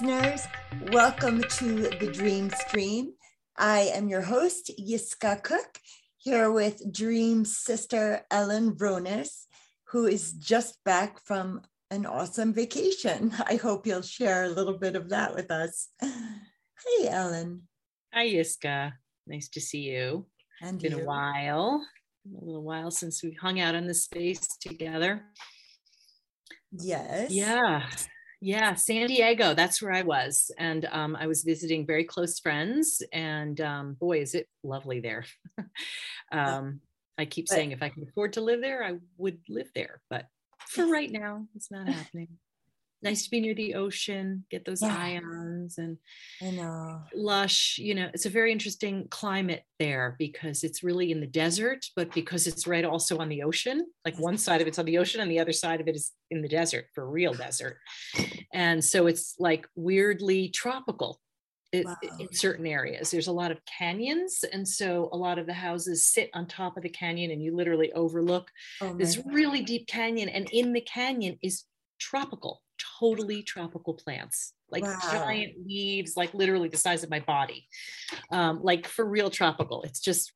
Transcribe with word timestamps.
Listeners, 0.00 0.46
welcome 0.92 1.42
to 1.58 1.90
the 1.98 2.10
Dream 2.10 2.48
Stream. 2.48 3.12
I 3.58 3.80
am 3.92 4.08
your 4.08 4.22
host, 4.22 4.70
Yiskah 4.80 5.42
Koock, 5.42 5.76
here 6.16 6.50
with 6.50 6.90
Dream 6.90 7.44
sister 7.44 8.22
Ellen 8.30 8.76
Ronis, 8.76 9.44
who 9.88 10.06
is 10.06 10.32
just 10.32 10.82
back 10.84 11.20
from 11.26 11.60
an 11.90 12.06
awesome 12.06 12.54
vacation. 12.54 13.34
I 13.46 13.56
hope 13.56 13.86
you'll 13.86 14.00
share 14.00 14.44
a 14.44 14.48
little 14.48 14.78
bit 14.78 14.96
of 14.96 15.10
that 15.10 15.34
with 15.34 15.50
us. 15.50 15.88
Hey, 16.00 17.08
Ellen. 17.08 17.68
Hi, 18.14 18.26
Yiskah. 18.26 18.92
Nice 19.26 19.50
to 19.50 19.60
see 19.60 19.80
you. 19.80 20.24
And 20.62 20.80
Been 20.80 20.92
you. 20.92 21.02
a 21.02 21.04
while, 21.04 21.86
a 22.24 22.44
little 22.46 22.62
while 22.62 22.90
since 22.90 23.22
we 23.22 23.32
hung 23.34 23.60
out 23.60 23.74
in 23.74 23.86
this 23.86 24.04
space 24.04 24.46
together. 24.62 25.24
Yes. 26.72 27.32
Yeah, 27.32 27.82
yeah, 28.40 28.74
San 28.74 29.06
Diego. 29.06 29.54
That's 29.54 29.82
where 29.82 29.92
I 29.92 30.02
was, 30.02 30.50
and 30.58 30.86
um, 30.86 31.14
I 31.16 31.26
was 31.26 31.42
visiting 31.42 31.86
very 31.86 32.04
close 32.04 32.38
friends. 32.38 33.02
And 33.12 33.60
um, 33.60 33.94
boy, 33.94 34.20
is 34.20 34.34
it 34.34 34.48
lovely 34.62 35.00
there. 35.00 35.24
um, 36.32 36.80
I 37.18 37.26
keep 37.26 37.48
saying 37.48 37.72
if 37.72 37.82
I 37.82 37.90
could 37.90 38.08
afford 38.08 38.32
to 38.34 38.40
live 38.40 38.62
there, 38.62 38.82
I 38.82 38.96
would 39.18 39.40
live 39.48 39.70
there. 39.74 40.00
But 40.08 40.26
for 40.68 40.86
right 40.86 41.10
now, 41.10 41.46
it's 41.54 41.70
not 41.70 41.86
happening. 41.86 42.28
Nice 43.02 43.24
to 43.24 43.30
be 43.30 43.40
near 43.40 43.54
the 43.54 43.74
ocean, 43.74 44.44
get 44.50 44.64
those 44.64 44.82
Yeah. 44.82 44.94
ions 44.96 45.78
and 45.78 45.98
I 46.42 46.50
know. 46.50 47.02
lush 47.14 47.78
you 47.78 47.94
know 47.94 48.08
it's 48.14 48.26
a 48.26 48.30
very 48.30 48.52
interesting 48.52 49.08
climate 49.08 49.64
there 49.78 50.14
because 50.18 50.62
it's 50.62 50.82
really 50.82 51.10
in 51.10 51.20
the 51.20 51.26
desert 51.26 51.84
but 51.96 52.12
because 52.12 52.46
it's 52.46 52.66
right 52.66 52.84
also 52.84 53.18
on 53.18 53.28
the 53.28 53.42
ocean 53.42 53.86
like 54.04 54.16
one 54.18 54.36
side 54.38 54.60
of 54.60 54.68
it's 54.68 54.78
on 54.78 54.84
the 54.84 54.98
ocean 54.98 55.20
and 55.20 55.30
the 55.30 55.38
other 55.40 55.52
side 55.52 55.80
of 55.80 55.88
it 55.88 55.96
is 55.96 56.12
in 56.30 56.40
the 56.42 56.48
desert 56.48 56.86
for 56.94 57.08
real 57.10 57.32
desert 57.34 57.78
and 58.52 58.84
so 58.84 59.06
it's 59.06 59.34
like 59.38 59.66
weirdly 59.74 60.48
tropical 60.50 61.20
it, 61.72 61.86
Wow. 61.86 61.96
in 62.18 62.32
certain 62.32 62.66
areas 62.66 63.10
there's 63.10 63.28
a 63.28 63.32
lot 63.32 63.50
of 63.50 63.58
canyons 63.64 64.44
and 64.52 64.66
so 64.68 65.08
a 65.12 65.16
lot 65.16 65.38
of 65.38 65.46
the 65.46 65.52
houses 65.54 66.04
sit 66.04 66.30
on 66.34 66.46
top 66.46 66.76
of 66.76 66.82
the 66.82 66.88
canyon 66.88 67.30
and 67.30 67.42
you 67.42 67.54
literally 67.56 67.92
overlook 67.92 68.50
Oh, 68.80 68.94
this 68.96 69.16
God. 69.16 69.32
really 69.32 69.62
deep 69.62 69.86
canyon 69.88 70.28
and 70.28 70.48
in 70.52 70.72
the 70.72 70.80
canyon 70.80 71.38
is 71.42 71.64
tropical 71.98 72.62
totally 72.98 73.42
tropical 73.42 73.94
plants 73.94 74.54
like 74.70 74.84
Wow. 74.84 74.98
giant 75.12 75.52
leaves 75.66 76.16
like 76.16 76.32
literally 76.34 76.68
the 76.68 76.76
size 76.76 77.02
of 77.02 77.10
my 77.10 77.20
body 77.20 77.66
um, 78.30 78.60
like 78.62 78.86
for 78.86 79.04
real 79.04 79.30
tropical 79.30 79.82
it's 79.82 80.00
just 80.00 80.32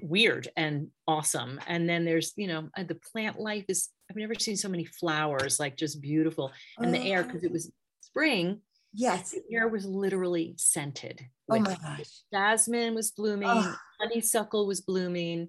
weird 0.00 0.48
and 0.56 0.88
awesome 1.08 1.60
and 1.66 1.88
then 1.88 2.04
there's 2.04 2.32
you 2.36 2.46
know 2.46 2.68
uh, 2.76 2.84
the 2.84 2.94
plant 2.94 3.38
life 3.40 3.64
is 3.68 3.88
i've 4.08 4.16
never 4.16 4.34
seen 4.34 4.56
so 4.56 4.68
many 4.68 4.84
flowers 4.84 5.58
like 5.58 5.76
just 5.76 6.00
beautiful 6.00 6.52
and 6.78 6.94
the 6.94 7.00
air 7.00 7.20
Oh, 7.20 7.24
because 7.24 7.42
it 7.44 7.50
was 7.52 7.70
spring 8.00 8.60
Yes. 8.94 9.30
the 9.32 9.42
air 9.56 9.68
was 9.68 9.84
literally 9.86 10.54
scented 10.58 11.20
Oh 11.50 11.58
my 11.58 11.74
gosh. 11.76 12.22
jasmine 12.32 12.94
was 12.94 13.10
blooming 13.10 13.48
Oh. 13.50 13.74
honeysuckle 14.00 14.66
was 14.66 14.80
blooming 14.80 15.48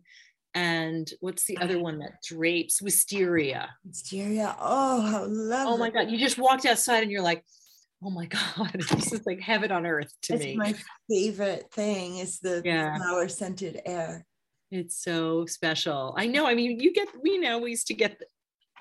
and 0.55 1.09
what's 1.19 1.45
the 1.45 1.57
other 1.57 1.79
one 1.79 1.99
that 1.99 2.21
drapes 2.23 2.81
wisteria 2.81 3.69
Wisteria. 3.85 4.55
Oh, 4.59 5.01
how 5.01 5.25
lovely. 5.25 5.73
oh 5.73 5.77
my 5.77 5.89
god 5.89 6.09
you 6.11 6.17
just 6.17 6.37
walked 6.37 6.65
outside 6.65 7.01
and 7.03 7.11
you're 7.11 7.21
like 7.21 7.43
oh 8.03 8.09
my 8.09 8.25
god 8.37 8.71
this 8.73 9.11
is 9.13 9.25
like 9.25 9.39
heaven 9.41 9.71
on 9.71 9.85
earth 9.85 10.13
to 10.23 10.33
It's 10.35 10.43
me 10.45 10.55
my 10.55 10.73
favorite 11.09 11.71
thing 11.71 12.17
is 12.17 12.39
the 12.39 12.61
Yeah. 12.63 12.97
flower 12.97 13.28
scented 13.29 13.81
air. 13.85 14.25
it's 14.72 14.97
so 15.01 15.45
special 15.45 16.13
i 16.17 16.28
know 16.28 16.45
i 16.45 16.53
mean 16.55 16.79
you 16.79 16.94
get 16.94 17.07
we 17.22 17.38
know 17.38 17.59
we 17.59 17.72
used 17.72 17.88
to 17.88 17.94
get 17.94 18.22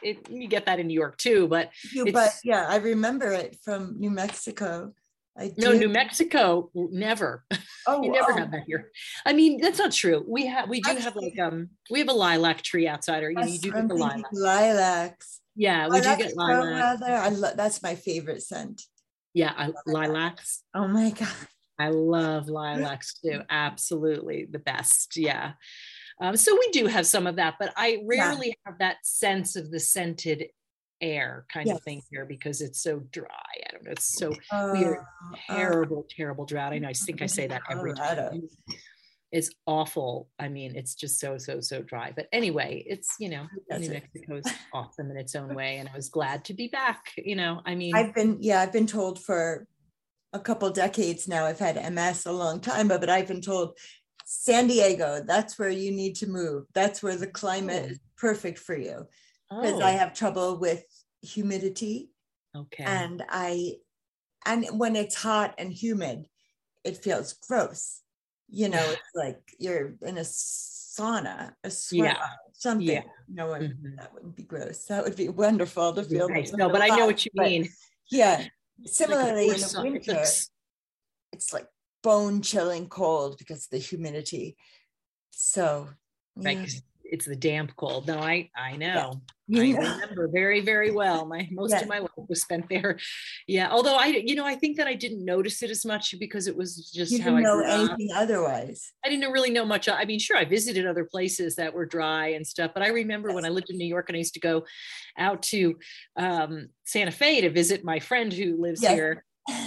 it 0.03 0.29
you 0.31 0.49
get 0.49 0.67
that 0.67 0.79
in 0.81 0.87
new 0.89 0.95
york 0.95 1.17
too 1.17 1.47
but 1.49 1.71
You- 1.95 2.13
but 2.13 2.33
yeah, 2.45 2.67
I 2.69 2.77
remember 2.77 3.31
it 3.33 3.57
from 3.65 3.99
New 4.01 4.11
Mexico. 4.11 4.93
I 5.37 5.53
no 5.57 5.73
did- 5.73 5.81
new 5.81 5.89
mexico 5.89 6.71
never 6.75 7.45
Oh, 7.87 8.03
you 8.03 8.13
never 8.13 8.33
oh, 8.33 8.37
have 8.37 8.53
that 8.53 8.65
here 8.67 8.91
i 9.27 9.33
mean 9.33 9.61
that's 9.61 9.79
not 9.79 9.93
true 9.93 10.25
we 10.29 10.47
have 10.47 10.69
we 10.69 10.81
do 10.81 10.95
have 10.95 11.17
like 11.17 11.39
um 11.39 11.71
we 11.91 11.99
have 12.01 12.09
a 12.09 12.13
lilac 12.13 12.63
tree 12.63 12.87
outside 12.87 13.23
or 13.25 13.31
you, 13.31 13.45
you 13.45 13.59
do 13.59 13.73
get 13.73 13.89
the 13.89 13.95
lilac 13.95 14.25
lilacs. 14.33 15.41
yeah 15.57 15.89
we 15.89 16.01
do 16.01 16.17
get 16.17 16.37
lilac. 16.37 17.03
I 17.03 17.29
lo- 17.31 17.55
that's 17.57 17.83
my 17.83 17.95
favorite 17.95 18.43
scent. 18.43 18.83
yeah 19.35 19.53
I, 19.57 19.73
lilacs 19.87 20.63
Oh 20.75 20.87
my 20.87 21.11
god. 21.11 21.29
I 21.79 21.89
love 21.89 22.49
lilacs 22.49 23.15
too. 23.15 23.41
Absolutely 23.51 24.47
the 24.51 24.59
best. 24.59 25.17
Yeah. 25.17 25.53
Um, 26.21 26.37
so 26.37 26.55
we 26.55 26.69
do 26.71 26.87
have 26.87 27.07
some 27.07 27.27
of 27.27 27.37
that, 27.37 27.55
but 27.59 27.73
I 27.77 28.03
rarely 28.07 28.55
have 28.65 28.79
that 28.79 28.99
sense 29.03 29.57
of 29.57 29.71
the 29.71 29.81
scented 29.81 30.47
air 31.03 31.45
kind 31.53 31.69
Yes. 31.69 31.79
of 31.79 31.85
thing 31.85 32.01
here 32.11 32.25
because 32.25 32.61
it's 32.61 32.81
so 32.83 33.01
dry. 33.11 33.27
I 33.69 33.73
don't 33.73 33.85
know. 33.85 33.91
It's 33.91 34.17
so 34.17 34.35
Oh, 34.53 34.73
weird. 34.73 34.99
Uh, 34.99 35.35
uh, 35.35 35.37
terrible, 35.57 36.07
terrible 36.09 36.47
drought. 36.47 36.73
I 36.73 36.79
know. 36.79 36.89
I 36.89 36.93
think 36.95 37.21
I 37.21 37.27
mm, 37.27 37.31
say 37.31 37.47
that 37.49 37.63
every 37.71 37.93
time. 37.95 38.43
It's 39.33 39.51
awful. 39.67 40.29
I 40.39 40.49
mean, 40.49 40.77
it's 40.77 40.95
just 40.95 41.19
so, 41.19 41.39
so, 41.39 41.61
so 41.61 41.81
dry. 41.83 42.13
But 42.15 42.29
anyway, 42.33 42.85
it's, 42.87 43.17
you 43.19 43.31
know, 43.31 43.47
New 43.71 43.79
Desert. 43.79 43.93
Mexico 43.95 44.37
is 44.37 44.47
awesome 44.75 45.11
in 45.11 45.17
its 45.17 45.35
own 45.35 45.55
way. 45.55 45.79
And 45.79 45.89
I 45.89 45.97
was 45.97 46.11
glad 46.11 46.45
to 46.47 46.55
be 46.55 46.69
back. 46.69 47.13
You 47.17 47.37
know, 47.37 47.63
I 47.65 47.75
mean, 47.75 47.97
I've 47.97 48.15
been 48.15 48.39
yeah, 48.41 48.61
I've 48.61 48.73
been 48.73 48.87
told 48.87 49.23
for 49.23 49.67
a 50.35 50.41
couple 50.41 50.71
decades 50.71 51.29
now. 51.29 51.47
I've 51.47 51.59
had 51.59 51.77
MS 51.93 52.27
a 52.27 52.33
long 52.33 52.61
time, 52.61 52.89
but, 52.89 53.01
but 53.01 53.11
I've 53.11 53.29
been 53.29 53.41
told 53.43 53.77
San 54.25 54.67
Diego, 54.67 55.23
that's 55.27 55.59
where 55.59 55.69
you 55.71 55.91
need 55.93 56.17
to 56.17 56.27
move. 56.27 56.65
That's 56.75 57.03
where 57.03 57.17
the 57.17 57.27
climate 57.27 57.93
is 57.93 58.01
perfect 58.17 58.59
for 58.59 58.77
you. 58.77 59.07
Because 59.61 59.81
I 59.81 59.91
have 59.93 60.15
trouble 60.15 60.57
with 60.59 60.85
humidity 61.21 62.11
oh, 62.55 62.61
okay. 62.63 62.85
and 62.85 63.23
I 63.29 63.75
and 64.45 64.67
when 64.79 64.97
it's 64.97 65.15
hot 65.15 65.55
and 65.59 65.73
humid, 65.73 66.27
it 66.85 66.97
feels 66.97 67.33
gross. 67.35 68.01
You 68.49 68.69
know, 68.69 68.85
Yeah. 68.85 68.91
it's 68.93 69.15
like 69.15 69.41
you're 69.59 69.95
in 70.03 70.19
a 70.19 70.23
sauna, 70.23 71.55
a 71.63 71.71
sweat, 71.71 72.17
Yeah. 72.17 72.27
something. 72.53 72.87
Yeah. 72.87 73.03
No 73.29 73.47
one 73.47 73.63
Mhm. 73.63 73.97
that 73.97 74.13
wouldn't 74.13 74.37
be 74.37 74.43
gross. 74.43 74.85
That 74.87 75.05
would 75.05 75.17
be 75.17 75.29
wonderful 75.29 75.95
to 75.95 76.03
feel. 76.03 76.29
Nice. 76.29 76.53
No, 76.53 76.69
but 76.69 76.83
I 76.83 76.89
know 76.89 77.07
what 77.07 77.25
you 77.25 77.31
but 77.35 77.47
mean. 77.47 77.69
Yeah. 78.11 78.49
It's 78.83 79.01
like 79.01 79.09
Similarly, 79.11 79.49
in 79.49 79.61
the 79.61 79.81
winter, 79.83 80.25
it's 81.33 81.53
like 81.53 81.69
bone 82.03 82.43
chilling 82.43 82.89
cold 82.89 83.39
because 83.39 83.65
of 83.67 83.71
the 83.71 83.79
humidity. 83.79 84.57
So, 85.31 85.89
right 86.37 86.69
it's 87.13 87.27
the 87.27 87.37
damp 87.37 87.71
cold 87.77 88.07
no 88.09 88.19
i 88.19 88.49
i 88.57 88.75
know 88.75 89.21
You 89.47 89.77
i 89.77 89.79
remember 89.79 90.29
very 90.33 90.61
very 90.63 90.91
well 90.91 91.27
my 91.27 91.47
most 91.53 91.71
Yeah. 91.73 91.83
of 91.83 91.89
my 91.89 91.99
life 91.99 92.11
was 92.29 92.41
spent 92.43 92.69
there 92.71 92.99
yeah 93.47 93.69
although 93.71 93.97
i 93.97 94.07
you 94.07 94.35
know 94.35 94.47
i 94.47 94.55
think 94.55 94.79
that 94.79 94.87
i 94.89 94.95
didn't 94.95 95.25
notice 95.25 95.63
it 95.63 95.71
as 95.71 95.85
much 95.85 96.15
because 96.19 96.47
it 96.47 96.57
was 96.57 96.91
just 96.91 97.13
you 97.13 97.21
how 97.23 97.37
i 97.37 97.43
know 97.43 97.57
grew 97.57 97.67
up. 97.67 97.91
anything 97.91 98.09
otherwise. 98.17 98.93
i 99.05 99.09
didn't 99.11 99.31
really 99.31 99.51
know 99.51 99.67
much 99.67 99.89
i 99.89 100.05
mean 100.07 100.19
sure 100.19 100.39
i 100.39 100.45
visited 100.45 100.87
other 100.87 101.05
places 101.05 101.55
that 101.57 101.73
were 101.75 101.85
dry 101.87 102.29
and 102.29 102.47
stuff 102.47 102.71
but 102.75 102.83
i 102.83 102.89
remember 102.89 103.31
when 103.33 103.45
i 103.45 103.51
lived 103.51 103.69
in 103.71 103.77
new 103.77 103.87
york 103.87 104.09
and 104.09 104.17
i 104.17 104.19
used 104.19 104.35
to 104.35 104.41
go 104.41 104.65
out 105.19 105.43
to 105.43 105.77
um, 106.17 106.69
santa 106.85 107.11
fe 107.11 107.43
to 107.43 107.51
visit 107.51 107.85
my 107.85 107.99
friend 108.01 108.33
who 108.33 108.61
lives 108.61 108.83
Yes. 108.83 108.93
here 108.95 109.25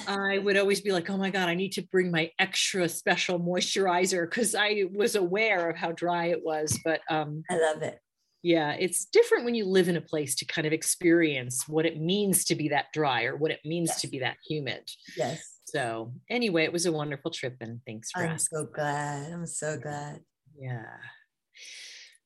I 0.08 0.38
would 0.38 0.58
always 0.58 0.82
be 0.82 0.92
like, 0.92 1.10
oh 1.10 1.18
my 1.18 1.30
God, 1.30 1.50
I 1.50 1.56
need 1.56 1.74
to 1.74 1.82
bring 1.82 2.12
my 2.12 2.32
extra 2.40 2.88
special 2.90 3.40
moisturizer 3.40 4.30
because 4.30 4.56
I 4.56 4.84
was 4.94 5.16
aware 5.16 5.70
of 5.70 5.78
how 5.78 5.92
dry 5.92 6.28
it 6.28 6.44
was. 6.44 6.80
But 6.84 7.02
um, 7.10 7.44
I 7.50 7.58
love 7.58 7.82
it. 7.82 8.00
yeah, 8.44 8.74
it's 8.80 9.06
different 9.06 9.46
when 9.46 9.56
you 9.56 9.66
live 9.66 9.90
in 9.90 9.98
a 9.98 10.02
place 10.02 10.36
to 10.36 10.46
kind 10.46 10.68
of 10.68 10.74
experience 10.74 11.68
what 11.68 11.86
it 11.86 12.00
means 12.00 12.46
to 12.46 12.56
be 12.56 12.70
that 12.70 12.86
dry 12.94 13.24
or 13.26 13.36
what 13.36 13.52
it 13.52 13.60
means 13.66 13.96
to 13.98 14.08
be 14.08 14.20
that 14.20 14.38
humid. 14.48 14.90
Yes. 15.18 15.60
So 15.66 16.14
anyway, 16.30 16.64
it 16.64 16.72
was 16.72 16.86
a 16.86 16.92
wonderful 16.92 17.32
trip 17.32 17.58
and 17.60 17.80
thanks 17.88 18.12
for 18.12 18.24
I'm 18.24 18.32
asking. 18.32 18.60
so 18.60 18.66
glad. 18.66 19.32
I'm 19.34 19.48
so 19.48 19.78
glad. 19.78 20.22
Yeah. 20.58 20.86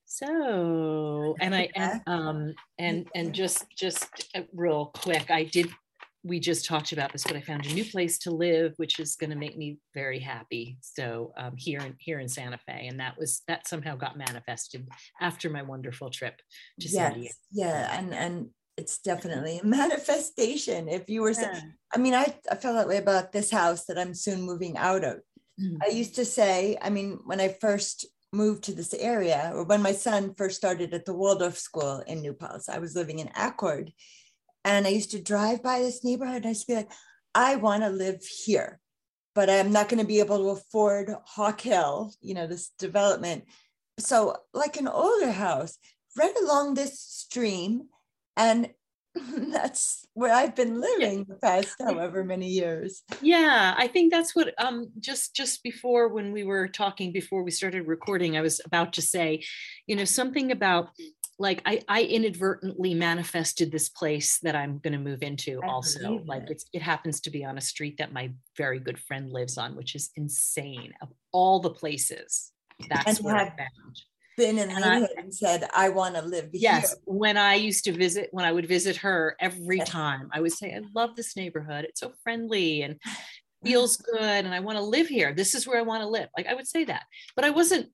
So 0.06 1.36
and 1.40 1.56
I 1.56 1.70
and 1.75 2.02
um 2.06 2.54
and 2.78 3.08
and 3.16 3.34
just 3.42 3.66
just 3.78 4.08
uh, 4.36 4.42
real 4.54 4.88
quick, 4.88 5.32
I 5.32 5.46
did 5.46 5.70
we 6.24 6.39
just 6.39 6.66
talked 6.66 6.92
about 6.92 7.12
this, 7.13 7.24
but 7.24 7.36
I 7.38 7.42
found 7.42 7.66
a 7.66 7.74
new 7.74 7.86
place 7.86 8.18
to 8.19 8.31
live, 8.31 8.74
which 8.77 9.00
is 9.00 9.16
going 9.16 9.30
to 9.30 9.36
make 9.38 9.57
me 9.57 9.77
very 9.94 10.19
happy. 10.19 10.77
So 10.81 11.31
um, 11.38 11.54
here 11.56 11.80
in 11.80 11.95
here 12.00 12.19
in 12.19 12.27
Santa 12.27 12.57
Fe, 12.57 12.88
and 12.88 13.00
that 13.00 13.18
was 13.18 13.42
that 13.48 13.68
somehow 13.68 13.95
got 13.95 14.18
manifested 14.18 14.88
after 15.21 15.50
my 15.50 15.62
wonderful 15.62 16.10
trip 16.10 16.42
to 16.81 16.89
San 16.89 17.13
Diego. 17.13 17.33
Yeah. 17.51 17.98
And 17.98 18.13
and 18.13 18.50
it's 18.75 19.00
definitely 19.00 19.60
a 19.60 19.66
manifestation. 19.80 20.89
If 20.89 21.10
you 21.10 21.21
were 21.21 21.33
sa- 21.33 21.51
Yeah. 21.54 21.62
I 21.94 21.98
mean, 21.98 22.13
I, 22.13 22.36
I 22.51 22.56
feel 22.56 22.74
that 22.74 22.88
way 22.88 22.98
about 22.98 23.31
this 23.31 23.50
house 23.51 23.86
that 23.86 23.98
I'm 23.98 24.13
soon 24.13 24.42
moving 24.42 24.77
out 24.77 25.04
of. 25.04 25.19
Mhm. 25.62 25.77
I 25.81 25.88
used 25.88 26.15
to 26.15 26.25
say, 26.25 26.77
I 26.81 26.89
mean, 26.89 27.19
when 27.25 27.39
I 27.39 27.56
first 27.62 28.06
moved 28.31 28.63
to 28.65 28.74
this 28.74 28.94
area, 28.94 29.51
or 29.56 29.63
when 29.63 29.81
my 29.81 29.92
son 29.94 30.33
first 30.36 30.57
started 30.57 30.94
at 30.94 31.06
the 31.06 31.13
Waldorf 31.13 31.57
school 31.57 32.00
in 32.07 32.22
New 32.22 32.33
Paltz, 32.33 32.69
I 32.69 32.77
was 32.80 32.95
living 32.95 33.19
in 33.19 33.30
Accord. 33.36 33.92
And 34.66 34.86
I 34.86 34.90
used 34.90 35.12
to 35.12 35.22
drive 35.22 35.64
by 35.64 35.80
this 35.80 36.04
neighborhood 36.04 36.38
and 36.38 36.46
I 36.46 36.50
used 36.50 36.68
to 36.68 36.68
be 36.68 36.76
like, 36.76 36.92
I 37.34 37.56
want 37.56 37.84
to 37.84 37.90
live 37.90 38.24
here, 38.24 38.80
but 39.36 39.50
I'm 39.50 39.72
not 39.72 39.90
going 39.90 40.02
to 40.02 40.08
be 40.08 40.20
able 40.20 40.38
to 40.38 40.50
afford 40.50 41.14
Hawk 41.26 41.62
Hill, 41.62 42.12
you 42.22 42.34
know, 42.34 42.48
this 42.48 42.72
development. 42.80 43.46
So, 44.00 44.36
like 44.54 44.78
an 44.78 44.88
older 44.88 45.32
house, 45.32 45.78
right 46.18 46.34
along 46.42 46.74
this 46.74 47.00
stream, 47.00 47.84
and 48.36 48.70
that's 49.52 50.06
where 50.14 50.34
I've 50.34 50.56
been 50.56 50.80
living 50.80 51.26
the 51.28 51.36
past 51.36 51.76
however 51.80 52.24
many 52.24 52.48
years. 52.48 53.04
Yeah, 53.22 53.74
I 53.78 53.88
think 53.88 54.12
that's 54.12 54.36
what 54.36 54.54
um 54.62 54.92
just 55.00 55.36
just 55.36 55.64
before 55.64 56.10
when 56.10 56.32
we 56.32 56.44
were 56.44 56.68
talking 56.68 57.12
before 57.12 57.44
we 57.44 57.52
started 57.52 57.88
recording, 57.88 58.38
I 58.38 58.42
was 58.42 58.62
about 58.66 58.94
to 58.94 59.02
say, 59.02 59.44
you 59.88 59.96
know, 59.96 60.06
something 60.06 60.52
about 60.52 60.90
like 61.39 61.62
I, 61.65 61.81
I 61.88 62.03
inadvertently 62.03 62.94
manifested 62.94 63.71
this 63.71 63.89
place 63.89 64.39
that 64.39 64.56
I'm 64.56 64.80
going 64.80 64.94
to 64.94 65.00
move 65.00 65.24
into 65.24 65.62
I 65.63 65.68
also 65.68 66.21
like 66.25 66.44
it. 66.44 66.51
it's 66.51 66.65
it 66.74 66.81
happens 66.81 67.21
to 67.21 67.30
be 67.30 67.45
on 67.45 67.57
a 67.57 67.62
street 67.62 67.97
that 67.97 68.13
my 68.13 68.31
very 68.57 68.80
good 68.80 69.00
friend 69.00 69.31
lives 69.31 69.57
on 69.57 69.75
which 69.75 69.95
is 69.95 70.12
insane 70.15 70.94
of 71.01 71.09
all 71.31 71.59
the 71.59 71.69
places 71.69 72.51
that's 72.89 73.18
and 73.18 73.25
where 73.25 73.36
I 73.36 73.50
found 73.50 74.01
been 74.39 74.57
in 74.57 74.69
the 74.69 74.80
neighborhood 74.80 75.09
and 75.18 75.33
said, 75.33 75.68
I 75.75 75.89
want 75.89 76.15
to 76.15 76.21
live 76.21 76.50
yes, 76.53 76.91
here. 76.91 76.97
when 77.06 77.38
I 77.38 77.56
used 77.56 77.83
to 77.83 77.91
visit, 77.91 78.30
when 78.31 78.45
I 78.45 78.51
would 78.51 78.68
visit 78.68 78.95
her 78.97 79.36
every 79.39 79.77
yes. 79.80 79.89
time, 79.89 80.30
I 80.33 80.39
would 80.39 80.53
say, 80.53 80.74
I 80.74 80.80
love 80.95 81.15
this 81.15 81.36
neighborhood. 81.36 81.83
It's 81.83 82.00
so 82.00 82.13
friendly 82.24 82.81
and 82.83 83.00
feels 83.65 83.97
good. 83.97 84.45
And 84.45 84.53
I 84.53 84.62
want 84.62 84.77
to 84.77 84.83
live 84.83 85.07
here. 85.07 85.33
This 85.33 85.53
is 85.53 85.68
where 85.68 85.77
I 85.77 85.83
want 85.83 86.01
to 86.01 86.07
live. 86.07 86.30
Like 86.38 86.47
I 86.47 86.53
would 86.53 86.68
say 86.68 86.86
that, 86.86 87.03
but 87.36 87.44
I 87.44 87.50
wasn't 87.50 87.89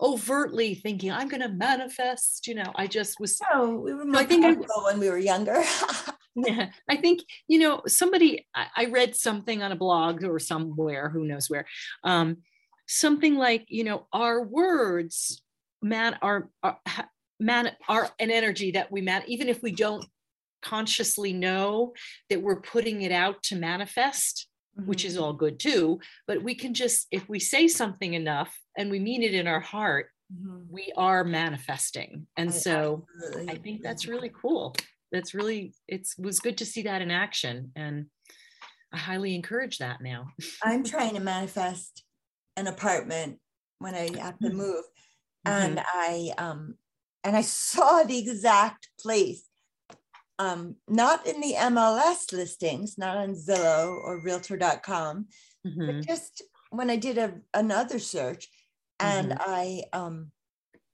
overtly 0.00 0.74
thinking 0.74 1.10
I'm 1.10 1.28
going 1.28 1.42
to 1.42 1.48
manifest. 1.48 2.46
You 2.46 2.56
know, 2.56 2.72
I 2.74 2.86
just 2.86 3.18
was. 3.20 3.40
No, 3.52 3.70
we 3.76 3.94
were 3.94 4.04
more 4.04 4.20
I 4.20 4.24
think 4.24 4.44
I, 4.44 4.52
when 4.82 4.98
we 4.98 5.08
were 5.08 5.18
younger. 5.18 5.62
yeah, 6.34 6.70
I 6.88 6.96
think 6.96 7.20
you 7.48 7.58
know 7.58 7.82
somebody. 7.86 8.46
I, 8.54 8.66
I, 8.76 8.84
read 8.86 9.16
something 9.16 9.62
on 9.62 9.72
a 9.72 9.76
blog 9.76 10.24
or 10.24 10.38
somewhere, 10.38 11.08
who 11.08 11.24
knows 11.24 11.48
where. 11.48 11.66
Um, 12.04 12.38
something 12.86 13.36
like 13.36 13.66
you 13.68 13.84
know 13.84 14.06
our 14.12 14.42
words 14.42 15.42
man 15.82 16.16
our, 16.22 16.48
our 16.62 16.78
man 17.40 17.70
are 17.88 18.08
an 18.18 18.30
energy 18.30 18.70
that 18.72 18.90
we 18.90 19.00
man 19.00 19.22
even 19.26 19.48
if 19.48 19.62
we 19.62 19.72
don't 19.72 20.06
consciously 20.62 21.32
know 21.32 21.92
that 22.30 22.42
we're 22.42 22.60
putting 22.60 23.02
it 23.02 23.12
out 23.12 23.42
to 23.42 23.56
manifest 23.56 24.48
mm-hmm. 24.78 24.88
which 24.88 25.04
is 25.04 25.14
mm-hmm. 25.14 25.24
all 25.24 25.32
good 25.32 25.58
too 25.58 26.00
but 26.26 26.42
we 26.42 26.54
can 26.54 26.74
just 26.74 27.06
if 27.10 27.28
we 27.28 27.38
say 27.38 27.68
something 27.68 28.14
enough 28.14 28.58
and 28.76 28.90
we 28.90 28.98
mean 28.98 29.22
it 29.22 29.34
in 29.34 29.46
our 29.46 29.60
heart 29.60 30.08
mm-hmm. 30.32 30.60
we 30.68 30.92
are 30.96 31.24
manifesting 31.24 32.26
and 32.36 32.50
I, 32.50 32.52
so 32.52 33.06
absolutely. 33.24 33.52
i 33.52 33.58
think 33.58 33.82
that's 33.82 34.06
really 34.06 34.30
cool 34.40 34.74
that's 35.12 35.34
really 35.34 35.74
it 35.88 36.08
was 36.18 36.40
good 36.40 36.58
to 36.58 36.66
see 36.66 36.82
that 36.82 37.02
in 37.02 37.10
action 37.10 37.72
and 37.76 38.06
i 38.92 38.98
highly 38.98 39.34
encourage 39.34 39.78
that 39.78 40.00
now 40.00 40.28
i'm 40.62 40.84
trying 40.84 41.14
to 41.14 41.20
manifest 41.20 42.04
an 42.56 42.66
apartment 42.66 43.38
when 43.78 43.94
i 43.94 44.08
have 44.18 44.38
to 44.38 44.48
mm-hmm. 44.48 44.56
move 44.56 44.84
mm-hmm. 45.46 45.62
and 45.62 45.80
I 45.84 46.32
um 46.38 46.74
and 47.26 47.36
I 47.36 47.42
saw 47.42 48.04
the 48.04 48.18
exact 48.18 48.88
place. 49.00 49.45
Um, 50.38 50.76
not 50.86 51.26
in 51.26 51.40
the 51.40 51.54
MLS 51.54 52.32
listings, 52.32 52.98
not 52.98 53.16
on 53.16 53.34
Zillow 53.34 53.96
or 53.96 54.20
realtor.com, 54.20 55.26
mm-hmm. 55.66 55.86
but 55.86 56.06
just 56.06 56.42
when 56.70 56.90
I 56.90 56.96
did 56.96 57.16
a, 57.16 57.34
another 57.54 57.98
search 57.98 58.48
and 59.00 59.30
mm-hmm. 59.32 59.42
I 59.50 59.82
um 59.92 60.30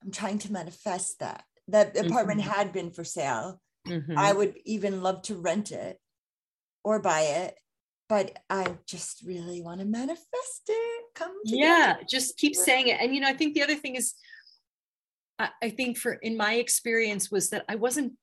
I'm 0.03 0.11
trying 0.11 0.39
to 0.39 0.51
manifest 0.51 1.19
that. 1.19 1.43
That 1.67 1.97
apartment 1.97 2.41
mm-hmm. 2.41 2.51
had 2.51 2.73
been 2.73 2.91
for 2.91 3.03
sale. 3.03 3.61
Mm-hmm. 3.87 4.17
I 4.17 4.31
would 4.31 4.55
even 4.65 5.03
love 5.03 5.23
to 5.23 5.35
rent 5.35 5.71
it 5.71 5.99
or 6.83 6.99
buy 6.99 7.21
it 7.21 7.55
but 8.09 8.37
I 8.47 8.77
just 8.85 9.23
really 9.25 9.63
want 9.63 9.79
to 9.79 9.87
manifest 9.87 10.61
it. 10.67 11.05
Come 11.15 11.33
together. 11.45 11.65
Yeah, 11.65 11.95
just 12.07 12.37
keep 12.37 12.55
saying 12.55 12.87
it. 12.87 12.99
And 13.01 13.15
you 13.15 13.21
know, 13.21 13.27
I 13.27 13.33
think 13.33 13.55
the 13.55 13.63
other 13.63 13.73
thing 13.73 13.95
is 13.95 14.13
I, 15.39 15.69
think 15.69 15.97
for 15.97 16.13
in 16.13 16.37
my 16.37 16.55
experience 16.55 17.31
was 17.31 17.49
that 17.49 17.65
I 17.67 17.75
wasn't 17.75 18.13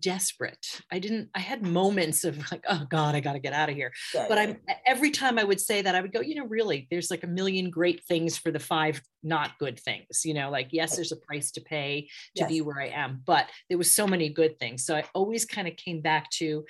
desperate. 0.00 0.80
I 0.90 0.98
didn't, 0.98 1.30
I 1.34 1.40
had 1.40 1.62
moments 1.62 2.24
of 2.24 2.50
like, 2.50 2.64
oh 2.68 2.86
God, 2.88 3.14
I 3.14 3.20
got 3.20 3.34
to 3.34 3.38
get 3.38 3.52
out 3.52 3.68
of 3.68 3.74
here. 3.74 3.92
But 4.12 4.38
I'm 4.38 4.56
every 4.84 5.10
time 5.10 5.38
I 5.38 5.44
would 5.44 5.60
say 5.60 5.82
that, 5.82 5.94
I 5.94 6.00
would 6.00 6.12
go, 6.12 6.20
you 6.20 6.34
know, 6.34 6.46
really, 6.46 6.86
there's 6.90 7.10
like 7.10 7.24
a 7.24 7.28
million 7.28 7.70
great 7.70 8.04
things 8.04 8.36
for 8.36 8.50
the 8.50 8.58
five 8.58 9.00
not 9.22 9.58
good 9.58 9.78
things. 9.78 10.22
You 10.24 10.34
know, 10.34 10.50
like, 10.50 10.68
yes, 10.70 10.96
there's 10.96 11.12
a 11.12 11.16
price 11.16 11.50
to 11.52 11.60
pay 11.60 12.08
to 12.36 12.42
yes. 12.42 12.48
be 12.48 12.60
where 12.60 12.80
I 12.80 12.88
am, 12.88 13.22
but 13.26 13.46
there 13.68 13.78
was 13.78 13.94
so 13.94 14.06
many 14.06 14.28
good 14.28 14.58
things. 14.58 14.84
So 14.84 14.96
I 14.96 15.04
always 15.14 15.44
kind 15.44 15.68
of 15.68 15.76
came 15.76 16.00
back 16.00 16.30
to 16.30 16.64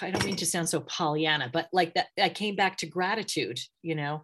I 0.00 0.10
don't 0.10 0.24
mean 0.24 0.36
to 0.36 0.46
sound 0.46 0.68
so 0.68 0.80
Pollyanna, 0.80 1.50
but 1.52 1.68
like 1.72 1.92
that, 1.94 2.06
I 2.18 2.30
came 2.30 2.56
back 2.56 2.78
to 2.78 2.86
gratitude, 2.86 3.58
you 3.82 3.94
know, 3.94 4.22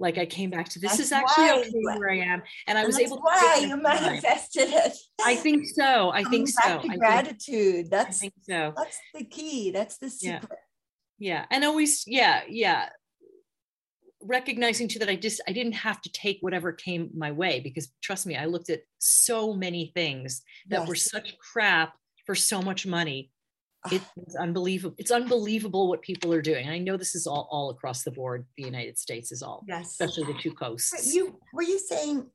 like 0.00 0.18
I 0.18 0.26
came 0.26 0.50
back 0.50 0.68
to 0.70 0.80
this 0.80 0.92
that's 0.92 1.00
is 1.00 1.12
actually 1.12 1.50
okay 1.50 1.70
where 1.96 2.10
I 2.10 2.18
am. 2.18 2.42
And 2.66 2.76
I 2.76 2.84
was 2.84 2.98
able 2.98 3.18
to. 3.18 3.22
Why 3.22 3.58
you 3.60 3.76
manifested 3.76 4.68
it. 4.68 4.96
I 5.24 5.36
think 5.36 5.66
so. 5.66 6.10
I 6.10 6.24
think 6.24 6.48
so. 6.48 6.80
I 6.88 6.96
gratitude. 6.96 7.74
Think, 7.74 7.90
that's, 7.90 8.18
I 8.18 8.20
think 8.20 8.34
so. 8.42 8.72
That's 8.76 8.98
the 9.14 9.24
key. 9.24 9.70
That's 9.70 9.98
the 9.98 10.10
secret. 10.10 10.58
Yeah. 11.18 11.34
yeah. 11.34 11.46
And 11.52 11.64
always, 11.64 12.02
yeah, 12.06 12.42
yeah. 12.48 12.88
Recognizing 14.20 14.88
too 14.88 14.98
that 14.98 15.08
I 15.08 15.14
just, 15.14 15.40
I 15.46 15.52
didn't 15.52 15.74
have 15.74 16.00
to 16.02 16.10
take 16.10 16.38
whatever 16.40 16.72
came 16.72 17.10
my 17.14 17.30
way 17.30 17.60
because 17.60 17.92
trust 18.02 18.26
me, 18.26 18.36
I 18.36 18.46
looked 18.46 18.70
at 18.70 18.80
so 18.98 19.52
many 19.52 19.92
things 19.94 20.42
that 20.66 20.80
yes. 20.80 20.88
were 20.88 20.96
such 20.96 21.38
crap 21.38 21.94
for 22.24 22.34
so 22.34 22.60
much 22.60 22.86
money 22.86 23.30
it's 23.92 24.36
unbelievable 24.36 24.94
it's 24.98 25.10
unbelievable 25.10 25.88
what 25.88 26.02
people 26.02 26.32
are 26.32 26.42
doing. 26.42 26.68
I 26.68 26.78
know 26.78 26.96
this 26.96 27.14
is 27.14 27.26
all 27.26 27.48
all 27.50 27.70
across 27.70 28.02
the 28.02 28.10
board 28.10 28.46
the 28.56 28.64
united 28.64 28.98
states 28.98 29.32
is 29.32 29.42
all 29.42 29.64
yes. 29.68 29.90
especially 29.90 30.32
the 30.32 30.38
two 30.40 30.52
coasts. 30.52 31.14
You 31.14 31.38
were 31.52 31.62
you 31.62 31.78
saying 31.78 32.26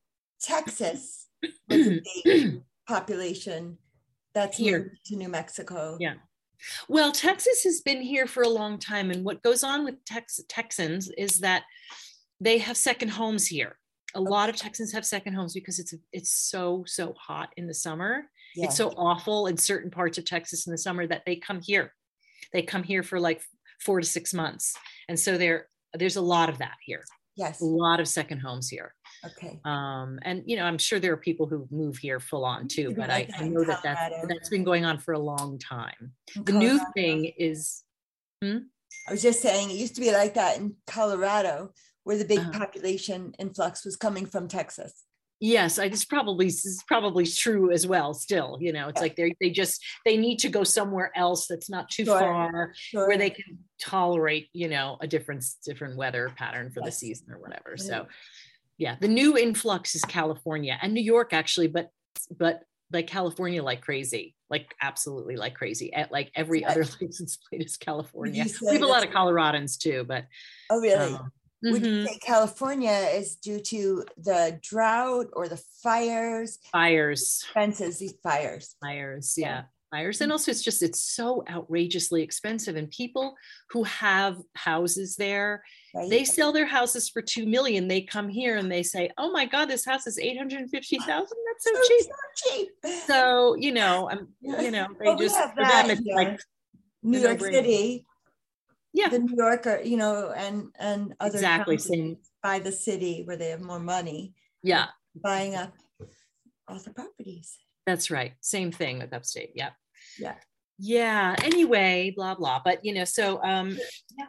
texas 0.42 1.28
population 2.88 3.78
that's 4.34 4.58
here. 4.58 4.94
to 5.06 5.16
new 5.16 5.30
mexico? 5.30 5.98
Yeah. 6.00 6.16
Well 6.88 7.12
texas 7.12 7.64
has 7.64 7.82
been 7.82 8.02
here 8.02 8.28
for 8.28 8.44
a 8.44 8.50
long 8.50 8.80
time 8.80 9.12
and 9.12 9.24
what 9.24 9.44
goes 9.44 9.64
on 9.64 9.84
with 9.84 10.04
Tex- 10.06 10.42
texans 10.48 11.10
is 11.18 11.40
that 11.40 11.64
they 12.40 12.58
have 12.58 12.76
second 12.76 13.10
homes 13.10 13.48
here. 13.48 13.78
A 14.16 14.20
okay. 14.20 14.30
lot 14.30 14.50
of 14.50 14.56
texans 14.56 14.92
have 14.94 15.06
second 15.06 15.34
homes 15.34 15.54
because 15.54 15.80
it's 15.80 15.94
it's 16.12 16.34
so 16.34 16.84
so 16.86 17.14
hot 17.14 17.50
in 17.56 17.68
the 17.68 17.74
summer 17.74 18.26
yeah. 18.56 18.66
It's 18.66 18.78
so 18.78 18.90
awful 18.98 19.48
in 19.48 19.58
certain 19.58 19.92
parts 19.92 20.18
of 20.18 20.26
Texas 20.26 20.68
in 20.68 20.72
the 20.72 20.78
summer 20.78 21.08
that 21.08 21.24
they 21.26 21.36
come 21.36 21.62
here. 21.62 21.94
They 22.54 22.62
come 22.62 22.84
here 22.84 23.04
for 23.04 23.20
like 23.20 23.42
four 23.80 24.00
to 24.00 24.06
six 24.06 24.34
months. 24.34 24.76
And 25.08 25.20
so 25.20 25.38
there, 25.38 25.68
there's 25.94 26.18
a 26.18 26.22
lot 26.22 26.50
of 26.50 26.58
that 26.60 26.76
here. 26.84 27.04
Yes. 27.38 27.62
A 27.62 27.66
lot 27.66 28.00
of 28.00 28.08
second 28.08 28.40
homes 28.40 28.68
here. 28.68 28.94
Okay. 29.26 29.60
Um, 29.64 30.20
and 30.24 30.44
you 30.46 30.58
know, 30.58 30.66
I'm 30.66 30.78
sure 30.78 31.00
there 31.00 31.14
are 31.14 31.18
people 31.18 31.48
who 31.48 31.68
move 31.72 31.98
here 31.98 32.20
full 32.20 32.44
on 32.44 32.68
too, 32.68 32.94
but 32.96 33.10
I, 33.10 33.28
I, 33.38 33.48
know 33.48 33.64
that 33.64 33.82
that's, 33.84 34.28
that's 34.28 34.50
been 34.50 34.64
going 34.64 34.84
on 34.84 34.98
for 34.98 35.14
a 35.14 35.20
long 35.20 35.58
time. 35.58 36.12
the 36.36 36.52
new 36.52 36.80
thing 36.94 37.32
is, 37.38 37.84
hmm? 38.44 38.58
I 39.08 39.12
was 39.12 39.22
just 39.22 39.42
saying, 39.42 39.72
it 39.72 39.78
used 39.78 39.96
to 39.96 40.02
be 40.02 40.12
like 40.12 40.34
that 40.34 40.58
in 40.58 40.76
Colorado, 40.88 41.72
where 42.04 42.18
the 42.18 42.26
big 42.26 42.40
uh-huh. 42.40 42.60
population 42.60 43.34
influx 43.40 43.86
was 43.86 43.96
coming 43.96 44.26
from 44.26 44.48
Texas 44.48 45.06
yes 45.42 45.80
I, 45.80 45.86
it's 45.86 46.06
probably 46.06 46.46
is 46.46 46.84
probably 46.88 47.26
true 47.26 47.72
as 47.72 47.86
well 47.86 48.14
still 48.14 48.58
you 48.62 48.72
know 48.72 48.88
it's 48.88 49.00
yeah. 49.00 49.02
like 49.02 49.16
they 49.16 49.36
they 49.42 49.50
just 49.50 49.84
they 50.06 50.16
need 50.16 50.38
to 50.40 50.50
go 50.50 50.64
somewhere 50.64 51.12
else 51.16 51.48
that's 51.48 51.70
not 51.70 51.90
too 51.90 52.06
sure. 52.06 52.20
far 52.20 52.74
sure. 52.76 53.08
where 53.08 53.18
they 53.18 53.32
can 53.32 53.58
tolerate 53.82 54.50
you 54.54 54.70
know 54.70 54.98
a 55.02 55.08
different 55.08 55.44
different 55.66 55.98
weather 55.98 56.32
pattern 56.38 56.70
for 56.70 56.80
yes. 56.82 56.86
the 56.86 56.92
season 56.92 57.32
or 57.32 57.40
whatever 57.40 57.76
so 57.76 58.06
yeah 58.78 58.96
the 59.02 59.08
new 59.08 59.36
influx 59.36 59.96
is 59.96 60.06
california 60.06 60.78
and 60.82 60.94
new 60.94 61.04
york 61.04 61.34
actually 61.34 61.68
but 61.68 61.90
but 62.38 62.62
like 62.94 63.08
california 63.08 63.64
like 63.64 63.82
crazy 63.82 64.36
like 64.52 64.76
absolutely 64.80 65.38
like 65.38 65.56
crazy 65.56 65.92
at 65.92 66.12
like 66.12 66.32
every 66.36 66.64
other 66.64 66.86
license 67.02 67.38
plate 67.50 67.64
is 67.66 67.78
california 67.78 68.46
we 68.62 68.74
have 68.74 68.84
a 68.84 68.86
lot 68.86 69.04
of 69.04 69.10
coloradans 69.10 69.76
too 69.76 70.06
but 70.08 70.26
oh 70.70 70.80
really 70.80 71.16
um, 71.16 71.32
Mm-hmm. 71.64 71.74
Would 71.74 71.86
you 71.86 71.92
mm-hmm. 71.92 72.06
say 72.08 72.18
California 72.20 73.08
is 73.14 73.36
due 73.36 73.60
to 73.60 74.04
the 74.18 74.60
drought 74.64 75.28
or 75.34 75.48
the 75.48 75.62
fires? 75.84 76.58
Fires. 76.72 77.46
Fences, 77.54 78.00
these 78.00 78.16
fires. 78.24 78.76
Fires, 78.82 79.36
yeah. 79.38 79.48
yeah. 79.48 79.64
Fires. 79.92 80.22
And 80.22 80.32
also 80.32 80.52
it's 80.52 80.64
just 80.64 80.82
it's 80.82 81.04
so 81.04 81.44
outrageously 81.50 82.24
expensive. 82.24 82.78
And 82.78 82.90
people 82.90 83.36
who 83.70 83.84
have 83.84 84.38
houses 84.56 85.18
there, 85.18 85.64
right. 85.94 86.10
they 86.10 86.24
sell 86.24 86.52
their 86.52 86.66
houses 86.66 87.10
for 87.10 87.22
two 87.22 87.46
million. 87.46 87.88
They 87.88 88.02
come 88.02 88.30
here 88.30 88.58
and 88.58 88.72
they 88.72 88.84
say, 88.84 89.12
Oh 89.18 89.32
my 89.32 89.46
God, 89.46 89.66
this 89.66 89.86
house 89.86 90.08
is 90.08 90.18
850,000. 90.18 91.06
That's 91.08 91.28
so, 91.60 91.74
so 91.74 91.82
cheap. 91.88 92.06
So 92.06 92.56
cheap. 92.56 92.70
So, 93.06 93.56
you 93.56 93.74
know, 93.74 94.10
I'm 94.10 94.30
you 94.42 94.72
know, 94.72 94.88
they 94.98 95.06
well, 95.06 95.18
just 95.18 95.38
for 95.38 95.64
them 95.64 95.92
it's 95.92 96.02
like 96.16 96.40
New 97.04 97.20
York 97.20 97.42
City 97.42 98.06
yeah. 98.94 99.10
the 99.10 99.20
new 99.20 99.36
yorker 99.36 99.82
you 99.84 99.98
know 99.98 100.32
and 100.36 100.68
and 100.80 101.14
other 101.20 101.36
exactly 101.36 101.78
same. 101.78 102.18
by 102.44 102.60
the 102.60 102.72
city 102.72 103.24
where 103.26 103.38
they 103.38 103.50
have 103.50 103.62
more 103.62 103.80
money. 103.80 104.34
Yeah. 104.64 104.88
Buying 105.16 105.56
up 105.56 105.74
all 106.68 106.78
the 106.78 106.92
properties. 106.92 107.58
That's 107.86 108.12
right. 108.12 108.34
Same 108.42 108.72
thing 108.72 109.00
with 109.00 109.14
upstate. 109.14 109.52
Yeah. 109.56 109.72
Yeah. 110.20 110.36
Yeah. 110.78 111.36
Anyway 111.44 112.14
blah 112.16 112.36
blah. 112.36 112.62
But 112.64 112.84
you 112.86 112.94
know 112.94 113.06
so 113.06 113.42
um 113.44 113.78
yeah. 114.18 114.26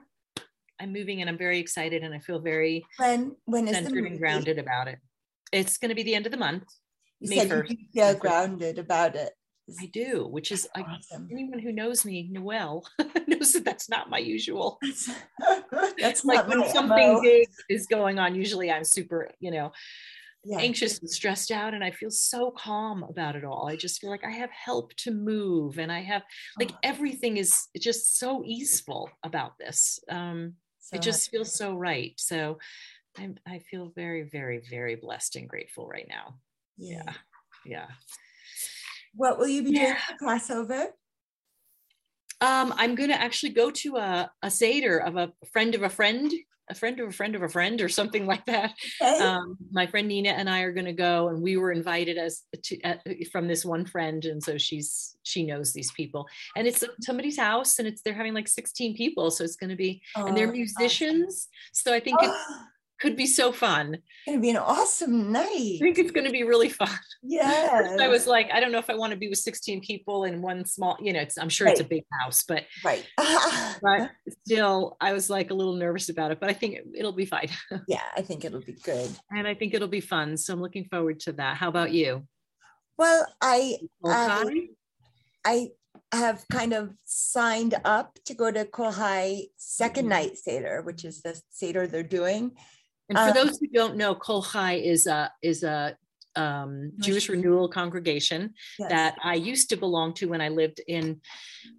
I'm 0.81 0.93
moving 0.93 1.21
and 1.21 1.31
i'm 1.31 1.39
very 1.39 1.61
excited 1.61 2.03
and 2.03 2.13
i 2.13 2.19
feel 2.19 2.41
very 2.41 2.85
when 2.99 3.37
when 3.45 3.69
is 3.69 3.77
centered 3.77 4.05
and 4.05 4.19
grounded 4.19 4.59
about 4.59 4.89
it. 4.89 4.99
It's 5.53 5.77
going 5.79 5.91
to 5.91 5.95
be 5.95 6.03
the 6.03 6.15
end 6.15 6.27
of 6.27 6.33
the 6.33 6.39
month. 6.39 6.65
You 7.21 7.29
May 7.29 7.37
said 7.37 7.51
1st. 7.51 7.71
you 7.71 7.77
feel 7.93 8.15
grounded 8.15 8.79
about 8.79 9.15
it 9.17 9.33
I 9.81 9.87
do, 9.87 10.27
which 10.31 10.51
is 10.53 10.69
like 10.77 10.87
awesome. 10.87 11.29
anyone 11.31 11.59
who 11.59 11.73
knows 11.73 12.05
me 12.05 12.31
well 12.39 12.85
knows 13.29 13.53
that 13.53 13.65
that's 13.65 13.89
not 13.89 14.11
my 14.11 14.19
usual. 14.19 14.79
that's 15.99 16.25
like 16.25 16.47
when 16.49 16.69
something 16.69 17.21
big 17.23 17.49
is 17.69 17.87
going 17.87 18.19
on. 18.19 18.35
Usually, 18.35 18.71
I'm 18.71 18.85
super, 18.85 19.31
you 19.41 19.51
know, 19.51 19.73
yeah. 20.45 20.59
anxious 20.59 20.99
and 20.99 21.09
stressed 21.09 21.51
out, 21.51 21.75
and 21.75 21.85
I 21.85 21.91
feel 21.91 22.11
so 22.11 22.51
calm 22.51 23.05
about 23.05 23.37
it 23.37 23.45
all. 23.45 23.69
I 23.69 23.77
just 23.77 24.01
feel 24.01 24.11
like 24.11 24.25
I 24.25 24.31
have 24.31 24.51
help 24.51 24.95
to 24.97 25.13
move, 25.13 25.79
and 25.79 25.93
I 25.93 26.01
have 26.01 26.23
like 26.59 26.73
everything 26.83 27.37
is 27.37 27.69
just 27.79 28.19
so 28.19 28.43
easeful 28.45 29.11
about 29.23 29.59
this. 29.59 30.01
Um, 30.09 30.55
so 30.81 30.97
it 30.97 31.03
just 31.03 31.31
feels 31.31 31.55
so 31.55 31.75
right. 31.75 32.15
So 32.19 32.59
I'm, 33.17 33.37
I 33.47 33.61
feel 33.61 33.93
very, 33.95 34.23
very, 34.23 34.61
very 34.69 34.97
blessed 34.97 35.37
and 35.37 35.49
grateful 35.49 35.87
right 35.87 36.07
now. 36.09 36.35
Yeah. 36.77 37.05
Yeah. 37.07 37.13
yeah. 37.65 37.87
What 39.15 39.39
will 39.39 39.49
you 39.49 39.63
be 39.63 39.73
doing 39.73 39.95
for 39.95 40.27
Passover? 40.27 40.89
Um, 42.41 42.75
I'm 42.77 42.97
going 42.97 43.11
to 43.11 43.21
actually 43.21 43.51
go 43.51 43.71
to 43.71 43.97
a, 43.97 44.31
a 44.43 44.51
Seder 44.51 44.99
of 44.99 45.17
a 45.17 45.33
friend 45.53 45.77
of 45.77 45.83
a 45.83 45.89
friend, 45.89 46.33
a 46.69 46.75
friend 46.75 46.99
of 46.99 47.09
a 47.09 47.13
friend 47.13 47.37
of 47.37 47.43
a 47.43 47.49
friend, 47.49 47.81
or 47.81 47.89
something 47.89 48.27
like 48.27 48.45
that. 48.47 48.73
Okay. 49.01 49.23
Um, 49.23 49.57
my 49.71 49.87
friend 49.87 50.09
Nina 50.09 50.31
and 50.31 50.51
I 50.51 50.63
are 50.63 50.73
going 50.73 50.87
to 50.87 50.93
go, 50.93 51.29
and 51.29 51.41
we 51.41 51.57
were 51.57 51.71
invited 51.71 52.19
as 52.19 52.43
to, 52.65 52.83
uh, 52.83 52.97
from 53.31 53.47
this 53.47 53.65
one 53.65 53.85
friend, 53.85 54.25
and 54.25 54.43
so 54.43 54.59
she's 54.59 55.17
she 55.23 55.45
knows 55.47 55.73
these 55.73 55.93
people, 55.93 56.27
and 56.57 56.67
it's 56.67 56.83
somebody's 57.01 57.39
house, 57.39 57.79
and 57.79 57.87
it's 57.87 58.03
they're 58.03 58.13
having 58.13 58.35
like 58.35 58.49
16 58.49 58.97
people, 58.97 59.31
so 59.31 59.45
it's 59.45 59.57
going 59.57 59.71
to 59.71 59.77
be, 59.77 60.03
oh, 60.17 60.27
and 60.27 60.37
they're 60.37 60.49
oh, 60.49 60.53
musicians, 60.53 61.49
awesome. 61.49 61.71
so 61.75 61.95
I 61.95 62.01
think 62.01 62.19
oh. 62.21 62.27
it's 62.27 62.59
could 63.03 63.17
be 63.17 63.27
so 63.27 63.51
fun. 63.51 63.95
It's 63.95 64.05
going 64.27 64.39
to 64.39 64.43
be 64.43 64.51
an 64.51 64.57
awesome 64.57 65.33
night. 65.33 65.49
I 65.51 65.79
think 65.81 65.99
it's 65.99 66.13
going 66.13 66.27
to 66.27 66.31
be 66.31 66.45
really 66.45 66.69
fun. 66.69 66.89
Yeah. 67.21 67.97
I 68.01 68.07
was 68.07 68.29
like, 68.29 68.49
I 68.53 68.61
don't 68.61 68.71
know 68.71 68.79
if 68.79 68.89
I 68.89 68.95
want 68.95 69.11
to 69.11 69.19
be 69.19 69.29
with 69.29 69.41
16 69.41 69.81
people 69.81 70.23
in 70.23 70.41
one 70.41 70.65
small, 70.65 70.97
you 71.01 71.13
know, 71.13 71.21
it's, 71.21 71.37
I'm 71.37 71.49
sure 71.49 71.67
right. 71.67 71.73
it's 71.73 71.81
a 71.81 71.85
big 71.85 72.05
house, 72.21 72.45
but, 72.47 72.63
right. 72.85 73.05
but 73.83 74.13
still, 74.45 74.97
I 75.01 75.13
was 75.13 75.29
like 75.29 75.51
a 75.51 75.55
little 75.55 75.75
nervous 75.75 76.11
about 76.11 76.31
it, 76.31 76.39
but 76.39 76.49
I 76.49 76.53
think 76.53 76.79
it'll 76.95 77.11
be 77.11 77.27
fine. 77.27 77.49
yeah, 77.89 78.03
I 78.17 78.23
think 78.23 78.45
it'll 78.45 78.61
be 78.61 78.77
good. 78.85 79.11
And 79.33 79.49
I 79.49 79.55
think 79.55 79.75
it'll 79.75 79.89
be 79.89 80.01
fun. 80.01 80.37
So 80.37 80.55
I'm 80.55 80.63
looking 80.63 80.85
forward 80.85 81.19
to 81.21 81.33
that. 81.33 81.57
How 81.57 81.69
about 81.69 81.91
you? 81.91 82.23
Well, 82.97 83.27
I, 83.41 83.79
um, 84.05 84.69
I 85.45 85.71
have 86.13 86.45
kind 86.53 86.73
of 86.73 86.91
signed 87.05 87.75
up 87.85 88.17
to 88.27 88.35
go 88.35 88.53
to 88.53 88.65
Kol 88.65 88.93
Hai 88.93 89.47
second 89.57 90.03
mm-hmm. 90.03 90.11
night 90.11 90.39
Seder, 90.39 90.83
which 90.83 91.05
is 91.05 91.21
the 91.23 91.41
Seder 91.51 91.89
they're 91.89 92.05
doing. 92.05 92.53
And 93.17 93.35
for 93.35 93.39
um, 93.39 93.47
those 93.47 93.59
who 93.59 93.67
don't 93.69 93.97
know, 93.97 94.15
Kol 94.15 94.43
Hai 94.43 94.75
is 94.75 95.07
a 95.07 95.31
is 95.43 95.63
a 95.63 95.97
um, 96.35 96.93
Jewish 96.99 97.29
Renewal 97.29 97.69
congregation 97.69 98.55
yes. 98.79 98.89
that 98.89 99.17
I 99.23 99.35
used 99.35 99.69
to 99.69 99.77
belong 99.77 100.15
to 100.15 100.29
when 100.29 100.41
I 100.41 100.49
lived 100.49 100.81
in 100.87 101.21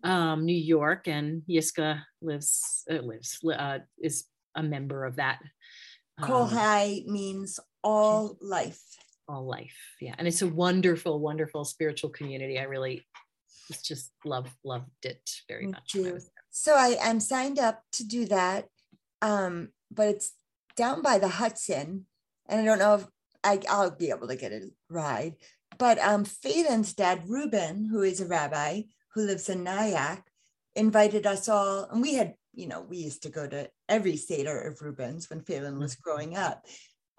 um, 0.04 0.46
New 0.46 0.56
York, 0.56 1.08
and 1.08 1.42
Yiskah 1.50 2.02
lives 2.22 2.84
uh, 2.92 3.02
lives 3.02 3.40
uh, 3.44 3.80
is 4.02 4.25
a 4.56 4.62
member 4.62 5.06
of 5.06 5.16
that. 5.16 5.40
Kol 6.22 6.46
Hai 6.46 7.04
means 7.08 7.60
all 7.84 8.38
life. 8.42 8.82
All 9.28 9.46
life, 9.46 9.78
yeah, 10.00 10.13
and 10.18 10.28
it's 10.28 10.42
a 10.42 10.48
wonderful, 10.48 11.20
wonderful 11.20 11.66
spiritual 11.66 12.12
community. 12.12 12.60
I 12.60 12.63
really 12.63 13.06
just 13.84 14.12
love 14.24 14.54
loved 14.63 15.06
it 15.06 15.30
very 15.48 15.68
much. 15.68 15.96
So 16.52 16.75
I 16.75 16.98
am 17.02 17.20
signed 17.20 17.58
up 17.58 17.82
to 17.94 18.06
do 18.06 18.25
that, 18.28 18.68
um, 19.24 19.70
but 19.90 20.10
it's 20.10 20.34
down 20.75 21.01
by 21.01 21.20
the 21.20 21.27
Hudson, 21.27 22.06
and 22.48 22.62
I 22.62 22.65
don't 22.65 22.80
know 22.80 22.96
if 22.96 23.08
I, 23.44 23.60
will 23.70 23.92
be 23.92 24.10
able 24.10 24.27
to 24.27 24.36
get 24.36 24.51
a 24.51 24.70
ride. 24.89 25.36
But 25.77 26.00
um, 26.00 26.24
Phelan's 26.25 26.94
dad, 26.94 27.24
Reuben, 27.27 27.86
who 27.86 28.01
is 28.01 28.22
a 28.22 28.25
rabbi 28.25 28.84
who 29.13 29.25
lives 29.25 29.50
in 29.50 29.63
Nyack, 29.63 30.24
invited 30.75 31.25
us 31.25 31.50
all, 31.50 31.88
and 31.92 32.01
we 32.01 32.15
had, 32.15 32.36
you 32.53 32.68
know, 32.68 32.82
we 32.82 32.98
used 32.98 33.24
to 33.24 33.30
go 33.30 33.48
to 33.48 33.70
every 33.89 34.18
Seder 34.18 34.60
of 34.62 34.82
Reuben's 34.82 35.30
when 35.30 35.42
Phelan 35.42 35.80
was 35.80 35.96
growing 35.96 36.36
up. 36.36 36.65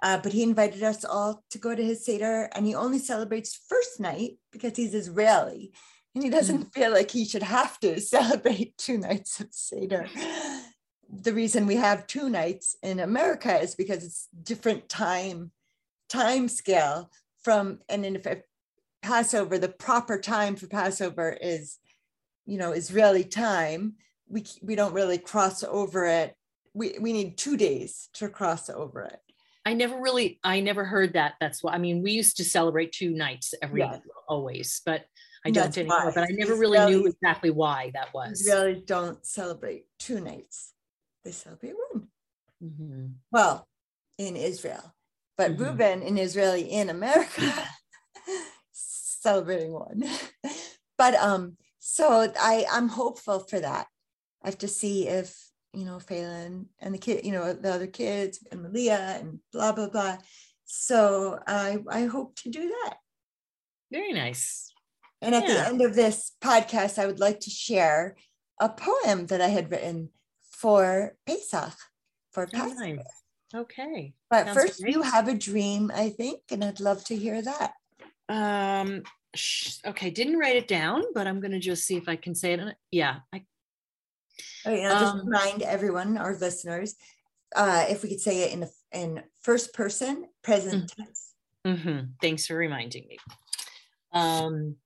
Uh, 0.03 0.19
but 0.19 0.33
he 0.33 0.43
invited 0.43 0.83
us 0.83 1.05
all 1.05 1.43
to 1.51 1.59
go 1.59 1.75
to 1.75 1.85
his 1.85 2.05
Seder, 2.05 2.49
and 2.55 2.67
he 2.67 2.75
only 2.75 2.99
celebrates 2.99 3.59
first 3.69 4.01
night 4.01 4.33
because 4.53 4.77
he's 4.77 4.95
Israeli, 4.95 5.73
and 6.15 6.23
he 6.23 6.31
doesn't 6.31 6.67
mm. 6.67 6.75
feel 6.75 6.93
like 6.93 7.11
he 7.11 7.25
should 7.25 7.43
have 7.43 7.79
to 7.81 8.01
celebrate 8.01 8.77
two 8.77 8.99
nights 8.99 9.41
of 9.41 9.49
Seder 9.51 10.09
the 11.23 11.33
reason 11.33 11.67
we 11.67 11.77
have 11.77 12.07
two 12.07 12.29
nights 12.29 12.77
in 12.83 13.01
America 13.01 13.61
is 13.61 13.75
because 13.75 14.05
it's 14.05 14.29
different 14.43 14.89
time 14.89 15.53
time 16.09 16.49
scale 16.49 17.11
from 17.43 17.81
and 17.89 18.05
in 18.05 18.17
if 18.17 18.27
Passover, 19.03 19.59
the 19.59 19.69
proper 19.69 20.19
time 20.19 20.57
for 20.57 20.67
Passover 20.67 21.37
is, 21.39 21.79
you 22.47 22.57
know, 22.57 22.73
Israeli 22.73 23.25
time. 23.25 23.97
We 24.29 24.45
we 24.63 24.75
don't 24.75 24.95
really 24.95 25.19
cross 25.19 25.63
over 25.63 26.07
it. 26.07 26.35
We 26.73 26.97
we 26.99 27.13
need 27.13 27.37
two 27.37 27.57
days 27.57 28.09
to 28.15 28.29
cross 28.29 28.71
over 28.71 29.03
it. 29.03 29.21
I 29.67 29.75
never 29.75 29.99
really, 30.01 30.41
I 30.43 30.61
never 30.61 30.85
heard 30.85 31.15
that. 31.15 31.35
That's 31.41 31.63
why. 31.63 31.73
I 31.73 31.79
mean, 31.79 32.03
we 32.03 32.13
used 32.13 32.39
to 32.39 32.45
celebrate 32.45 32.93
two 32.93 33.11
nights 33.11 33.55
every 33.63 33.81
yeah. 33.81 33.99
always, 34.29 34.81
but 34.85 35.05
I 35.45 35.51
don't 35.51 35.65
That's 35.65 35.79
anymore. 35.79 36.07
Why. 36.07 36.13
But 36.15 36.25
I 36.25 36.33
never 36.33 36.55
really 36.55 36.79
knew 36.87 37.07
exactly 37.07 37.51
why 37.51 37.91
that 37.95 38.13
was. 38.15 38.47
Really 38.47 38.83
don't 38.87 39.25
celebrate 39.25 39.85
two 39.99 40.21
nights 40.21 40.74
they 41.25 41.33
celebrate 41.33 41.75
one. 41.91 42.09
Mm-hmm. 42.63 43.07
Well, 43.31 43.67
in 44.19 44.37
Israel, 44.37 44.95
but 45.37 45.53
mm-hmm. 45.53 45.65
Reuben 45.65 46.03
in 46.03 46.19
Israeli 46.19 46.63
in 46.63 46.91
America 46.91 47.53
celebrating 48.73 49.73
one. 49.73 50.05
but 50.99 51.15
um, 51.15 51.57
so 51.79 52.33
I 52.39 52.67
I'm 52.71 52.89
hopeful 52.89 53.41
for 53.41 53.61
that. 53.61 53.87
I 54.43 54.49
have 54.49 54.59
to 54.59 54.69
see 54.69 55.09
if 55.09 55.37
you 55.73 55.85
know 55.85 55.99
Phelan 55.99 56.67
and 56.81 56.95
the 56.95 56.99
kid, 56.99 57.25
you 57.25 57.33
know, 57.33 57.53
the 57.53 57.73
other 57.73 57.87
kids 57.87 58.39
and 58.51 58.63
Malia 58.63 59.19
and 59.21 59.41
blah 59.53 59.73
blah 59.73 59.89
blah. 59.89 60.19
So 60.65 61.41
I 61.47 61.79
I 61.91 62.05
hope 62.05 62.37
to 62.41 62.51
do 62.51 62.69
that. 62.69 62.97
Very 63.91 64.13
nice. 64.13 64.71
And 65.21 65.35
at 65.35 65.49
yeah. 65.49 65.55
the 65.55 65.67
end 65.69 65.83
of 65.83 65.95
this 65.95 66.33
podcast, 66.43 66.99
I 66.99 67.07
would 67.07 67.21
like 67.21 67.41
to 67.41 67.51
share 67.51 68.17
a 68.61 68.69
poem 68.69 69.27
that 69.27 69.41
I 69.41 69.49
had 69.49 69.71
written 69.71 70.11
for 70.55 71.17
Pesach, 71.27 71.75
for 72.33 72.45
oh, 72.45 72.57
Passover. 72.57 72.97
Nice. 72.97 73.07
Okay. 73.55 74.15
But 74.31 74.47
Sounds 74.47 74.57
first, 74.57 74.81
great. 74.81 74.95
you 74.95 75.03
have 75.03 75.29
a 75.29 75.35
dream, 75.35 75.93
I 75.95 76.11
think, 76.11 76.41
and 76.51 76.65
I'd 76.65 76.81
love 76.81 77.05
to 77.07 77.17
hear 77.17 77.43
that. 77.43 77.75
Um. 78.29 79.03
Okay, 79.85 80.11
didn't 80.11 80.39
write 80.39 80.55
it 80.55 80.69
down, 80.69 81.03
but 81.13 81.27
I'm 81.27 81.41
going 81.41 81.51
to 81.51 81.59
just 81.59 81.85
see 81.85 81.97
if 81.97 82.09
I 82.09 82.15
can 82.15 82.37
say 82.37 82.53
it. 82.53 82.61
Yeah. 82.93 83.17
I, 83.33 83.45
oh, 84.65 84.73
yeah, 84.73 84.91
just 84.91 85.15
um, 85.17 85.27
remind 85.27 85.63
everyone, 85.63 86.17
our 86.19 86.37
listeners, 86.37 86.95
uh, 87.57 87.85
if 87.89 88.05
we 88.05 88.11
could 88.11 88.21
say 88.21 88.45
it 88.45 88.53
in 88.53 88.69
in 88.93 89.25
first 89.43 89.75
person, 89.75 90.27
present 90.43 90.85
mm-hmm. 90.85 91.03
tense. 91.03 91.35
Mm-hmm. 91.67 92.01
Thanks 92.21 92.47
for 92.47 92.55
reminding 92.55 93.09
me. 93.09 93.19
Um, 94.13 94.77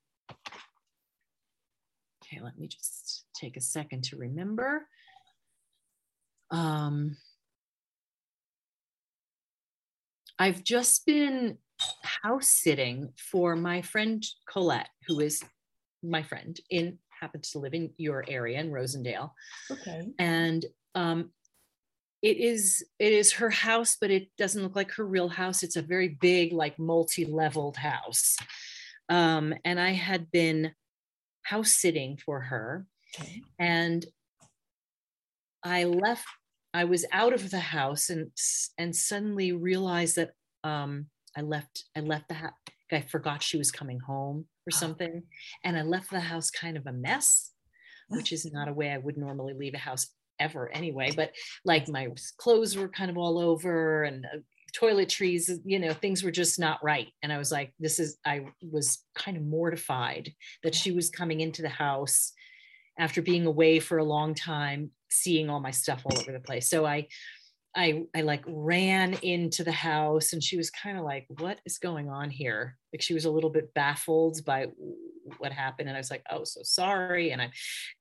okay, 2.25 2.41
let 2.43 2.59
me 2.59 2.69
just 2.69 3.27
take 3.35 3.59
a 3.59 3.61
second 3.61 4.05
to 4.05 4.17
remember 4.17 4.89
um, 6.50 7.17
I've 10.38 10.62
just 10.62 11.05
been 11.07 11.59
house 12.02 12.49
sitting 12.49 13.12
for 13.17 13.57
my 13.57 13.83
friend 13.83 14.25
Colette, 14.49 14.88
who 15.07 15.21
is 15.21 15.43
my 16.02 16.23
friend 16.23 16.59
in 16.71 16.99
happens 17.21 17.50
to 17.50 17.59
live 17.59 17.75
in 17.75 17.90
your 17.97 18.25
area 18.28 18.61
in 18.61 18.71
Rosendale. 18.71 19.33
Okay. 19.71 20.02
And 20.19 20.64
um, 20.95 21.31
it 22.23 22.37
is 22.38 22.85
it 22.99 23.12
is 23.12 23.33
her 23.35 23.50
house, 23.50 23.97
but 24.00 24.11
it 24.11 24.28
doesn't 24.38 24.62
look 24.62 24.76
like 24.76 24.93
her 24.93 25.07
real 25.07 25.28
house. 25.28 25.62
It's 25.62 25.76
a 25.76 25.83
very 25.83 26.09
big, 26.21 26.52
like 26.52 26.78
multi-leveled 26.78 27.76
house. 27.76 28.37
Um, 29.09 29.55
and 29.64 29.81
I 29.81 29.93
had 29.93 30.31
been 30.31 30.73
house 31.43 31.73
sitting 31.73 32.19
for 32.25 32.40
her. 32.40 32.87
Okay. 33.19 33.43
And 33.59 34.05
I 35.64 35.85
left 35.85 36.26
I 36.75 36.85
was 36.85 37.05
out 37.13 37.33
of 37.33 37.51
the 37.51 37.61
house 37.61 38.11
and 38.11 38.31
and 38.77 38.95
suddenly 38.95 39.53
realized 39.53 40.17
that 40.17 40.31
um, 40.65 41.07
I 41.37 41.43
left 41.43 41.85
I 41.97 42.01
left 42.01 42.29
the 42.29 42.35
house. 42.35 42.53
I 42.91 43.03
forgot 43.03 43.43
she 43.43 43.59
was 43.59 43.71
coming 43.71 44.01
home 44.01 44.47
or 44.67 44.73
ah. 44.73 44.77
something, 44.77 45.23
and 45.65 45.77
I 45.77 45.83
left 45.83 46.11
the 46.11 46.21
house 46.21 46.51
kind 46.51 46.77
of 46.77 46.87
a 46.87 46.93
mess, 46.93 47.53
which 48.09 48.33
is 48.33 48.51
not 48.53 48.69
a 48.69 48.73
way 48.73 48.91
I 48.91 48.99
would 48.99 49.17
normally 49.17 49.55
leave 49.55 49.75
a 49.75 49.79
house 49.79 50.09
ever 50.39 50.71
anyway. 50.73 51.13
But 51.15 51.33
like 51.65 51.89
my 51.89 52.09
clothes 52.39 52.77
were 52.77 52.89
kind 52.89 53.11
of 53.11 53.19
all 53.19 53.39
over 53.39 54.05
and 54.05 54.25
uh, 54.25 54.39
toiletries, 54.79 55.51
you 55.65 55.79
know, 55.79 55.93
things 55.93 56.23
were 56.23 56.31
just 56.31 56.59
not 56.59 56.83
right. 56.83 57.09
And 57.23 57.33
I 57.33 57.39
was 57.39 57.51
like, 57.51 57.73
this 57.79 57.99
is 57.99 58.19
I 58.25 58.47
was 58.63 59.05
kind 59.15 59.37
of 59.37 59.43
mortified 59.43 60.33
that 60.63 60.75
she 60.75 60.93
was 60.93 61.11
coming 61.11 61.41
into 61.41 61.63
the 61.63 61.69
house 61.69 62.33
after 62.99 63.23
being 63.23 63.47
away 63.47 63.79
for 63.79 63.99
a 63.99 64.05
long 64.05 64.35
time 64.35 64.91
seeing 65.11 65.50
all 65.50 65.61
my 65.61 65.71
stuff 65.71 66.03
all 66.05 66.19
over 66.19 66.33
the 66.33 66.41
place. 66.41 66.69
So 66.69 66.85
i 66.87 67.07
i 67.77 68.03
i 68.15 68.23
like 68.23 68.43
ran 68.47 69.15
into 69.23 69.62
the 69.62 69.73
house 69.73 70.33
and 70.33 70.43
she 70.43 70.57
was 70.57 70.71
kind 70.71 70.99
of 70.99 71.05
like 71.05 71.27
what 71.38 71.61
is 71.65 71.79
going 71.79 72.09
on 72.09 72.31
here? 72.31 72.77
Like 72.93 73.03
she 73.03 73.15
was 73.15 73.25
a 73.25 73.31
little 73.31 73.50
bit 73.50 73.73
baffled 73.75 74.45
by 74.45 74.69
what 75.38 75.53
happened 75.53 75.88
and 75.88 75.97
i 75.97 76.00
was 76.00 76.11
like 76.11 76.25
oh 76.31 76.43
so 76.43 76.62
sorry 76.62 77.33
and 77.33 77.43
i'm 77.43 77.50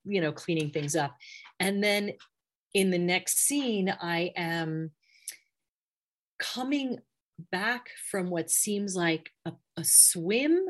you 0.04 0.20
know 0.20 0.32
cleaning 0.32 0.70
things 0.70 0.96
up. 0.96 1.14
And 1.60 1.82
then 1.82 2.12
in 2.74 2.90
the 2.90 2.98
next 2.98 3.38
scene 3.38 3.94
i 4.00 4.32
am 4.36 4.90
coming 6.38 6.98
back 7.50 7.90
from 8.10 8.30
what 8.30 8.50
seems 8.50 8.96
like 8.96 9.30
a, 9.44 9.52
a 9.76 9.84
swim 9.84 10.66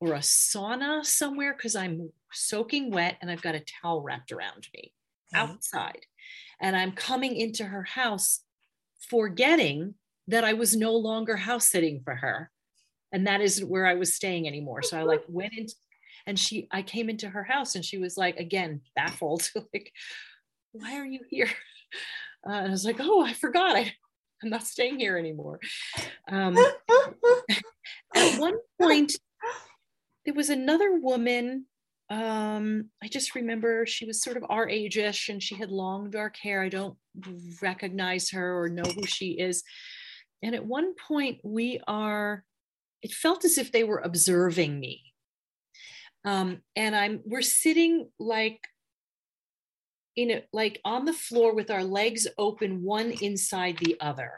or 0.00 0.14
a 0.14 0.18
sauna 0.18 1.04
somewhere 1.04 1.54
because 1.54 1.76
i'm 1.76 2.10
soaking 2.32 2.90
wet 2.90 3.16
and 3.20 3.30
i've 3.30 3.42
got 3.42 3.54
a 3.54 3.64
towel 3.82 4.02
wrapped 4.02 4.32
around 4.32 4.68
me 4.74 4.92
okay. 5.34 5.42
outside 5.42 6.00
and 6.60 6.76
i'm 6.76 6.92
coming 6.92 7.36
into 7.36 7.64
her 7.64 7.84
house 7.84 8.40
forgetting 8.98 9.94
that 10.28 10.44
I 10.44 10.52
was 10.52 10.76
no 10.76 10.92
longer 10.92 11.36
house 11.36 11.66
sitting 11.68 12.02
for 12.04 12.14
her. 12.14 12.50
And 13.12 13.26
that 13.26 13.40
isn't 13.40 13.68
where 13.68 13.86
I 13.86 13.94
was 13.94 14.14
staying 14.14 14.46
anymore. 14.46 14.82
So 14.82 14.98
I 14.98 15.02
like 15.02 15.22
went 15.26 15.54
in 15.56 15.66
and 16.26 16.38
she, 16.38 16.68
I 16.70 16.82
came 16.82 17.08
into 17.08 17.28
her 17.28 17.42
house 17.42 17.74
and 17.74 17.84
she 17.84 17.96
was 17.96 18.18
like, 18.18 18.36
again, 18.36 18.82
baffled, 18.94 19.50
like, 19.74 19.92
why 20.72 20.96
are 20.96 21.06
you 21.06 21.20
here? 21.30 21.50
Uh, 22.46 22.52
and 22.52 22.68
I 22.68 22.70
was 22.70 22.84
like, 22.84 22.98
oh, 23.00 23.24
I 23.24 23.32
forgot. 23.32 23.76
I, 23.76 23.92
I'm 24.42 24.50
not 24.50 24.66
staying 24.66 25.00
here 25.00 25.16
anymore. 25.16 25.58
Um, 26.30 26.56
at 28.14 28.38
one 28.38 28.58
point, 28.80 29.16
there 30.24 30.34
was 30.34 30.50
another 30.50 30.98
woman. 31.00 31.64
Um, 32.10 32.90
I 33.02 33.08
just 33.08 33.34
remember 33.34 33.84
she 33.84 34.06
was 34.06 34.22
sort 34.22 34.38
of 34.38 34.44
our 34.48 34.68
age-ish 34.68 35.28
and 35.28 35.42
she 35.42 35.54
had 35.54 35.70
long 35.70 36.10
dark 36.10 36.36
hair. 36.36 36.62
I 36.62 36.70
don't 36.70 36.96
recognize 37.60 38.30
her 38.30 38.62
or 38.62 38.68
know 38.68 38.90
who 38.90 39.04
she 39.04 39.32
is. 39.32 39.62
And 40.42 40.54
at 40.54 40.64
one 40.64 40.94
point, 40.94 41.40
we 41.44 41.80
are, 41.86 42.44
it 43.02 43.12
felt 43.12 43.44
as 43.44 43.58
if 43.58 43.72
they 43.72 43.84
were 43.84 43.98
observing 43.98 44.80
me. 44.80 45.02
Um, 46.24 46.62
and 46.76 46.96
I'm, 46.96 47.20
we're 47.24 47.42
sitting 47.42 48.08
like, 48.18 48.60
in 50.16 50.30
a, 50.30 50.42
like 50.52 50.80
on 50.84 51.04
the 51.04 51.12
floor 51.12 51.54
with 51.54 51.70
our 51.70 51.84
legs 51.84 52.26
open, 52.38 52.82
one 52.82 53.12
inside 53.20 53.78
the 53.78 53.96
other. 54.00 54.32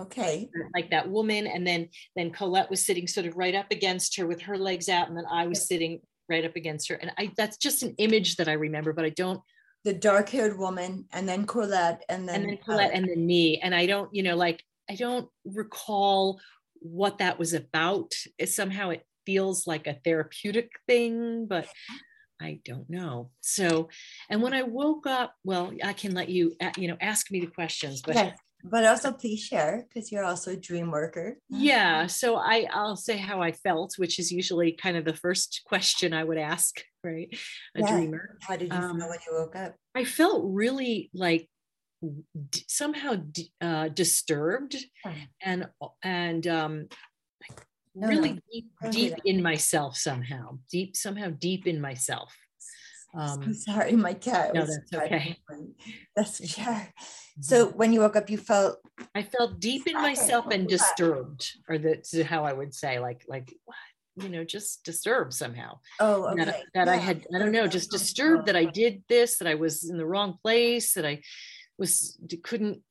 Okay. 0.00 0.48
Like 0.74 0.90
that 0.90 1.10
woman. 1.10 1.46
And 1.46 1.66
then, 1.66 1.90
then 2.16 2.30
Colette 2.30 2.70
was 2.70 2.84
sitting 2.84 3.06
sort 3.06 3.26
of 3.26 3.36
right 3.36 3.54
up 3.54 3.66
against 3.70 4.16
her 4.16 4.26
with 4.26 4.40
her 4.42 4.56
legs 4.56 4.88
out. 4.88 5.08
And 5.08 5.16
then 5.16 5.26
I 5.30 5.46
was 5.46 5.68
sitting 5.68 6.00
right 6.30 6.44
up 6.44 6.56
against 6.56 6.88
her. 6.88 6.94
And 6.94 7.12
I, 7.18 7.32
that's 7.36 7.56
just 7.56 7.82
an 7.82 7.94
image 7.98 8.36
that 8.36 8.48
I 8.48 8.52
remember, 8.52 8.92
but 8.92 9.04
I 9.04 9.10
don't 9.10 9.42
the 9.84 9.92
dark 9.94 10.28
haired 10.28 10.58
woman 10.58 11.06
and 11.12 11.28
then 11.28 11.46
Colette 11.46 12.04
and 12.08 12.28
then 12.28 12.42
and 12.42 12.44
then 12.44 12.58
uh, 12.60 12.64
Colette 12.64 12.90
and 12.92 13.08
then 13.08 13.26
me. 13.26 13.58
And 13.58 13.74
I 13.74 13.86
don't, 13.86 14.14
you 14.14 14.22
know, 14.22 14.36
like 14.36 14.62
I 14.88 14.94
don't 14.94 15.28
recall 15.44 16.40
what 16.74 17.18
that 17.18 17.38
was 17.38 17.54
about. 17.54 18.12
It, 18.38 18.50
somehow 18.50 18.90
it 18.90 19.06
feels 19.26 19.66
like 19.66 19.86
a 19.86 19.98
therapeutic 20.04 20.72
thing, 20.86 21.46
but 21.46 21.66
I 22.40 22.60
don't 22.64 22.88
know. 22.88 23.30
So, 23.40 23.88
and 24.28 24.42
when 24.42 24.54
I 24.54 24.62
woke 24.62 25.06
up, 25.06 25.34
well, 25.44 25.72
I 25.84 25.92
can 25.92 26.14
let 26.14 26.28
you, 26.28 26.54
you 26.76 26.88
know, 26.88 26.96
ask 27.00 27.30
me 27.30 27.40
the 27.40 27.46
questions, 27.46 28.02
but 28.02 28.34
but 28.64 28.84
also 28.84 29.12
please 29.12 29.40
share 29.40 29.86
because 29.88 30.10
you're 30.12 30.24
also 30.24 30.52
a 30.52 30.56
dream 30.56 30.90
worker. 30.90 31.38
Yeah. 31.48 32.06
So 32.06 32.36
I, 32.36 32.66
I'll 32.72 32.96
say 32.96 33.16
how 33.16 33.40
I 33.40 33.52
felt, 33.52 33.94
which 33.96 34.18
is 34.18 34.30
usually 34.30 34.72
kind 34.72 34.96
of 34.96 35.04
the 35.04 35.14
first 35.14 35.62
question 35.66 36.12
I 36.12 36.24
would 36.24 36.38
ask, 36.38 36.80
right? 37.02 37.28
A 37.74 37.80
yeah. 37.80 37.90
dreamer. 37.90 38.38
How 38.42 38.56
did 38.56 38.72
you 38.72 38.78
um, 38.78 38.98
feel 38.98 39.08
when 39.08 39.18
you 39.26 39.32
woke 39.34 39.56
up? 39.56 39.76
I 39.94 40.04
felt 40.04 40.44
really 40.46 41.10
like 41.14 41.48
d- 42.02 42.64
somehow 42.68 43.14
d- 43.14 43.52
uh, 43.60 43.88
disturbed 43.88 44.76
and 45.42 45.68
and 46.02 46.46
um, 46.46 46.86
no, 47.94 48.08
really 48.08 48.32
no. 48.32 48.38
deep 48.52 48.70
deep 48.90 49.14
in 49.24 49.42
myself 49.42 49.96
somehow 49.96 50.58
deep 50.70 50.96
somehow 50.96 51.28
deep 51.28 51.66
in 51.66 51.80
myself 51.80 52.34
um, 53.14 53.42
I'm 53.42 53.54
sorry, 53.54 53.92
my 53.92 54.14
cat. 54.14 54.54
No, 54.54 54.66
that's 54.66 54.92
okay. 54.94 55.36
That's 56.16 56.48
sure. 56.48 56.64
Mm-hmm. 56.64 57.42
So 57.42 57.68
when 57.68 57.92
you 57.92 58.00
woke 58.00 58.16
up, 58.16 58.30
you 58.30 58.38
felt. 58.38 58.78
I 59.14 59.22
felt 59.22 59.60
deep 59.60 59.86
in 59.86 59.94
myself 59.94 60.46
and 60.50 60.68
disturbed, 60.68 61.50
or 61.68 61.78
that's 61.78 62.20
how 62.22 62.44
I 62.44 62.52
would 62.52 62.74
say, 62.74 62.98
like, 62.98 63.24
like 63.26 63.52
what, 63.64 63.76
you 64.16 64.28
know, 64.28 64.44
just 64.44 64.84
disturbed 64.84 65.32
somehow. 65.32 65.78
Oh, 65.98 66.26
okay. 66.26 66.44
That, 66.44 66.62
that 66.74 66.86
yeah. 66.86 66.92
I 66.92 66.96
had, 66.96 67.26
I 67.34 67.38
don't 67.38 67.52
know, 67.52 67.66
just 67.66 67.90
disturbed 67.90 68.46
that 68.46 68.56
I 68.56 68.66
did 68.66 69.02
this, 69.08 69.38
that 69.38 69.48
I 69.48 69.54
was 69.54 69.88
in 69.88 69.96
the 69.96 70.06
wrong 70.06 70.38
place, 70.42 70.92
that 70.94 71.06
I 71.06 71.22
was 71.78 72.20
couldn't 72.42 72.82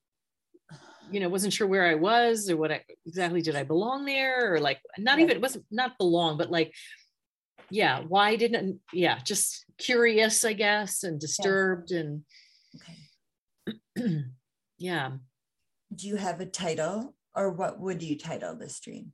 you 1.12 1.20
know 1.20 1.30
wasn't 1.30 1.54
sure 1.54 1.68
where 1.68 1.88
i 1.88 1.96
was 1.96 2.50
or 2.50 2.58
what 2.58 2.72
I, 2.72 2.84
exactly 3.06 3.42
did 3.42 3.56
i 3.56 3.64
belong 3.64 4.06
there 4.06 4.54
or 4.54 4.60
like 4.60 4.80
not 4.98 5.20
even 5.20 5.32
it 5.32 5.42
wasn't 5.42 5.66
not 5.72 5.98
belong 5.98 6.38
but 6.38 6.52
like 6.52 6.74
yeah 7.70 8.02
why 8.08 8.36
didn't 8.36 8.80
yeah 8.94 9.20
just 9.24 9.66
curious 9.78 10.44
i 10.44 10.54
guess 10.54 11.04
and 11.04 11.20
disturbed 11.20 11.92
yeah. 11.92 12.00
and 12.00 12.24
okay. 13.96 14.24
Yeah. 14.80 15.12
Do 15.94 16.08
you 16.08 16.16
have 16.16 16.40
a 16.40 16.46
title 16.46 17.16
or 17.36 17.52
what 17.52 17.80
would 17.80 18.02
you 18.02 18.18
title 18.18 18.56
this 18.56 18.80
dream? 18.80 19.12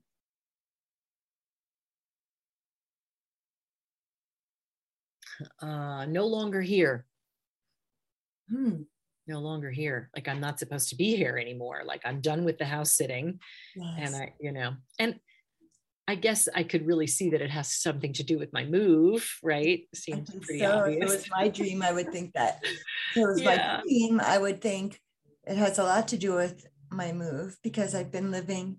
Uh 5.59 6.05
no 6.05 6.27
longer 6.27 6.61
here. 6.61 7.05
Hmm. 8.49 8.83
No 9.27 9.39
longer 9.39 9.71
here. 9.71 10.11
Like 10.15 10.27
i'm 10.27 10.39
not 10.39 10.59
supposed 10.59 10.89
to 10.89 10.95
be 10.95 11.15
here 11.15 11.37
anymore. 11.37 11.81
Like 11.83 12.01
i'm 12.05 12.21
done 12.21 12.45
with 12.45 12.59
the 12.59 12.65
house 12.65 12.93
sitting. 12.93 13.39
Yes. 13.75 14.13
and 14.13 14.15
i 14.15 14.33
you 14.39 14.51
know 14.51 14.73
and 14.99 15.19
i 16.07 16.15
guess 16.15 16.47
i 16.55 16.63
could 16.63 16.85
really 16.85 17.07
see 17.07 17.29
that 17.29 17.41
it 17.41 17.49
has 17.49 17.71
something 17.71 18.13
to 18.13 18.23
do 18.23 18.37
with 18.37 18.51
my 18.53 18.65
move 18.65 19.37
right 19.43 19.87
seems 19.93 20.29
pretty 20.29 20.59
so. 20.59 20.71
obvious 20.71 20.97
if 20.97 21.09
it 21.09 21.15
was 21.15 21.29
my 21.31 21.47
dream 21.47 21.81
i 21.81 21.91
would 21.91 22.11
think 22.11 22.33
that 22.33 22.59
if 22.63 23.17
it 23.17 23.27
was 23.27 23.41
yeah. 23.41 23.77
my 23.77 23.81
dream 23.83 24.19
i 24.21 24.37
would 24.37 24.61
think 24.61 24.99
it 25.47 25.57
has 25.57 25.79
a 25.79 25.83
lot 25.83 26.07
to 26.07 26.17
do 26.17 26.33
with 26.33 26.67
my 26.91 27.11
move 27.11 27.57
because 27.63 27.95
i've 27.95 28.11
been 28.11 28.31
living 28.31 28.77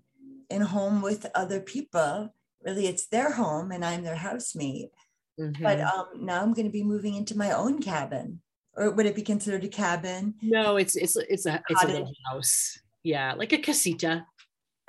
in 0.49 0.61
home 0.61 1.01
with 1.01 1.25
other 1.35 1.59
people 1.59 2.33
really 2.63 2.87
it's 2.87 3.07
their 3.07 3.31
home 3.31 3.71
and 3.71 3.83
i'm 3.83 4.03
their 4.03 4.15
housemate 4.15 4.91
mm-hmm. 5.39 5.61
but 5.61 5.79
um, 5.81 6.05
now 6.19 6.41
i'm 6.41 6.53
going 6.53 6.65
to 6.65 6.71
be 6.71 6.83
moving 6.83 7.15
into 7.15 7.37
my 7.37 7.51
own 7.51 7.81
cabin 7.81 8.41
or 8.77 8.91
would 8.91 9.07
it 9.07 9.15
be 9.15 9.23
considered 9.23 9.63
a 9.63 9.67
cabin? 9.67 10.35
No, 10.41 10.77
it's 10.77 10.95
it's 10.95 11.17
it's 11.17 11.45
a 11.45 11.61
it's 11.67 11.83
a 11.83 11.87
little 11.87 12.11
house. 12.31 12.79
Yeah, 13.03 13.33
like 13.33 13.51
a 13.51 13.57
casita. 13.57 14.25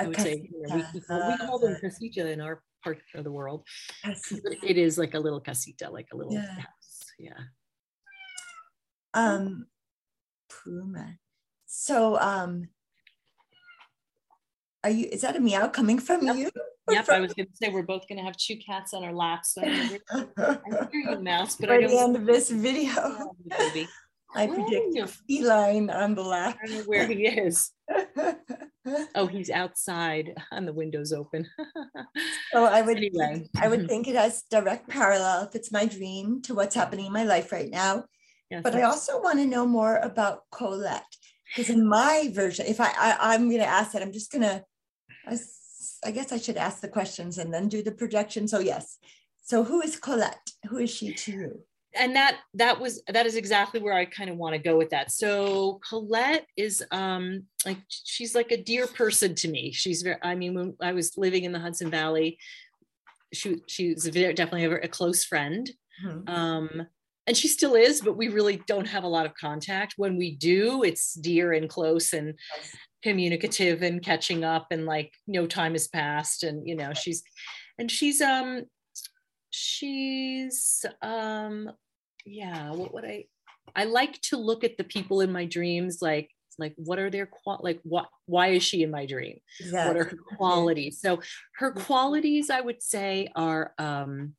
I 0.00 0.06
would 0.06 0.16
casita. 0.16 0.36
say 0.36 0.50
you 0.52 0.66
know, 0.66 0.76
we, 0.76 0.84
we, 0.94 1.00
call, 1.00 1.30
we 1.30 1.36
call 1.38 1.58
them 1.58 1.76
casita 1.80 2.30
in 2.30 2.40
our 2.40 2.62
part 2.84 2.98
of 3.14 3.24
the 3.24 3.32
world. 3.32 3.64
It 4.04 4.78
is 4.78 4.98
like 4.98 5.14
a 5.14 5.18
little 5.18 5.40
casita, 5.40 5.90
like 5.90 6.08
a 6.12 6.16
little 6.16 6.32
yeah. 6.32 6.54
house. 6.54 7.04
Yeah. 7.18 7.38
Um, 9.14 9.66
Puma. 10.48 11.18
So, 11.66 12.18
um, 12.18 12.68
are 14.84 14.90
you? 14.90 15.08
Is 15.10 15.22
that 15.22 15.36
a 15.36 15.40
meow 15.40 15.68
coming 15.68 15.98
from 15.98 16.24
yep. 16.24 16.36
you? 16.36 16.50
Yep, 16.90 17.08
I 17.10 17.20
was 17.20 17.34
going 17.34 17.46
to 17.46 17.56
say 17.56 17.68
we're 17.68 17.82
both 17.82 18.08
going 18.08 18.18
to 18.18 18.24
have 18.24 18.36
two 18.36 18.56
cats 18.56 18.94
on 18.94 19.04
our 19.04 19.12
laps. 19.12 19.54
So 19.54 19.62
I 19.62 19.68
hear 20.90 21.00
you, 21.10 21.20
mouse, 21.20 21.56
but 21.56 21.68
By 21.68 21.76
I 21.76 21.86
the 21.86 21.98
end 21.98 22.16
of 22.16 22.24
this 22.24 22.50
video, 22.50 23.34
I 24.34 24.46
predict 24.46 24.96
a 24.96 25.06
feline 25.06 25.90
on 25.90 26.14
the 26.14 26.22
lap. 26.22 26.58
I 26.62 26.66
don't 26.66 26.78
know 26.78 26.84
where 26.84 27.06
he 27.06 27.26
is. 27.26 27.72
oh, 29.14 29.26
he's 29.26 29.50
outside, 29.50 30.34
and 30.50 30.66
the 30.66 30.72
window's 30.72 31.12
open. 31.12 31.46
so 31.56 32.04
oh, 32.54 32.64
I 32.64 32.82
would, 32.82 32.96
anyway. 32.96 33.48
I 33.60 33.68
would 33.68 33.88
think 33.88 34.08
it 34.08 34.16
has 34.16 34.44
direct 34.50 34.88
parallel 34.88 35.44
if 35.44 35.54
it's 35.54 35.72
my 35.72 35.86
dream 35.86 36.42
to 36.42 36.54
what's 36.54 36.74
happening 36.74 37.06
in 37.06 37.12
my 37.12 37.24
life 37.24 37.52
right 37.52 37.70
now. 37.70 38.04
Yes, 38.50 38.62
but 38.62 38.74
I 38.74 38.82
also 38.82 39.20
want 39.20 39.38
to 39.38 39.46
know 39.46 39.66
more 39.66 39.96
about 39.96 40.42
Colette 40.50 41.04
because 41.48 41.70
in 41.70 41.86
my 41.86 42.30
version, 42.32 42.66
if 42.66 42.80
I, 42.80 42.92
I 42.98 43.16
I'm 43.20 43.48
going 43.48 43.60
to 43.60 43.66
ask 43.66 43.92
that, 43.92 44.02
I'm 44.02 44.12
just 44.12 44.32
going 44.32 44.42
to 44.42 44.64
I 46.04 46.10
guess 46.10 46.32
I 46.32 46.38
should 46.38 46.56
ask 46.56 46.80
the 46.80 46.88
questions 46.88 47.38
and 47.38 47.52
then 47.52 47.68
do 47.68 47.82
the 47.82 47.92
projection. 47.92 48.48
So 48.48 48.58
yes. 48.58 48.98
So 49.42 49.64
who 49.64 49.80
is 49.80 49.96
Colette? 49.96 50.50
Who 50.68 50.78
is 50.78 50.90
she 50.90 51.12
to 51.12 51.32
you? 51.32 51.62
And 51.94 52.14
that 52.16 52.38
that 52.54 52.80
was 52.80 53.02
that 53.08 53.26
is 53.26 53.36
exactly 53.36 53.80
where 53.80 53.94
I 53.94 54.04
kind 54.04 54.28
of 54.28 54.36
want 54.36 54.54
to 54.54 54.58
go 54.58 54.76
with 54.76 54.90
that. 54.90 55.10
So 55.10 55.80
Colette 55.88 56.46
is 56.56 56.84
um 56.90 57.44
like 57.64 57.78
she's 57.88 58.34
like 58.34 58.52
a 58.52 58.62
dear 58.62 58.86
person 58.86 59.34
to 59.36 59.48
me. 59.48 59.72
She's 59.72 60.02
very 60.02 60.18
I 60.22 60.34
mean 60.34 60.54
when 60.54 60.74
I 60.82 60.92
was 60.92 61.16
living 61.16 61.44
in 61.44 61.52
the 61.52 61.58
Hudson 61.58 61.90
Valley, 61.90 62.38
she 63.32 63.62
she 63.66 63.94
was 63.94 64.06
very, 64.06 64.34
definitely 64.34 64.64
a, 64.64 64.84
a 64.84 64.88
close 64.88 65.24
friend. 65.24 65.70
Mm-hmm. 66.04 66.28
Um 66.28 66.86
and 67.26 67.36
she 67.36 67.48
still 67.48 67.74
is, 67.74 68.00
but 68.00 68.16
we 68.16 68.28
really 68.28 68.62
don't 68.66 68.86
have 68.86 69.04
a 69.04 69.08
lot 69.08 69.26
of 69.26 69.34
contact. 69.34 69.94
When 69.98 70.16
we 70.16 70.34
do, 70.36 70.82
it's 70.82 71.12
dear 71.12 71.52
and 71.52 71.68
close 71.68 72.14
and 72.14 72.34
communicative 73.02 73.82
and 73.82 74.02
catching 74.02 74.44
up 74.44 74.68
and 74.70 74.86
like 74.86 75.12
no 75.26 75.46
time 75.46 75.72
has 75.72 75.86
passed 75.88 76.42
and 76.42 76.66
you 76.66 76.74
know 76.74 76.92
she's 76.92 77.22
and 77.78 77.90
she's 77.90 78.20
um 78.20 78.64
she's 79.50 80.84
um 81.02 81.70
yeah 82.26 82.70
what 82.70 82.92
would 82.92 83.04
i 83.04 83.24
i 83.74 83.84
like 83.84 84.20
to 84.20 84.36
look 84.36 84.64
at 84.64 84.76
the 84.76 84.84
people 84.84 85.20
in 85.20 85.32
my 85.32 85.44
dreams 85.44 85.98
like 86.00 86.30
like 86.58 86.74
what 86.76 86.98
are 86.98 87.10
their 87.10 87.26
qual 87.26 87.60
like 87.62 87.80
what 87.82 88.08
why 88.26 88.48
is 88.48 88.62
she 88.62 88.82
in 88.82 88.90
my 88.90 89.06
dream 89.06 89.38
exactly. 89.60 89.88
what 89.88 90.00
are 90.00 90.08
her 90.10 90.36
qualities 90.36 91.00
so 91.00 91.20
her 91.56 91.70
qualities 91.70 92.50
i 92.50 92.60
would 92.60 92.82
say 92.82 93.28
are 93.34 93.72
um 93.78 94.34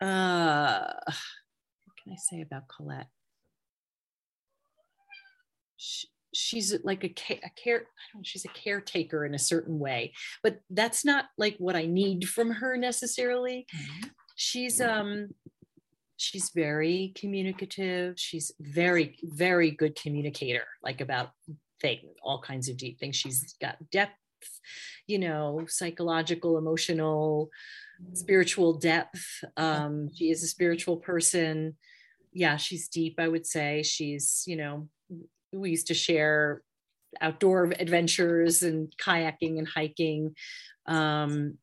uh, 0.00 0.92
what 1.06 1.96
can 2.02 2.12
I 2.12 2.16
say 2.16 2.40
about 2.40 2.68
Colette? 2.68 3.08
She, 5.76 6.08
she's 6.48 6.74
like 6.84 7.04
a, 7.04 7.14
a 7.42 7.50
care 7.62 7.86
know, 8.14 8.20
she's 8.22 8.44
a 8.44 8.48
caretaker 8.48 9.24
in 9.24 9.34
a 9.34 9.38
certain 9.38 9.78
way 9.78 10.12
but 10.42 10.60
that's 10.70 11.04
not 11.04 11.26
like 11.36 11.56
what 11.58 11.76
i 11.76 11.84
need 11.86 12.28
from 12.28 12.50
her 12.50 12.76
necessarily. 12.76 13.66
Mm-hmm. 13.74 14.08
she's 14.36 14.80
um 14.80 15.28
she's 16.18 16.50
very 16.50 17.12
communicative. 17.14 18.14
She's 18.18 18.52
very 18.60 19.18
very 19.22 19.70
good 19.70 19.94
communicator 19.94 20.66
like 20.82 21.00
about 21.00 21.30
things 21.80 22.02
all 22.22 22.40
kinds 22.40 22.68
of 22.68 22.76
deep 22.76 22.98
things. 22.98 23.16
She's 23.16 23.54
got 23.60 23.76
depth 23.90 24.12
you 25.06 25.18
know 25.18 25.64
psychological 25.68 26.58
emotional 26.58 27.50
spiritual 28.12 28.74
depth. 28.74 29.44
Um 29.56 30.10
she 30.14 30.30
is 30.30 30.42
a 30.42 30.48
spiritual 30.48 30.96
person. 30.96 31.76
Yeah 32.32 32.56
she's 32.56 32.88
deep 32.88 33.14
i 33.18 33.28
would 33.28 33.46
say. 33.46 33.82
She's 33.82 34.44
you 34.46 34.56
know 34.56 34.88
we 35.52 35.70
used 35.70 35.88
to 35.88 35.94
share 35.94 36.62
outdoor 37.20 37.72
adventures 37.78 38.62
and 38.62 38.92
kayaking 39.02 39.58
and 39.58 39.68
hiking. 39.68 40.34
Um, 40.86 41.58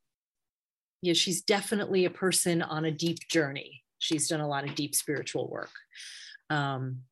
yeah, 1.02 1.14
she's 1.14 1.42
definitely 1.42 2.04
a 2.04 2.10
person 2.10 2.62
on 2.62 2.84
a 2.84 2.90
deep 2.90 3.18
journey. 3.28 3.82
She's 3.98 4.28
done 4.28 4.40
a 4.40 4.48
lot 4.48 4.68
of 4.68 4.74
deep 4.74 4.94
spiritual 4.94 5.48
work. 5.48 5.70
Um, 6.50 7.02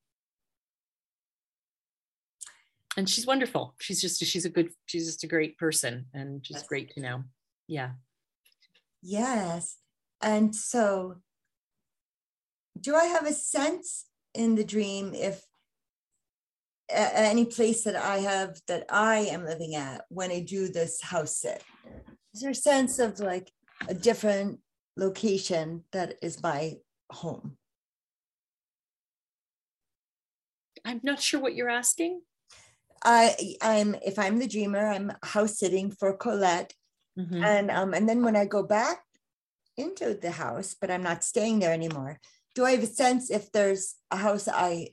and 2.97 3.09
she's 3.09 3.27
wonderful. 3.27 3.75
She's 3.81 4.01
just 4.01 4.25
she's 4.25 4.45
a 4.45 4.51
good 4.51 4.71
she's 4.87 5.07
just 5.07 5.25
a 5.25 5.29
great 5.29 5.59
person 5.59 6.07
and 6.15 6.43
just 6.43 6.69
great 6.69 6.91
to 6.95 7.01
know. 7.01 7.25
Yeah. 7.67 7.91
Yes. 9.03 9.79
And 10.23 10.55
so 10.55 11.17
do 12.81 12.95
I 12.95 13.05
have 13.05 13.27
a 13.27 13.33
sense 13.33 14.07
in 14.35 14.55
the 14.55 14.65
dream 14.65 15.13
if 15.15 15.45
any 16.95 17.45
place 17.45 17.85
that 17.85 17.97
I 17.97 18.19
have 18.19 18.61
that 18.69 18.87
I 18.91 19.19
am 19.31 19.45
living 19.45 19.75
at 19.75 20.05
when 20.09 20.31
I 20.31 20.41
do 20.41 20.69
this 20.69 21.01
house 21.03 21.39
sit? 21.39 21.63
Is 22.35 22.41
there 22.41 22.51
a 22.51 22.55
sense 22.55 22.99
of 22.99 23.21
like 23.21 23.53
a 23.89 23.95
different 23.95 24.61
location 24.97 25.85
that 25.93 26.17
is 26.23 26.43
my 26.43 26.75
home? 27.11 27.57
I'm 30.85 31.01
not 31.03 31.21
sure 31.21 31.41
what 31.41 31.55
you're 31.55 31.71
asking. 31.71 32.21
I 33.05 33.57
I'm 33.63 33.95
if 34.05 34.19
I'm 34.19 34.39
the 34.39 34.49
dreamer, 34.49 34.87
I'm 34.87 35.13
house 35.23 35.59
sitting 35.59 35.91
for 35.91 36.17
Colette. 36.17 36.75
Mm-hmm. 37.19 37.45
And 37.45 37.71
um 37.71 37.95
and 37.95 38.09
then 38.09 38.23
when 38.23 38.37
I 38.37 38.45
go 38.45 38.63
back 38.63 39.03
into 39.77 40.15
the 40.15 40.31
house, 40.31 40.75
but 40.81 40.91
I'm 40.91 41.03
not 41.03 41.25
staying 41.25 41.59
there 41.59 41.73
anymore, 41.73 42.21
do 42.55 42.65
I 42.65 42.73
have 42.73 42.83
a 42.83 42.87
sense 42.87 43.31
if 43.31 43.51
there's 43.53 43.97
a 44.11 44.17
house 44.17 44.49
I 44.49 44.91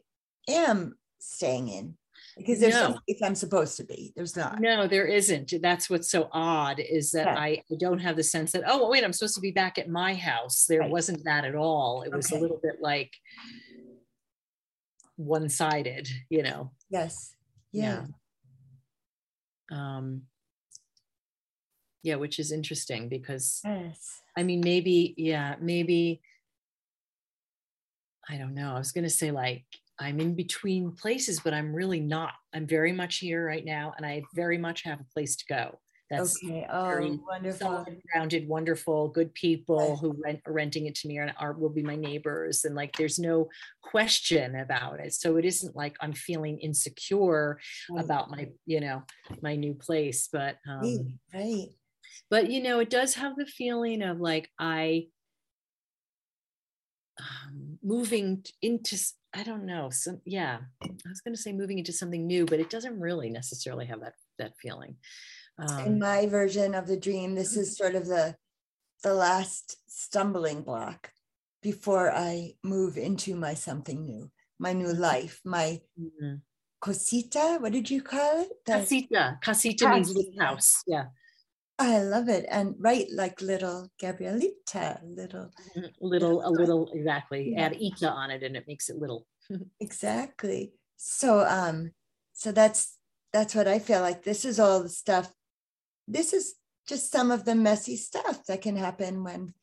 am 0.47 0.95
staying 1.21 1.69
in 1.69 1.95
because 2.37 2.59
there's 2.59 2.73
no. 2.73 2.97
if 3.07 3.17
I'm 3.23 3.35
supposed 3.35 3.77
to 3.77 3.83
be. 3.83 4.13
There's 4.15 4.35
not. 4.35 4.59
No, 4.59 4.87
there 4.87 5.05
isn't. 5.05 5.53
That's 5.61 5.89
what's 5.89 6.09
so 6.09 6.29
odd 6.31 6.79
is 6.79 7.11
that 7.11 7.27
I, 7.27 7.61
I 7.71 7.75
don't 7.79 7.99
have 7.99 8.15
the 8.15 8.23
sense 8.23 8.53
that, 8.53 8.63
oh, 8.65 8.89
wait, 8.89 9.03
I'm 9.03 9.13
supposed 9.13 9.35
to 9.35 9.41
be 9.41 9.51
back 9.51 9.77
at 9.77 9.89
my 9.89 10.15
house. 10.15 10.65
There 10.67 10.79
right. 10.79 10.89
wasn't 10.89 11.23
that 11.25 11.45
at 11.45 11.55
all. 11.55 12.03
It 12.03 12.13
was 12.13 12.31
a 12.31 12.39
little 12.39 12.59
bit 12.61 12.75
like 12.81 13.11
one 15.17 15.49
sided, 15.49 16.07
you 16.29 16.43
know? 16.43 16.71
Yes. 16.89 17.35
Yeah. 17.71 18.05
yeah. 19.71 19.97
Um, 19.97 20.23
yeah, 22.03 22.15
which 22.15 22.39
is 22.39 22.51
interesting 22.51 23.09
because 23.09 23.61
yes. 23.63 24.21
I 24.37 24.43
mean, 24.43 24.61
maybe, 24.63 25.13
yeah, 25.17 25.55
maybe, 25.61 26.21
I 28.27 28.37
don't 28.37 28.55
know. 28.55 28.73
I 28.73 28.79
was 28.79 28.91
going 28.91 29.03
to 29.03 29.09
say 29.09 29.31
like, 29.31 29.65
I'm 30.01 30.19
in 30.19 30.33
between 30.33 30.93
places, 30.93 31.39
but 31.39 31.53
I'm 31.53 31.73
really 31.73 31.99
not. 31.99 32.33
I'm 32.55 32.65
very 32.65 32.91
much 32.91 33.17
here 33.17 33.45
right 33.45 33.63
now, 33.63 33.93
and 33.95 34.05
I 34.05 34.23
very 34.33 34.57
much 34.57 34.81
have 34.83 34.99
a 34.99 35.13
place 35.13 35.35
to 35.35 35.45
go. 35.45 35.79
That's 36.09 36.43
okay. 36.43 36.65
Oh, 36.69 37.19
wonderful, 37.25 37.85
grounded, 38.11 38.47
wonderful, 38.47 39.09
good 39.09 39.31
people 39.35 39.97
who 39.97 40.17
rent 40.21 40.41
are 40.47 40.53
renting 40.53 40.87
it 40.87 40.95
to 40.95 41.07
me 41.07 41.19
and 41.19 41.31
are 41.37 41.53
will 41.53 41.69
be 41.69 41.83
my 41.83 41.95
neighbors, 41.95 42.65
and 42.65 42.73
like 42.73 42.97
there's 42.97 43.19
no 43.19 43.49
question 43.83 44.55
about 44.55 44.99
it. 44.99 45.13
So 45.13 45.37
it 45.37 45.45
isn't 45.45 45.75
like 45.75 45.95
I'm 46.01 46.13
feeling 46.13 46.57
insecure 46.57 47.59
right. 47.91 48.03
about 48.03 48.31
my, 48.31 48.49
you 48.65 48.81
know, 48.81 49.03
my 49.43 49.55
new 49.55 49.75
place. 49.75 50.29
But 50.33 50.57
um, 50.67 51.19
right. 51.31 51.67
But 52.31 52.49
you 52.49 52.63
know, 52.63 52.79
it 52.79 52.89
does 52.89 53.13
have 53.13 53.35
the 53.35 53.45
feeling 53.45 54.01
of 54.01 54.19
like 54.19 54.49
I 54.57 55.09
um, 57.19 57.77
moving 57.83 58.43
into 58.61 58.97
I 59.33 59.43
don't 59.43 59.65
know. 59.65 59.89
Some 59.91 60.21
yeah, 60.25 60.59
I 60.83 61.09
was 61.09 61.21
going 61.21 61.35
to 61.35 61.41
say 61.41 61.53
moving 61.53 61.79
into 61.79 61.93
something 61.93 62.27
new, 62.27 62.45
but 62.45 62.59
it 62.59 62.69
doesn't 62.69 62.99
really 62.99 63.29
necessarily 63.29 63.85
have 63.85 64.01
that 64.01 64.13
that 64.39 64.53
feeling. 64.61 64.97
Um, 65.57 65.85
In 65.85 65.99
my 65.99 66.27
version 66.27 66.75
of 66.75 66.87
the 66.87 66.97
dream, 66.97 67.35
this 67.35 67.55
is 67.55 67.77
sort 67.77 67.95
of 67.95 68.07
the 68.07 68.35
the 69.03 69.13
last 69.13 69.77
stumbling 69.87 70.63
block 70.63 71.11
before 71.61 72.11
I 72.11 72.53
move 72.63 72.97
into 72.97 73.35
my 73.35 73.53
something 73.53 74.05
new, 74.05 74.31
my 74.59 74.73
new 74.73 74.87
mm-hmm. 74.87 75.01
life, 75.01 75.39
my 75.45 75.81
mm-hmm. 75.99 76.35
cosita. 76.79 77.57
What 77.59 77.71
did 77.71 77.89
you 77.89 78.01
call 78.01 78.41
it? 78.41 78.49
The, 78.65 78.73
casita. 78.73 79.39
Casita 79.41 79.89
means 79.89 80.13
little 80.13 80.33
house. 80.39 80.83
Yeah. 80.87 81.05
I 81.79 81.99
love 81.99 82.29
it. 82.29 82.45
And 82.49 82.75
right, 82.77 83.07
like 83.11 83.41
little 83.41 83.89
Gabrielita, 84.01 84.99
little 85.03 85.51
mm-hmm. 85.75 85.85
little, 85.99 86.45
a 86.45 86.49
little, 86.49 86.89
exactly. 86.93 87.53
Yeah. 87.53 87.65
Add 87.65 87.77
ita 87.81 88.09
on 88.09 88.31
it 88.31 88.43
and 88.43 88.55
it 88.55 88.67
makes 88.67 88.89
it 88.89 88.97
little. 88.97 89.25
exactly. 89.79 90.73
So 90.97 91.45
um, 91.47 91.91
so 92.33 92.51
that's 92.51 92.97
that's 93.33 93.55
what 93.55 93.67
I 93.67 93.79
feel 93.79 94.01
like. 94.01 94.23
This 94.23 94.45
is 94.45 94.59
all 94.59 94.83
the 94.83 94.89
stuff. 94.89 95.33
This 96.07 96.33
is 96.33 96.55
just 96.87 97.11
some 97.11 97.31
of 97.31 97.45
the 97.45 97.55
messy 97.55 97.95
stuff 97.95 98.45
that 98.45 98.61
can 98.61 98.75
happen 98.75 99.23
when 99.23 99.53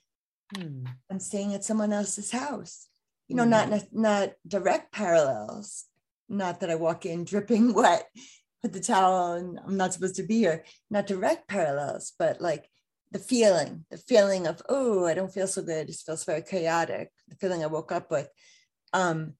hmm. 0.57 0.85
I'm 1.11 1.21
staying 1.21 1.55
at 1.55 1.65
someone 1.65 1.93
else's 1.93 2.31
house. 2.31 2.89
You 3.29 3.37
know, 3.37 3.45
hmm. 3.45 3.51
not 3.51 3.83
not 3.93 4.31
direct 4.47 4.93
parallels. 4.93 5.85
Not 6.29 6.61
that 6.61 6.71
I 6.71 6.75
walk 6.75 7.07
in 7.07 7.25
dripping 7.25 7.73
wet 7.81 8.07
put 8.63 8.73
the 8.73 8.81
towel 8.81 9.33
and 9.35 9.61
I'm 9.65 9.77
not 9.77 9.93
supposed 9.93 10.17
to 10.17 10.23
be 10.23 10.39
here. 10.39 10.65
Not 10.91 11.07
direct 11.07 11.49
parallels, 11.49 12.13
but 12.19 12.41
like 12.41 12.69
the 13.11 13.19
feeling, 13.19 13.85
the 13.91 13.99
feeling 13.99 14.47
of, 14.47 14.61
oh, 14.69 15.07
I 15.07 15.15
don't 15.15 15.33
feel 15.33 15.47
so 15.47 15.63
good. 15.63 15.89
It 15.89 15.97
feels 15.97 16.25
very 16.25 16.43
chaotic. 16.43 17.11
The 17.29 17.37
feeling 17.37 17.63
I 17.63 17.69
woke 17.69 17.93
up 17.93 18.11
with 18.11 18.29
um, 18.93 19.35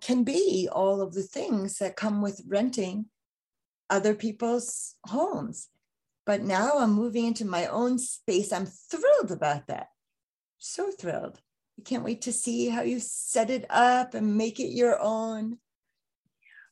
can 0.00 0.24
be 0.24 0.68
all 0.70 1.00
of 1.00 1.14
the 1.14 1.22
things 1.22 1.78
that 1.78 1.96
come 1.96 2.22
with 2.22 2.42
renting 2.46 3.06
other 3.88 4.14
people's 4.14 4.94
homes. 5.06 5.68
But 6.24 6.42
now 6.42 6.72
I'm 6.76 6.92
moving 6.92 7.26
into 7.26 7.44
my 7.44 7.66
own 7.66 7.98
space. 7.98 8.52
I'm 8.52 8.66
thrilled 8.66 9.30
about 9.30 9.66
that. 9.66 9.88
So 10.58 10.90
thrilled. 10.90 11.40
I 11.78 11.82
can't 11.82 12.04
wait 12.04 12.22
to 12.22 12.32
see 12.32 12.68
how 12.68 12.82
you 12.82 13.00
set 13.00 13.50
it 13.50 13.66
up 13.68 14.14
and 14.14 14.36
make 14.36 14.60
it 14.60 14.68
your 14.68 15.00
own 15.00 15.58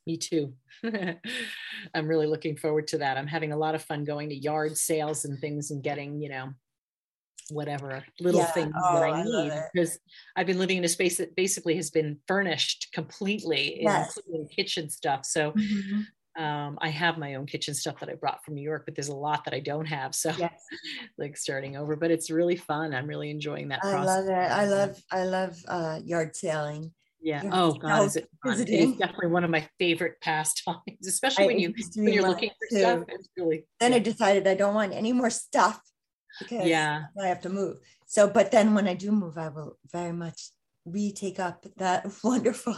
me 0.06 0.16
too. 0.16 0.54
I'm 1.94 2.08
really 2.08 2.26
looking 2.26 2.56
forward 2.56 2.88
to 2.88 2.98
that. 2.98 3.16
I'm 3.16 3.26
having 3.26 3.52
a 3.52 3.56
lot 3.56 3.74
of 3.74 3.82
fun 3.82 4.04
going 4.04 4.28
to 4.30 4.34
yard 4.34 4.76
sales 4.76 5.24
and 5.24 5.38
things 5.38 5.70
and 5.70 5.82
getting, 5.82 6.20
you 6.20 6.28
know, 6.28 6.50
whatever 7.50 8.04
little 8.20 8.40
yeah. 8.40 8.52
things 8.52 8.72
oh, 8.76 8.94
that 8.94 9.02
I, 9.02 9.10
I 9.10 9.22
need 9.24 9.52
because 9.72 9.98
I've 10.36 10.46
been 10.46 10.58
living 10.58 10.78
in 10.78 10.84
a 10.84 10.88
space 10.88 11.18
that 11.18 11.34
basically 11.36 11.76
has 11.76 11.90
been 11.90 12.18
furnished 12.26 12.88
completely, 12.92 13.78
yes. 13.80 14.16
including 14.16 14.48
kitchen 14.48 14.88
stuff. 14.88 15.24
So 15.24 15.52
mm-hmm. 15.52 16.42
um, 16.42 16.78
I 16.80 16.88
have 16.88 17.18
my 17.18 17.34
own 17.34 17.46
kitchen 17.46 17.74
stuff 17.74 18.00
that 18.00 18.08
I 18.08 18.14
brought 18.14 18.44
from 18.44 18.54
New 18.54 18.62
York, 18.62 18.84
but 18.84 18.94
there's 18.94 19.08
a 19.08 19.14
lot 19.14 19.44
that 19.44 19.54
I 19.54 19.60
don't 19.60 19.86
have. 19.86 20.14
So 20.14 20.32
yes. 20.38 20.52
like 21.18 21.36
starting 21.36 21.76
over, 21.76 21.96
but 21.96 22.10
it's 22.10 22.30
really 22.30 22.56
fun. 22.56 22.94
I'm 22.94 23.06
really 23.06 23.30
enjoying 23.30 23.68
that. 23.68 23.80
I 23.82 24.02
love 24.02 24.26
it. 24.26 24.32
I 24.32 24.66
love, 24.66 25.02
I 25.10 25.24
love 25.24 25.56
uh, 25.66 26.00
yard 26.04 26.36
selling. 26.36 26.92
Yeah. 27.22 27.42
Oh 27.52 27.72
God, 27.74 28.06
is 28.06 28.16
it 28.16 28.28
fun? 28.42 28.60
It 28.60 28.70
is 28.70 28.96
definitely 28.96 29.28
one 29.28 29.44
of 29.44 29.50
my 29.50 29.68
favorite 29.78 30.20
pastimes, 30.20 30.80
especially 31.06 31.44
I 31.44 31.46
when 31.48 31.58
you 31.58 31.74
when 31.96 32.12
you're 32.12 32.26
looking 32.26 32.50
for 32.50 32.74
too. 32.74 32.80
stuff. 32.80 33.04
It's 33.08 33.28
really. 33.36 33.66
Then 33.78 33.92
yeah. 33.92 33.96
I 33.96 34.00
decided 34.00 34.46
I 34.46 34.54
don't 34.54 34.74
want 34.74 34.94
any 34.94 35.12
more 35.12 35.30
stuff 35.30 35.80
because 36.38 36.66
yeah, 36.66 37.04
I 37.22 37.26
have 37.26 37.42
to 37.42 37.50
move. 37.50 37.78
So, 38.06 38.28
but 38.28 38.50
then 38.50 38.74
when 38.74 38.88
I 38.88 38.94
do 38.94 39.12
move, 39.12 39.36
I 39.36 39.48
will 39.48 39.78
very 39.92 40.12
much 40.12 40.50
retake 40.86 41.38
up 41.38 41.66
that 41.76 42.06
wonderful. 42.24 42.76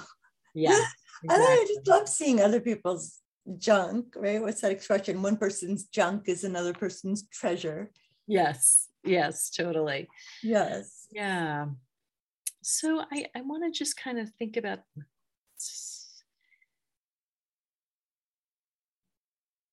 Yeah. 0.55 0.78
Exactly. 1.24 1.46
I 1.46 1.66
just 1.68 1.87
love 1.87 2.09
seeing 2.09 2.40
other 2.40 2.59
people's 2.61 3.20
junk. 3.57 4.16
Right? 4.16 4.42
What's 4.42 4.61
that 4.62 4.72
expression? 4.72 5.22
One 5.22 5.37
person's 5.37 5.85
junk 5.85 6.24
is 6.26 6.42
another 6.42 6.72
person's 6.72 7.28
treasure. 7.28 7.92
Yes. 8.26 8.88
Yes. 9.05 9.50
Totally. 9.50 10.09
Yes. 10.42 11.07
Yeah 11.12 11.66
so 12.62 13.05
I, 13.12 13.27
I 13.37 13.40
want 13.42 13.64
to 13.64 13.77
just 13.77 13.96
kind 13.96 14.18
of 14.18 14.31
think 14.38 14.57
about 14.57 14.81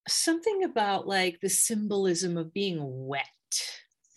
something 0.07 0.63
about 0.63 1.07
like 1.07 1.39
the 1.41 1.49
symbolism 1.49 2.37
of 2.37 2.53
being 2.53 2.79
wet. 2.81 3.25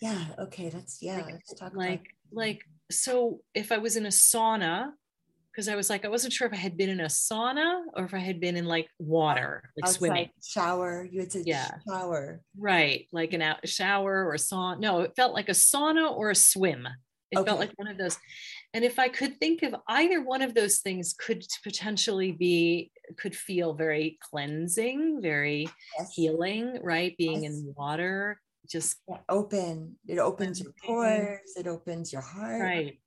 Yeah. 0.01 0.25
Okay. 0.39 0.69
That's 0.69 0.99
yeah. 1.01 1.17
Like, 1.17 1.33
let's 1.33 1.53
talk 1.53 1.73
like 1.75 1.99
about 1.99 2.07
like 2.31 2.61
so 2.91 3.41
if 3.53 3.71
I 3.71 3.77
was 3.77 3.95
in 3.95 4.05
a 4.05 4.09
sauna, 4.09 4.91
because 5.51 5.67
I 5.69 5.75
was 5.75 5.89
like, 5.89 6.03
I 6.03 6.09
wasn't 6.09 6.33
sure 6.33 6.47
if 6.47 6.53
I 6.53 6.57
had 6.57 6.77
been 6.77 6.89
in 6.89 6.99
a 6.99 7.05
sauna 7.05 7.83
or 7.95 8.05
if 8.05 8.13
I 8.13 8.19
had 8.19 8.39
been 8.39 8.57
in 8.57 8.65
like 8.65 8.87
water, 8.99 9.69
like 9.77 9.85
outside 9.85 9.97
swimming. 9.97 10.29
shower. 10.43 11.07
You 11.09 11.21
had 11.21 11.29
to 11.31 11.43
Yeah. 11.45 11.69
shower. 11.87 12.41
Right. 12.57 13.07
Like 13.11 13.33
an 13.33 13.41
out 13.41 13.67
shower 13.67 14.25
or 14.25 14.33
a 14.33 14.37
sauna. 14.37 14.79
No, 14.79 15.01
it 15.01 15.13
felt 15.15 15.33
like 15.33 15.49
a 15.49 15.53
sauna 15.53 16.11
or 16.11 16.31
a 16.31 16.35
swim. 16.35 16.87
It 17.31 17.37
Okay. 17.37 17.47
felt 17.47 17.59
like 17.59 17.71
one 17.77 17.87
of 17.87 17.97
those. 17.97 18.17
And 18.73 18.83
if 18.83 18.97
I 18.97 19.07
could 19.07 19.39
think 19.39 19.61
of 19.61 19.75
either 19.87 20.21
one 20.23 20.41
of 20.41 20.55
those 20.55 20.79
things 20.79 21.13
could 21.13 21.45
potentially 21.63 22.31
be, 22.31 22.91
could 23.17 23.35
feel 23.35 23.73
very 23.75 24.17
cleansing, 24.21 25.21
very 25.21 25.67
Yes. 25.99 26.13
healing, 26.15 26.79
right? 26.81 27.15
Being 27.17 27.43
Yes. 27.43 27.53
in 27.53 27.73
water, 27.77 28.41
just 28.67 28.97
Yeah, 29.07 29.19
Open. 29.29 29.99
It 30.07 30.17
opens 30.17 30.59
your 30.61 30.73
pores. 30.83 31.53
It 31.55 31.67
opens 31.67 32.11
your 32.11 32.23
heart. 32.23 32.61
right. 32.61 32.99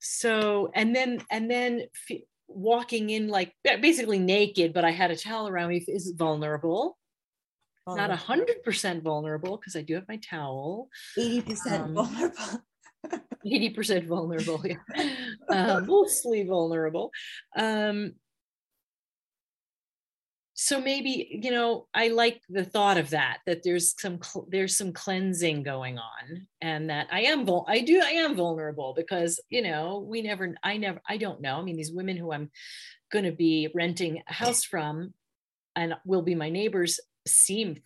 So, 0.00 0.70
and 0.74 0.96
then, 0.96 1.24
and 1.30 1.48
then 1.48 1.82
f- 2.10 2.18
walking 2.48 3.10
in 3.10 3.28
like 3.28 3.54
basically 3.62 4.18
naked, 4.18 4.72
but 4.72 4.84
I 4.84 4.90
had 4.90 5.12
a 5.12 5.16
towel 5.16 5.46
around 5.48 5.68
me 5.68 5.84
is 5.86 6.12
vulnerable. 6.16 6.98
Not 7.86 8.10
a 8.10 8.16
hundred 8.16 8.62
percent 8.62 9.02
vulnerable 9.02 9.56
because 9.56 9.74
I 9.76 9.82
do 9.82 9.94
have 9.94 10.06
my 10.08 10.16
towel. 10.18 10.88
Eighty 11.18 11.40
percent 11.40 11.82
um, 11.84 11.94
vulnerable. 11.94 12.62
80% 13.46 14.06
vulnerable 14.06 14.62
yeah. 14.64 14.76
uh, 15.48 15.80
mostly 15.80 16.44
vulnerable 16.44 17.10
um 17.56 18.14
so 20.54 20.80
maybe 20.80 21.40
you 21.42 21.50
know 21.50 21.86
i 21.94 22.08
like 22.08 22.40
the 22.48 22.64
thought 22.64 22.98
of 22.98 23.10
that 23.10 23.38
that 23.46 23.62
there's 23.64 24.00
some 24.00 24.20
there's 24.48 24.76
some 24.76 24.92
cleansing 24.92 25.62
going 25.62 25.98
on 25.98 26.46
and 26.60 26.90
that 26.90 27.08
i 27.10 27.22
am 27.22 27.44
vul- 27.46 27.66
i 27.68 27.80
do 27.80 28.00
i 28.00 28.10
am 28.10 28.36
vulnerable 28.36 28.92
because 28.94 29.40
you 29.48 29.62
know 29.62 30.06
we 30.06 30.22
never 30.22 30.54
i 30.62 30.76
never 30.76 31.00
i 31.08 31.16
don't 31.16 31.40
know 31.40 31.56
i 31.56 31.62
mean 31.62 31.76
these 31.76 31.92
women 31.92 32.16
who 32.16 32.32
i'm 32.32 32.50
going 33.10 33.24
to 33.24 33.32
be 33.32 33.68
renting 33.74 34.22
a 34.28 34.32
house 34.32 34.62
from 34.62 35.12
and 35.74 35.94
will 36.04 36.22
be 36.22 36.34
my 36.34 36.50
neighbors 36.50 37.00
seem 37.26 37.76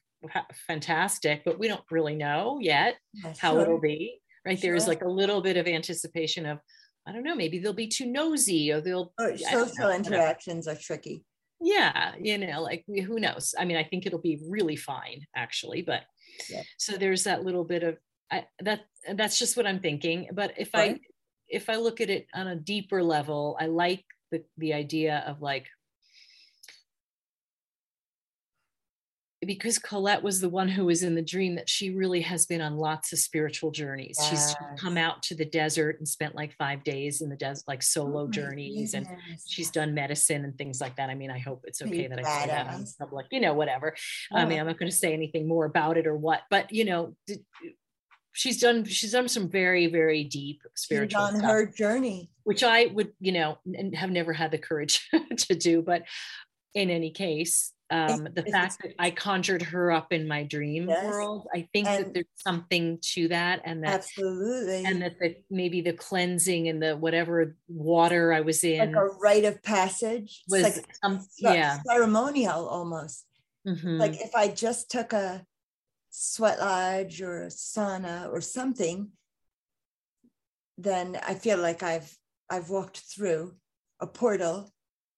fantastic 0.67 1.43
but 1.45 1.59
we 1.59 1.69
don't 1.69 1.85
really 1.91 2.17
know 2.17 2.59
yet 2.61 2.97
Yeah, 3.15 3.33
how 3.39 3.53
sure. 3.53 3.63
it'll 3.63 3.81
be 3.81 4.21
right? 4.47 4.61
There's 4.61 4.87
like 4.89 5.03
a 5.03 5.09
little 5.09 5.41
bit 5.43 5.57
of 5.57 5.67
anticipation 5.67 6.47
of 6.47 6.59
i 7.07 7.13
don't 7.13 7.23
know 7.25 7.35
maybe 7.37 7.59
they'll 7.59 7.73
be 7.73 7.87
too 7.89 8.07
nosy 8.07 8.73
or 8.73 8.81
they'll 8.81 9.13
oh, 9.19 9.31
Or 9.31 9.37
social 9.39 9.89
know, 9.89 9.95
interactions 9.95 10.67
are 10.69 10.75
tricky. 10.75 11.25
yeah 11.61 12.13
you 12.21 12.39
know 12.39 12.63
like 12.63 12.85
who 12.87 13.19
knows? 13.21 13.55
I 13.59 13.65
mean 13.65 13.77
i 13.77 13.85
think 13.85 14.07
it'll 14.07 14.19
be 14.21 14.41
really 14.49 14.77
fine 14.77 15.21
actually 15.35 15.83
but 15.83 16.03
Yeah. 16.51 16.63
so 16.79 16.97
there's 16.97 17.25
that 17.25 17.45
little 17.45 17.65
bit 17.65 17.83
of 17.83 17.97
I, 18.31 18.47
that 18.61 18.81
that's 19.15 19.39
just 19.39 19.57
what 19.57 19.67
i'm 19.67 19.79
thinking 19.81 20.29
but 20.33 20.53
if 20.57 20.71
i 20.75 20.99
if 21.49 21.69
i 21.71 21.77
look 21.77 22.01
at 22.01 22.11
it 22.11 22.27
on 22.35 22.49
a 22.49 22.57
deeper 22.57 23.03
level 23.03 23.57
i 23.61 23.67
like 23.67 24.05
the 24.33 24.43
the 24.59 24.73
idea 24.75 25.23
of 25.29 25.41
like 25.41 25.67
because 29.47 29.79
Colette 29.79 30.23
was 30.23 30.41
the 30.41 30.49
one 30.49 30.69
who 30.69 30.85
was 30.85 31.03
in 31.03 31.15
the 31.15 31.23
dream 31.23 31.55
that 31.55 31.69
she 31.69 31.91
really 31.91 32.21
has 32.23 32.47
been 32.47 32.61
on 32.61 32.77
lots 32.77 33.13
of 33.13 33.19
spiritual 33.19 33.71
journeys. 33.71 34.19
She's 34.29 34.55
come 34.79 34.97
out 34.97 35.23
to 35.25 35.35
the 35.35 35.45
desert 35.45 35.99
and 35.99 36.09
spent 36.09 36.35
like 36.35 36.53
five 36.57 36.85
days 36.85 37.21
in 37.23 37.29
the 37.29 37.37
desert, 37.37 37.65
like 37.69 37.83
solo 37.83 38.23
Oh 38.23 38.29
journeys, 38.29 38.95
and 38.95 39.07
she's 39.47 39.71
done 39.71 39.95
medicine 39.95 40.45
and 40.45 40.57
things 40.59 40.81
like 40.81 40.97
that. 40.97 41.11
I 41.11 41.15
mean, 41.15 41.31
I 41.31 41.39
hope 41.39 41.65
it's 41.65 41.81
okay 41.81 42.07
that 42.09 42.19
I 42.19 42.23
say 42.23 42.47
that 42.49 42.75
in 42.75 42.87
public, 42.99 43.27
you 43.31 43.41
know, 43.41 43.55
whatever. 43.55 43.95
I 44.33 44.45
mean, 44.45 44.59
I'm 44.59 44.67
not 44.67 44.79
going 44.79 44.91
to 44.91 44.97
say 44.97 45.13
anything 45.13 45.47
more 45.47 45.65
about 45.65 45.97
it 45.97 46.07
or 46.07 46.17
what, 46.17 46.43
but 46.51 46.73
you 46.73 46.85
know, 46.85 47.15
she's 48.33 48.61
done 48.61 48.85
she's 48.85 49.13
done 49.13 49.29
some 49.29 49.49
very 49.49 49.87
very 49.87 50.23
deep 50.23 50.61
She's 50.63 50.83
spiritual 50.83 51.23
on 51.23 51.37
stuff 51.37 51.51
her 51.51 51.67
journey. 51.67 52.31
which 52.45 52.63
I 52.63 52.87
would, 52.87 53.13
you 53.19 53.33
know, 53.33 53.59
have 53.95 54.11
never 54.11 54.33
had 54.33 54.51
the 54.51 54.59
courage 54.59 55.09
to 55.37 55.55
do. 55.55 55.81
But 55.83 56.03
in 56.75 56.91
any 56.91 57.11
case, 57.11 57.73
um, 57.91 58.25
the 58.35 58.45
if 58.45 58.53
fact 58.53 58.79
that 58.83 58.95
I 58.99 59.11
conjured 59.11 59.63
her 59.63 59.93
up 59.93 60.13
in 60.13 60.27
my 60.27 60.43
dream 60.43 60.89
Yes. 60.89 61.05
world, 61.05 61.47
I 61.55 61.69
think 61.73 61.87
that 61.87 62.13
there's 62.15 62.27
something 62.35 62.99
to 63.15 63.29
that, 63.29 63.63
and 63.65 63.85
that 63.85 63.95
Absolutely. 63.95 64.85
and 64.87 65.03
that 65.03 65.19
the 65.21 65.37
maybe 65.51 65.81
the 65.81 65.93
cleansing 65.93 66.69
and 66.69 66.83
the 66.83 66.97
whatever 66.97 67.57
water 67.69 68.33
I 68.33 68.41
was 68.41 68.65
in, 68.65 68.93
like 68.93 68.97
a 68.97 69.07
rite 69.21 69.45
of 69.45 69.63
passage. 69.63 70.43
It's 70.47 70.53
was 70.53 70.63
like 70.63 70.97
some 71.03 71.27
yeah. 71.39 71.79
ceremonial 71.87 72.67
almost. 72.69 73.25
mhm, 73.67 73.99
Like 74.01 74.21
if 74.21 74.35
I 74.35 74.49
just 74.49 74.91
took 74.91 75.13
a 75.13 75.45
sweat 76.11 76.59
lodge 76.59 77.21
or 77.23 77.43
a 77.45 77.49
sauna 77.49 78.33
or 78.33 78.41
something, 78.41 79.13
then 80.79 81.17
I 81.27 81.35
feel 81.35 81.59
like 81.59 81.83
I've 81.83 82.17
I've 82.51 82.71
walked 82.71 82.99
through 82.99 83.55
a 84.01 84.07
portal, 84.07 84.71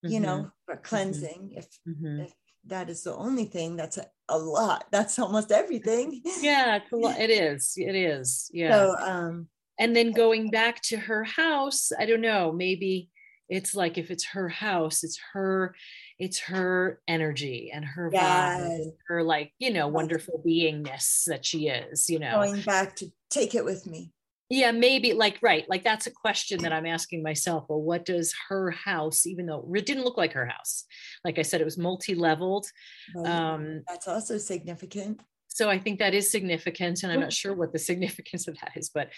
you 0.03 0.19
mhm, 0.19 0.23
know, 0.23 0.51
for 0.67 0.77
cleansing. 0.77 1.53
If 1.57 1.67
mhm. 1.87 2.25
if 2.27 2.33
that 2.69 2.89
is 2.89 3.03
the 3.03 3.15
only 3.15 3.45
thing, 3.45 3.77
that's 3.77 3.99
a, 3.99 4.07
a 4.29 4.39
lot. 4.39 4.85
That's 4.93 5.19
almost 5.19 5.51
everything. 5.53 6.21
Yeah, 6.41 6.77
it's 6.77 6.93
a 6.93 6.97
lot. 6.97 7.19
It 7.21 7.31
is. 7.31 7.75
It 7.77 7.95
is. 7.95 8.51
Yeah. 8.53 8.71
So 8.71 8.97
um 8.99 9.49
and 9.79 9.95
then 9.95 10.13
going 10.13 10.51
back 10.51 10.83
to 10.83 10.97
her 10.97 11.23
house 11.23 11.93
i 11.99 12.05
don't 12.05 12.21
know 12.21 12.51
maybe 12.51 13.09
it's 13.49 13.75
like 13.77 13.97
if 13.97 14.11
it's 14.11 14.27
her 14.27 14.49
house 14.49 15.05
it's 15.05 15.21
her 15.33 15.75
it's 16.19 16.41
her 16.41 17.01
energy 17.07 17.71
and 17.73 17.85
her 17.85 18.11
vibe 18.11 18.69
Yes. 18.69 18.87
her 19.07 19.23
like 19.23 19.53
you 19.59 19.73
know 19.73 19.87
wonderful 19.87 20.43
beingness 20.45 21.25
that 21.27 21.47
she 21.47 21.69
is 21.69 22.11
you 22.11 22.19
know 22.19 22.33
going 22.33 22.61
back 22.63 22.97
to 22.97 23.07
take 23.31 23.55
it 23.55 23.65
with 23.65 23.87
me. 23.87 24.11
Yeah 24.51 24.71
maybe 24.71 25.13
like 25.13 25.39
right 25.43 25.69
like 25.69 25.85
that's 25.85 26.07
a 26.07 26.11
question 26.11 26.63
that 26.63 26.73
i'm 26.73 26.87
asking 26.87 27.23
myself 27.23 27.65
well 27.69 27.83
what 27.83 28.05
does 28.05 28.35
her 28.49 28.71
house 28.71 29.27
even 29.27 29.47
though 29.47 29.69
it 29.75 29.87
didn't 29.87 30.05
look 30.05 30.17
like 30.17 30.33
her 30.33 30.47
house 30.47 30.85
like 31.25 31.39
i 31.39 31.43
said 31.43 31.61
it 31.61 31.65
was 31.65 31.77
multi-leveled 31.79 32.67
right? 33.15 33.31
um 33.31 33.83
That's 33.87 34.09
also 34.09 34.39
significant. 34.39 35.21
so 35.49 35.69
I 35.69 35.79
think 35.79 35.99
that 35.99 36.15
is 36.15 36.31
significant, 36.31 37.03
and 37.03 37.13
I'm 37.13 37.21
not 37.21 37.33
sure 37.33 37.53
what 37.55 37.73
the 37.73 37.79
significance 37.91 38.47
of 38.49 38.57
that 38.61 38.73
is, 38.77 38.91
but 38.91 39.11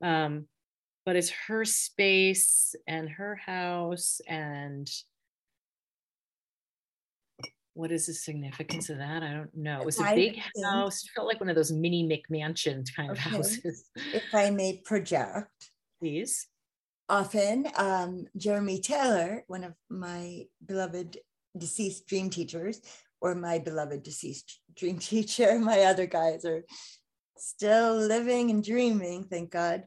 um, 0.00 0.46
but 1.04 1.16
it's 1.16 1.30
her 1.48 1.64
space 1.64 2.74
and 2.86 3.08
her 3.08 3.34
house, 3.34 4.20
and 4.28 4.88
what 7.78 7.92
is 7.92 8.06
the 8.06 8.12
significance 8.12 8.90
of 8.90 8.98
that? 8.98 9.22
I 9.22 9.32
don't 9.32 9.54
know. 9.54 9.78
It 9.80 9.86
was 9.86 10.00
a 10.00 10.12
big 10.12 10.40
house. 10.64 11.04
It 11.04 11.10
felt 11.14 11.28
like 11.28 11.38
one 11.38 11.48
of 11.48 11.54
those 11.54 11.70
mini 11.70 12.02
McMansion 12.02 12.84
kind 12.96 13.08
of 13.08 13.18
houses. 13.18 13.88
If 14.12 14.34
I 14.34 14.50
may 14.50 14.82
project, 14.84 15.70
Please. 16.00 16.48
often 17.08 17.68
um, 17.76 18.26
Jeremy 18.36 18.80
Taylor, 18.80 19.44
one 19.46 19.62
of 19.62 19.74
my 19.88 20.46
beloved 20.66 21.18
deceased 21.56 22.08
dream 22.08 22.30
teachers, 22.30 22.80
or 23.20 23.36
my 23.36 23.60
beloved 23.60 24.02
deceased 24.02 24.58
dream 24.74 24.98
teacher, 25.12 25.60
my 25.60 25.82
other 25.82 26.06
guys 26.06 26.44
are 26.44 26.64
still 27.36 27.94
living 27.94 28.50
and 28.50 28.64
dreaming, 28.64 29.22
thank 29.22 29.52
God. 29.52 29.84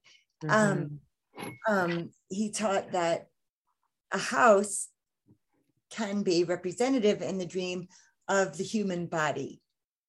Um, 0.48 1.02
Um, 1.68 2.12
he 2.30 2.52
taught 2.52 2.92
that 2.92 3.28
a 4.14 4.18
house 4.18 4.88
can 5.92 6.24
be 6.24 6.44
representative 6.44 7.22
in 7.22 7.38
the 7.38 7.46
dream 7.46 7.88
of 8.28 8.58
the 8.58 8.64
human 8.64 9.08
body. 9.08 9.62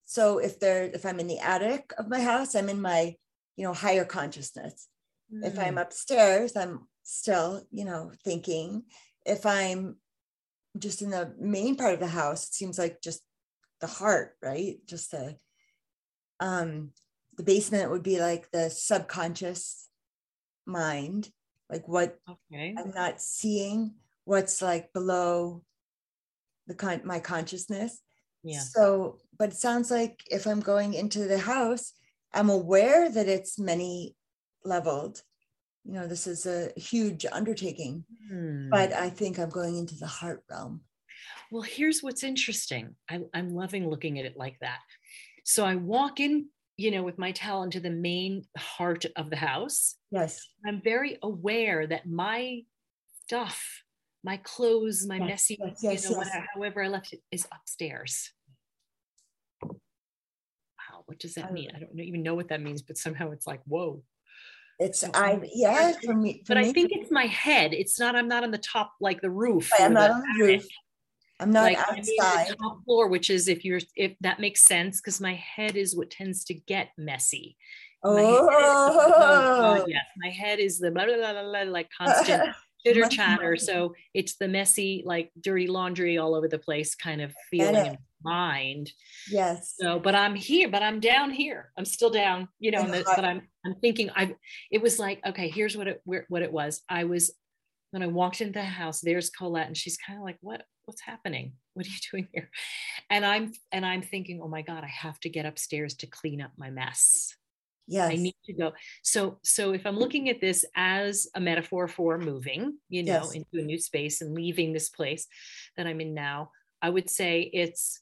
So 0.05 0.39
if 0.39 0.59
there, 0.59 0.85
if 0.85 1.05
I'm 1.05 1.21
in 1.21 1.27
the 1.27 1.39
attic 1.39 1.93
of 1.99 2.09
my 2.09 2.21
house, 2.21 2.55
I'm 2.55 2.69
in 2.69 2.81
my, 2.81 3.17
you 3.57 3.65
know, 3.65 3.73
higher 3.73 4.05
consciousness 4.05 4.89
if 5.41 5.59
i'm 5.59 5.77
Mm, 5.77 5.83
upstairs 5.83 6.57
i'm 6.57 6.87
still 7.03 7.63
you 7.71 7.85
know 7.85 8.13
thinking 8.23 8.85
if 9.25 9.47
i'm 9.47 9.97
just 10.79 11.03
in 11.03 11.11
the 11.11 11.35
main 11.39 11.77
part 11.77 11.95
of 11.95 12.01
the 12.01 12.07
house 12.07 12.47
it 12.49 12.55
seems 12.55 12.79
like 12.79 13.01
just 13.01 13.23
the 13.81 13.87
heart 13.87 14.37
right 14.43 14.77
just 14.87 15.11
the 15.11 15.37
um 16.41 16.91
the 17.37 17.43
basement 17.43 17.91
would 17.91 18.03
be 18.03 18.21
like 18.21 18.51
the 18.51 18.69
subconscious 18.69 19.89
mind 20.67 21.31
like 21.71 21.89
what 21.89 22.19
okay. 22.29 22.75
i'm 22.79 22.91
not 22.91 23.21
seeing 23.21 23.95
what's 24.25 24.61
like 24.61 24.93
below 24.93 25.63
the 26.67 26.75
con 26.75 27.01
my 27.05 27.21
consciousness 27.21 28.01
Yeah. 28.45 28.61
so 28.61 29.19
but 29.39 29.51
it 29.51 29.57
sounds 29.57 29.91
like 29.91 30.21
if 30.31 30.47
i'm 30.47 30.61
going 30.61 30.95
into 30.95 31.21
the 31.27 31.39
house 31.39 31.93
i'm 32.33 32.51
aware 32.51 33.09
that 33.11 33.29
it's 33.29 33.59
many 33.59 34.15
leveled 34.65 35.23
you 35.85 35.93
know 35.95 36.07
this 36.07 36.27
is 36.27 36.47
a 36.47 36.71
huge 36.77 37.27
undertaking 37.27 38.05
Hmm. 38.31 38.71
but 38.71 38.93
i 38.93 39.11
think 39.11 39.39
i'm 39.39 39.51
going 39.51 39.77
into 39.77 39.97
the 39.97 40.07
heart 40.07 40.43
realm 40.51 40.83
Well, 41.53 41.63
here's 41.77 42.03
what's 42.03 42.25
interesting. 42.25 42.97
I, 43.13 43.21
I'm 43.35 43.51
loving 43.63 43.85
looking 43.91 44.19
at 44.19 44.25
it 44.25 44.37
like 44.45 44.57
that. 44.61 44.81
So 45.45 45.67
I 45.67 45.75
walk 45.77 46.19
in, 46.19 46.49
you 46.79 46.91
know, 46.91 47.03
with 47.03 47.19
my 47.19 47.33
towel 47.33 47.63
into 47.63 47.79
the 47.81 47.91
main 48.11 48.45
heart 48.57 49.05
of 49.21 49.29
the 49.29 49.37
house. 49.51 49.97
yes 50.11 50.41
I'm 50.67 50.81
very 50.81 51.19
aware 51.23 51.87
that 51.93 52.07
my 52.09 52.63
stuff, 53.25 53.82
my 54.25 54.37
clothes, 54.39 55.07
my 55.07 55.17
Yes, 55.19 55.29
messy, 55.29 55.59
yes, 55.61 55.81
yes, 55.83 56.05
you 56.05 56.11
know, 56.11 56.19
whatever, 56.19 56.47
however 56.55 56.83
I 56.83 56.89
left 56.89 57.13
it 57.13 57.23
is 57.31 57.47
upstairs. 57.53 58.31
Wow, 59.63 61.03
what 61.07 61.19
does 61.19 61.35
that 61.35 61.53
mean? 61.53 61.71
I 61.75 61.81
don't 61.81 61.99
even 61.99 62.23
know 62.23 62.35
what 62.35 62.49
that 62.49 62.61
means, 62.63 62.83
but 62.83 62.97
somehow 62.97 63.33
it's 63.33 63.47
like, 63.47 63.63
whoa. 63.65 64.03
It's 64.79 65.05
I 65.15 65.39
yeah 65.55 65.93
for 66.03 66.15
me. 66.15 66.43
For 66.45 66.55
but 66.55 66.63
me, 66.63 66.69
I 66.69 66.73
think 66.73 66.91
it's 66.93 67.11
my 67.11 67.27
head. 67.27 67.73
It's 67.73 68.01
not. 68.01 68.17
I'm 68.17 68.27
not 68.27 68.43
on 68.43 68.51
the 68.51 68.59
top 68.59 68.95
like 69.01 69.21
the 69.21 69.31
roof. 69.31 69.71
I'm 69.79 69.93
not 69.93 70.11
on 70.11 70.23
the 70.23 70.45
roof. 70.45 70.67
I'm 71.39 71.53
not 71.53 71.65
like, 71.65 71.79
outside. 71.79 72.49
the 72.49 72.57
top 72.57 72.85
floor, 72.85 73.07
which 73.09 73.31
is 73.31 73.49
if 73.49 73.65
you're 73.65 73.81
if 73.95 74.15
that 74.23 74.41
makes 74.41 74.63
sense 74.63 75.01
because 75.01 75.21
my 75.21 75.35
head 75.35 75.77
is 75.77 75.95
what 75.95 76.11
tends 76.11 76.45
to 76.45 76.55
get 76.55 76.89
messy. 76.97 77.57
Oh. 78.03 78.49
oh 78.51 79.85
yes, 79.87 80.05
my 80.17 80.31
head 80.31 80.59
is 80.59 80.79
the 80.79 80.91
blah, 80.91 81.05
blah, 81.05 81.17
blah, 81.17 81.43
blah, 81.43 81.63
like 81.71 81.89
constant 81.99 82.55
chitter 82.85 83.09
chatter. 83.09 83.57
So 83.57 83.95
it's 84.15 84.37
the 84.37 84.49
messy, 84.49 85.03
like 85.05 85.31
dirty 85.41 85.67
laundry 85.67 86.19
all 86.19 86.35
over 86.35 86.49
the 86.49 86.59
place 86.59 86.95
kind 86.95 87.21
of 87.21 87.35
feeling 87.51 87.87
in 87.87 87.99
mind. 88.23 88.93
Yes. 89.31 89.75
So, 89.81 89.99
but 89.99 90.15
I'm 90.15 90.35
here, 90.35 90.69
but 90.69 90.83
I'm 90.83 91.01
down 91.01 91.31
here. 91.31 91.73
I'm 91.77 91.85
still 91.85 92.11
down, 92.11 92.49
you 92.59 92.71
know, 92.71 92.87
the, 92.87 93.05
but 93.05 93.25
I'm, 93.25 93.43
I'm 93.65 93.75
thinking 93.77 94.11
I, 94.15 94.35
it 94.71 94.83
was 94.83 94.99
like, 94.99 95.21
okay, 95.27 95.49
here's 95.49 95.77
what 95.77 95.89
it, 95.89 96.03
what 96.05 96.43
it 96.43 96.53
was. 96.53 96.83
I 96.89 97.05
was, 97.05 97.33
when 97.91 98.03
I 98.03 98.07
walked 98.07 98.41
into 98.41 98.55
the 98.55 98.65
house, 98.65 99.01
there's 99.01 99.31
Colette 99.31 99.67
and 99.67 99.77
she's 99.77 99.99
kind 99.99 100.19
of 100.19 100.25
like, 100.25 100.39
what, 100.41 100.63
what's 100.85 101.03
happening? 101.03 101.53
What 101.75 101.87
are 101.87 101.91
you 101.91 101.99
doing 102.11 102.29
here? 102.33 102.51
And 103.11 103.25
I'm, 103.25 103.53
and 103.71 103.85
I'm 103.85 104.03
thinking, 104.03 104.41
oh 104.43 104.49
my 104.49 104.63
God, 104.63 104.85
I 104.85 104.89
have 104.89 105.21
to 105.21 105.29
get 105.29 105.47
upstairs 105.47 105.95
to 105.97 106.07
clean 106.07 106.41
up 106.41 106.53
my 106.57 106.71
mess. 106.71 107.35
Yes. 107.93 108.11
I 108.11 108.17
need 108.17 108.35
to 108.47 108.55
go. 108.55 108.73
So, 109.03 109.39
so 109.43 109.75
if 109.75 109.87
I'm 109.87 109.99
looking 109.99 110.31
at 110.31 110.41
this 110.41 110.65
as 110.75 111.29
a 111.35 111.41
metaphor 111.41 111.89
for 111.89 112.17
moving, 112.17 112.79
you 112.89 113.03
know, 113.03 113.13
yes. 113.25 113.35
into 113.35 113.59
a 113.59 113.63
new 113.63 113.79
space 113.79 114.23
and 114.23 114.33
leaving 114.35 114.73
this 114.73 114.89
place 114.89 115.27
that 115.77 115.87
I'm 115.87 116.01
in 116.01 116.15
now, 116.15 116.53
I 116.81 116.89
would 116.89 117.11
say 117.11 117.51
it's 117.53 118.01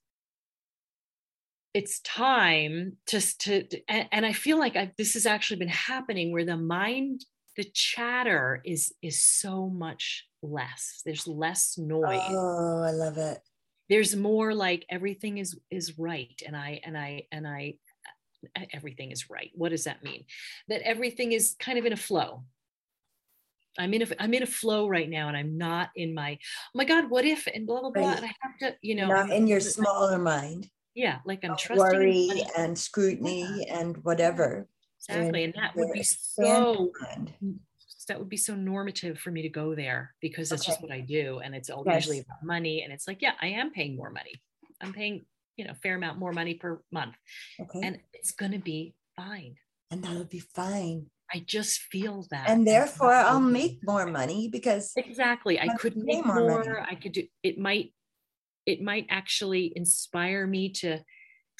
it's 1.74 2.00
time 2.00 2.98
just 3.08 3.40
to, 3.42 3.64
to 3.64 3.80
and, 3.88 4.08
and, 4.10 4.26
I 4.26 4.32
feel 4.32 4.58
like 4.58 4.74
I've, 4.74 4.90
this 4.96 5.14
has 5.14 5.26
actually 5.26 5.58
been 5.58 5.68
happening 5.68 6.32
where 6.32 6.44
the 6.44 6.56
mind, 6.56 7.24
the 7.56 7.64
chatter 7.74 8.60
is 8.64 8.92
is 9.02 9.20
so 9.22 9.68
much 9.68 10.26
less. 10.40 11.02
There's 11.04 11.26
less 11.26 11.76
noise. 11.78 12.20
Oh, 12.28 12.82
I 12.86 12.92
love 12.92 13.18
it. 13.18 13.38
There's 13.88 14.14
more 14.14 14.54
like 14.54 14.86
everything 14.88 15.38
is 15.38 15.58
is 15.68 15.98
right, 15.98 16.40
and 16.46 16.56
I 16.56 16.80
and 16.84 16.96
I 16.96 17.26
and 17.32 17.46
I 17.46 17.74
everything 18.72 19.10
is 19.10 19.30
right. 19.30 19.50
What 19.54 19.70
does 19.70 19.84
that 19.84 20.02
mean? 20.02 20.24
That 20.68 20.82
everything 20.82 21.32
is 21.32 21.56
kind 21.58 21.78
of 21.78 21.86
in 21.86 21.92
a 21.92 21.96
flow. 21.96 22.44
I'm 23.78 23.94
in 23.94 24.02
a 24.02 24.06
I'm 24.18 24.34
in 24.34 24.42
a 24.42 24.46
flow 24.46 24.88
right 24.88 25.08
now, 25.08 25.28
and 25.28 25.36
I'm 25.36 25.56
not 25.56 25.90
in 25.94 26.14
my 26.14 26.32
oh 26.32 26.74
my 26.74 26.84
God, 26.84 27.08
what 27.08 27.24
if 27.24 27.46
and 27.46 27.66
blah 27.66 27.80
blah 27.80 27.90
blah. 27.90 28.08
Right. 28.08 28.16
And 28.16 28.26
I 28.26 28.34
have 28.40 28.58
to, 28.60 28.76
you 28.82 28.94
know, 28.94 29.08
not 29.08 29.30
in 29.30 29.46
your 29.46 29.60
smaller 29.60 30.18
mind. 30.18 30.68
Yeah, 30.94 31.18
like 31.24 31.44
I'm 31.44 31.56
trusting 31.56 31.78
worry 31.78 32.42
and 32.58 32.76
scrutiny 32.76 33.64
yeah. 33.66 33.78
and 33.78 33.96
whatever. 34.04 34.68
Exactly, 35.08 35.44
and 35.44 35.54
that 35.54 35.76
would 35.76 35.92
be 35.92 36.02
so 36.02 36.90
that 38.08 38.18
would 38.18 38.28
be 38.28 38.36
so 38.36 38.56
normative 38.56 39.18
for 39.20 39.30
me 39.30 39.42
to 39.42 39.48
go 39.48 39.74
there 39.74 40.14
because 40.20 40.48
that's 40.48 40.62
okay. 40.62 40.72
just 40.72 40.82
what 40.82 40.90
I 40.90 41.00
do, 41.00 41.38
and 41.38 41.54
it's 41.54 41.70
all 41.70 41.84
yes. 41.86 41.94
usually 41.94 42.18
about 42.20 42.42
money. 42.42 42.82
And 42.82 42.92
it's 42.92 43.06
like, 43.06 43.22
yeah, 43.22 43.32
I 43.40 43.48
am 43.48 43.70
paying 43.70 43.96
more 43.96 44.10
money. 44.10 44.42
I'm 44.80 44.92
paying 44.92 45.24
you 45.60 45.66
know 45.66 45.74
fair 45.82 45.96
amount 45.96 46.18
more 46.18 46.32
money 46.32 46.54
per 46.54 46.80
month. 46.90 47.14
Okay. 47.60 47.80
and 47.82 47.98
it's 48.14 48.32
going 48.32 48.52
to 48.52 48.58
be 48.58 48.94
fine. 49.14 49.56
And 49.90 50.02
that'll 50.02 50.24
be 50.24 50.40
fine. 50.40 51.06
I 51.32 51.44
just 51.46 51.80
feel 51.92 52.26
that. 52.30 52.48
And 52.48 52.66
therefore 52.66 53.12
i'll 53.12 53.40
make 53.40 53.80
more 53.84 54.06
money 54.06 54.48
because 54.48 54.92
exactly. 54.96 55.60
I 55.60 55.68
could 55.76 55.96
make 55.96 56.24
more, 56.24 56.40
more. 56.40 56.80
I 56.80 56.94
could 56.94 57.12
do 57.12 57.24
it 57.42 57.58
might 57.58 57.92
it 58.64 58.80
might 58.80 59.06
actually 59.10 59.72
inspire 59.76 60.46
me 60.46 60.72
to 60.80 61.00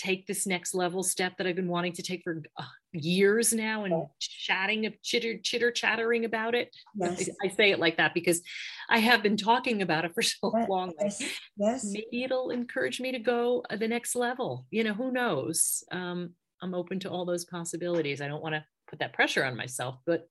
take 0.01 0.27
this 0.27 0.47
next 0.47 0.75
level 0.75 1.03
step 1.03 1.37
that 1.37 1.47
I've 1.47 1.57
been 1.57 1.69
wanting 1.69 1.93
to 1.93 2.03
take 2.03 2.23
for 2.25 2.43
uh, 2.57 2.65
years 2.93 3.53
now 3.53 3.85
and 3.85 4.07
chatting, 4.19 4.87
of 4.87 5.01
chitter, 5.03 5.37
chitter 5.43 5.71
chattering 5.71 6.25
about 6.25 6.55
it. 6.55 6.75
Yes. 6.95 7.29
I, 7.43 7.47
I, 7.47 7.51
say 7.51 7.71
it 7.71 7.79
like 7.79 7.99
that 7.99 8.15
because 8.15 8.41
I 8.89 8.99
have 8.99 9.23
been 9.23 9.37
talking 9.37 9.83
about 9.83 10.07
it 10.07 10.15
for 10.15 10.23
so 10.23 10.53
yes. 10.57 10.69
long. 10.69 10.93
Yes. 10.99 11.23
yes. 11.59 11.85
Maybe 11.85 12.25
it'll 12.25 12.51
encourage 12.51 12.99
me 12.99 13.13
to 13.13 13.19
go 13.19 13.63
uh, 13.69 13.77
the 13.77 13.89
next 13.89 14.17
level. 14.17 14.67
You 14.71 14.85
know, 14.85 14.95
who 14.95 15.13
knows? 15.13 15.85
Um, 15.93 16.31
I'm 16.63 16.75
open 16.75 16.99
to 17.01 17.11
all 17.11 17.27
those 17.27 17.45
possibilities. 17.45 18.23
I 18.23 18.29
don't 18.29 18.43
want 18.43 18.55
to 18.55 18.65
put 18.89 19.01
that 19.01 19.13
pressure 19.13 19.45
on 19.45 19.57
myself, 19.57 19.97
but 20.07 20.27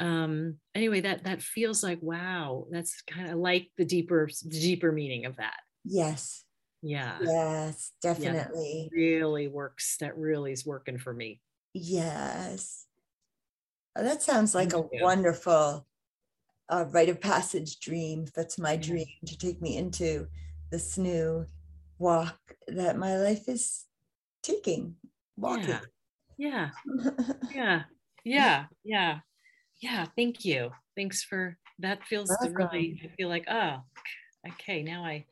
um 0.00 0.56
anyway 0.74 1.02
that 1.02 1.24
that 1.24 1.42
feels 1.42 1.82
like 1.82 1.98
wow 2.00 2.64
that's 2.70 3.02
kind 3.02 3.28
of 3.28 3.36
like 3.36 3.68
the 3.76 3.84
deeper 3.84 4.26
the 4.42 4.58
deeper 4.58 4.90
meaning 4.90 5.26
of 5.26 5.36
that 5.36 5.58
yes 5.84 6.44
yeah. 6.82 7.18
Yes, 7.22 7.92
definitely. 8.02 8.90
Yeah, 8.92 8.98
really 8.98 9.48
works. 9.48 9.96
That 10.00 10.16
really 10.16 10.52
is 10.52 10.66
working 10.66 10.98
for 10.98 11.14
me. 11.14 11.40
Yes. 11.72 12.86
Oh, 13.96 14.02
that 14.02 14.22
sounds 14.22 14.54
like 14.54 14.72
a 14.72 14.84
wonderful 15.00 15.86
uh, 16.68 16.84
rite 16.90 17.08
of 17.08 17.20
passage 17.20 17.78
dream. 17.80 18.26
That's 18.34 18.58
my 18.58 18.76
dream 18.76 19.06
to 19.26 19.38
take 19.38 19.60
me 19.60 19.76
into 19.76 20.26
this 20.70 20.96
new 20.98 21.46
walk 21.98 22.38
that 22.68 22.96
my 22.96 23.16
life 23.16 23.48
is 23.48 23.84
taking, 24.42 24.96
walking. 25.36 25.68
Yeah. 25.68 25.80
Yeah. 26.38 26.70
yeah. 27.54 27.82
Yeah. 28.24 28.64
Yeah. 28.82 29.18
Yeah. 29.80 30.06
Thank 30.16 30.44
you. 30.44 30.70
Thanks 30.96 31.22
for 31.22 31.58
that. 31.78 32.04
Feels 32.04 32.30
Welcome. 32.30 32.54
really, 32.54 33.00
I 33.04 33.08
feel 33.16 33.28
like, 33.28 33.44
oh, 33.50 33.76
okay. 34.48 34.82
Now 34.82 35.04
I, 35.04 35.26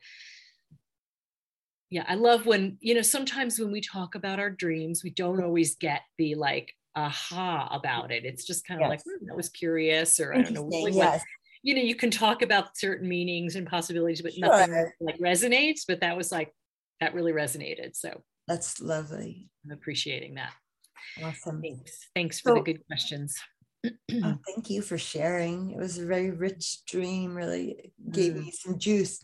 yeah 1.91 2.05
i 2.07 2.15
love 2.15 2.47
when 2.47 2.77
you 2.79 2.95
know 2.95 3.01
sometimes 3.03 3.59
when 3.59 3.71
we 3.71 3.81
talk 3.81 4.15
about 4.15 4.39
our 4.39 4.49
dreams 4.49 5.03
we 5.03 5.11
don't 5.11 5.43
always 5.43 5.75
get 5.75 6.01
the 6.17 6.33
like 6.33 6.73
aha 6.95 7.69
about 7.71 8.11
it 8.11 8.25
it's 8.25 8.45
just 8.45 8.65
kind 8.65 8.81
of 8.81 8.89
yes. 8.89 8.89
like 8.89 9.01
hmm, 9.03 9.27
that 9.27 9.37
was 9.37 9.49
curious 9.49 10.19
or 10.19 10.33
i 10.33 10.41
don't 10.41 10.53
know 10.53 10.63
like, 10.63 10.93
yes. 10.93 11.23
you 11.61 11.75
know 11.75 11.81
you 11.81 11.95
can 11.95 12.09
talk 12.09 12.41
about 12.41 12.75
certain 12.75 13.07
meanings 13.07 13.55
and 13.55 13.67
possibilities 13.67 14.21
but 14.21 14.33
sure. 14.33 14.47
nothing 14.47 14.91
like 14.99 15.19
resonates 15.19 15.81
but 15.87 16.01
that 16.01 16.17
was 16.17 16.31
like 16.31 16.51
that 16.99 17.13
really 17.13 17.31
resonated 17.31 17.95
so 17.95 18.21
that's 18.47 18.81
lovely 18.81 19.49
i'm 19.63 19.71
appreciating 19.71 20.35
that 20.35 20.53
awesome 21.23 21.61
thanks 21.61 22.09
thanks 22.15 22.39
for 22.39 22.49
so, 22.49 22.55
the 22.55 22.61
good 22.61 22.85
questions 22.87 23.37
oh, 23.85 23.91
thank 24.47 24.69
you 24.69 24.81
for 24.81 24.97
sharing 24.97 25.71
it 25.71 25.77
was 25.77 25.97
a 25.97 26.05
very 26.05 26.31
rich 26.31 26.79
dream 26.87 27.35
really 27.35 27.91
gave 28.11 28.33
mm. 28.33 28.45
me 28.45 28.51
some 28.51 28.77
juice 28.77 29.21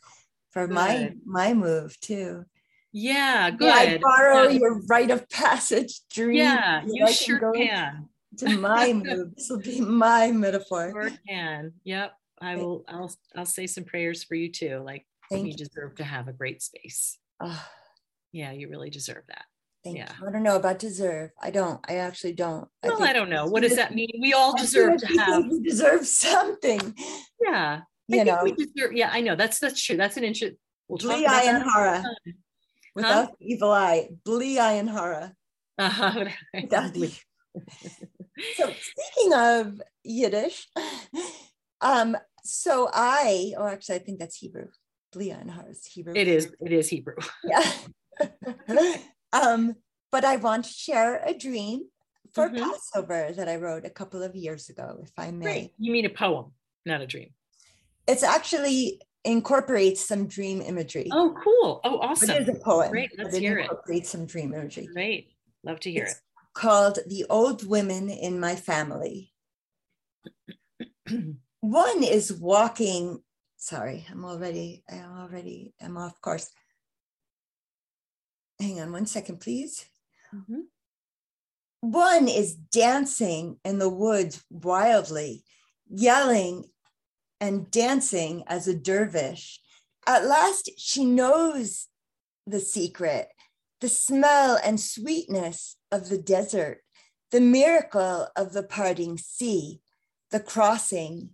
for 0.51 0.67
good. 0.67 0.73
my 0.73 1.13
my 1.25 1.53
move 1.53 1.99
too 1.99 2.45
yeah, 2.91 3.51
good. 3.51 3.71
I 3.71 3.97
borrow 3.97 4.43
yeah. 4.43 4.59
your 4.59 4.81
rite 4.87 5.11
of 5.11 5.29
passage 5.29 6.01
dream. 6.11 6.37
Yeah, 6.37 6.83
you 6.85 7.05
I 7.05 7.11
sure 7.11 7.51
can. 7.53 7.67
can. 7.67 8.09
To 8.39 8.57
my 8.57 8.93
move. 8.93 9.33
This 9.35 9.49
will 9.49 9.59
be 9.59 9.81
my 9.81 10.31
metaphor. 10.31 10.91
Sure 10.91 11.11
can. 11.27 11.73
Yep. 11.83 12.13
I 12.39 12.55
will 12.55 12.85
I'll 12.87 13.11
I'll 13.35 13.45
say 13.45 13.67
some 13.67 13.83
prayers 13.83 14.23
for 14.23 14.35
you 14.35 14.51
too. 14.51 14.81
Like 14.85 15.05
Thank 15.29 15.45
you, 15.45 15.51
you 15.51 15.57
deserve 15.57 15.95
to 15.95 16.03
have 16.03 16.27
a 16.27 16.33
great 16.33 16.61
space. 16.61 17.17
Oh. 17.39 17.67
Yeah, 18.31 18.51
you 18.51 18.69
really 18.69 18.89
deserve 18.89 19.23
that. 19.29 19.45
Thank 19.83 19.97
yeah. 19.97 20.11
You. 20.21 20.27
I 20.27 20.31
don't 20.31 20.43
know 20.43 20.55
about 20.55 20.79
deserve. 20.79 21.31
I 21.41 21.49
don't. 21.49 21.79
I 21.89 21.97
actually 21.97 22.33
don't. 22.33 22.67
Well, 22.83 23.01
I, 23.01 23.09
I 23.09 23.13
don't 23.13 23.29
know. 23.29 23.47
What 23.47 23.63
does 23.63 23.75
that 23.75 23.95
mean? 23.95 24.09
We 24.21 24.33
all 24.33 24.55
deserve 24.55 24.97
to 24.99 25.07
have. 25.19 25.45
We 25.47 25.61
deserve 25.61 26.05
something. 26.05 26.95
Yeah. 27.43 27.81
You 28.07 28.25
know. 28.25 28.41
We 28.43 28.53
deserve, 28.53 28.93
yeah, 28.93 29.09
I 29.11 29.21
know. 29.21 29.35
That's 29.35 29.59
that's 29.59 29.81
true. 29.83 29.97
That's 29.97 30.17
an 30.17 30.23
interesting. 30.23 30.57
We'll 30.87 30.97
talk 30.97 31.19
about 31.19 31.43
that. 31.43 32.03
Without 32.97 33.25
huh? 33.27 33.31
evil 33.39 33.71
eye, 33.71 34.09
Bli 34.25 34.55
Ayin 34.55 34.89
Hara. 34.91 35.31
Uh-huh. 35.77 36.25
so 38.55 38.73
speaking 38.73 39.33
of 39.35 39.79
Yiddish, 40.03 40.67
um, 41.81 42.17
so 42.43 42.89
I, 42.91 43.53
oh, 43.55 43.67
actually, 43.67 43.97
I 43.97 43.99
think 43.99 44.17
that's 44.17 44.37
Hebrew. 44.37 44.69
Bli 45.13 45.27
Ayin 45.27 45.51
Hara 45.51 45.69
is 45.69 45.85
Hebrew. 45.85 46.13
It 46.15 46.27
is. 46.27 46.51
It 46.59 46.73
is 46.73 46.89
Hebrew. 46.89 47.17
Yeah. 47.43 47.71
um, 49.31 49.75
but 50.11 50.25
I 50.25 50.37
want 50.37 50.65
to 50.65 50.71
share 50.71 51.21
a 51.23 51.37
dream 51.37 51.83
for 52.33 52.49
mm-hmm. 52.49 52.57
Passover 52.57 53.31
that 53.31 53.47
I 53.47 53.57
wrote 53.57 53.85
a 53.85 53.91
couple 53.91 54.23
of 54.23 54.35
years 54.35 54.69
ago, 54.69 55.01
if 55.03 55.11
I 55.19 55.29
may. 55.29 55.43
Great. 55.43 55.71
You 55.77 55.91
mean 55.91 56.07
a 56.07 56.09
poem, 56.09 56.53
not 56.83 57.01
a 57.01 57.05
dream? 57.05 57.29
It's 58.07 58.23
actually 58.23 59.01
incorporates 59.27 60.07
some 60.07 60.27
dream 60.27 60.61
imagery. 60.61 61.09
Oh, 61.11 61.35
cool. 61.43 61.81
Oh, 61.83 61.99
awesome. 61.99 62.29
It 62.29 62.43
is 62.43 62.49
a 62.49 62.55
poem. 62.55 62.89
Great. 62.89 63.11
Let's 63.17 63.35
it 63.35 63.41
hear 63.41 63.59
incorporates 63.59 64.09
it. 64.09 64.11
some 64.11 64.25
dream 64.25 64.53
imagery. 64.53 64.87
Great. 64.91 65.33
Love 65.63 65.79
to 65.81 65.91
hear 65.91 66.05
it's 66.05 66.13
it. 66.13 66.19
Called 66.53 66.99
The 67.07 67.25
Old 67.29 67.67
Women 67.67 68.09
in 68.09 68.39
My 68.39 68.55
Family. 68.55 69.33
One 71.59 72.03
is 72.03 72.33
walking. 72.33 73.21
Sorry, 73.57 74.05
I'm 74.09 74.23
already, 74.23 74.83
I'm 74.89 75.19
already, 75.19 75.73
I'm 75.81 75.97
off 75.97 76.21
course. 76.21 76.49
Hang 78.59 78.79
on 78.79 78.91
one 78.91 79.05
second, 79.05 79.39
please. 79.39 79.85
Mm-hmm. 80.33 80.61
One 81.81 82.27
is 82.27 82.55
dancing 82.55 83.59
in 83.63 83.77
the 83.77 83.89
woods 83.89 84.43
wildly, 84.49 85.43
yelling 85.89 86.65
and 87.39 87.69
dancing 87.71 88.43
as 88.47 88.67
a 88.67 88.75
dervish. 88.75 89.59
At 90.05 90.25
last, 90.25 90.71
she 90.77 91.05
knows 91.05 91.87
the 92.45 92.59
secret 92.59 93.29
the 93.79 93.89
smell 93.89 94.57
and 94.63 94.79
sweetness 94.79 95.75
of 95.91 96.09
the 96.09 96.17
desert, 96.17 96.81
the 97.31 97.41
miracle 97.41 98.27
of 98.35 98.53
the 98.53 98.63
parting 98.63 99.17
sea, 99.17 99.81
the 100.31 100.39
crossing, 100.39 101.29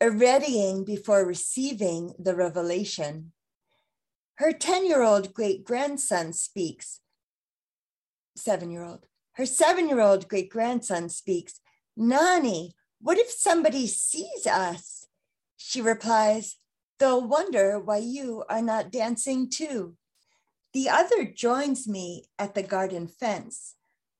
a 0.00 0.10
readying 0.10 0.84
before 0.84 1.26
receiving 1.26 2.14
the 2.18 2.34
revelation. 2.34 3.32
Her 4.36 4.52
10 4.52 4.86
year 4.86 5.02
old 5.02 5.34
great 5.34 5.64
grandson 5.64 6.32
speaks, 6.32 7.00
seven 8.36 8.70
year 8.70 8.84
old. 8.84 9.06
Her 9.32 9.46
seven 9.46 9.88
year 9.88 10.00
old 10.00 10.28
great 10.28 10.48
grandson 10.48 11.08
speaks, 11.08 11.60
Nani, 11.96 12.72
what 13.00 13.18
if 13.18 13.30
somebody 13.30 13.86
sees 13.86 14.46
us? 14.46 14.99
She 15.62 15.82
replies, 15.82 16.56
They'll 16.98 17.28
wonder 17.28 17.78
why 17.78 17.98
you 17.98 18.44
are 18.48 18.62
not 18.62 18.90
dancing 18.90 19.50
too. 19.50 19.94
The 20.72 20.88
other 20.88 21.26
joins 21.26 21.86
me 21.86 22.30
at 22.38 22.54
the 22.54 22.62
garden 22.62 23.06
fence. 23.06 23.74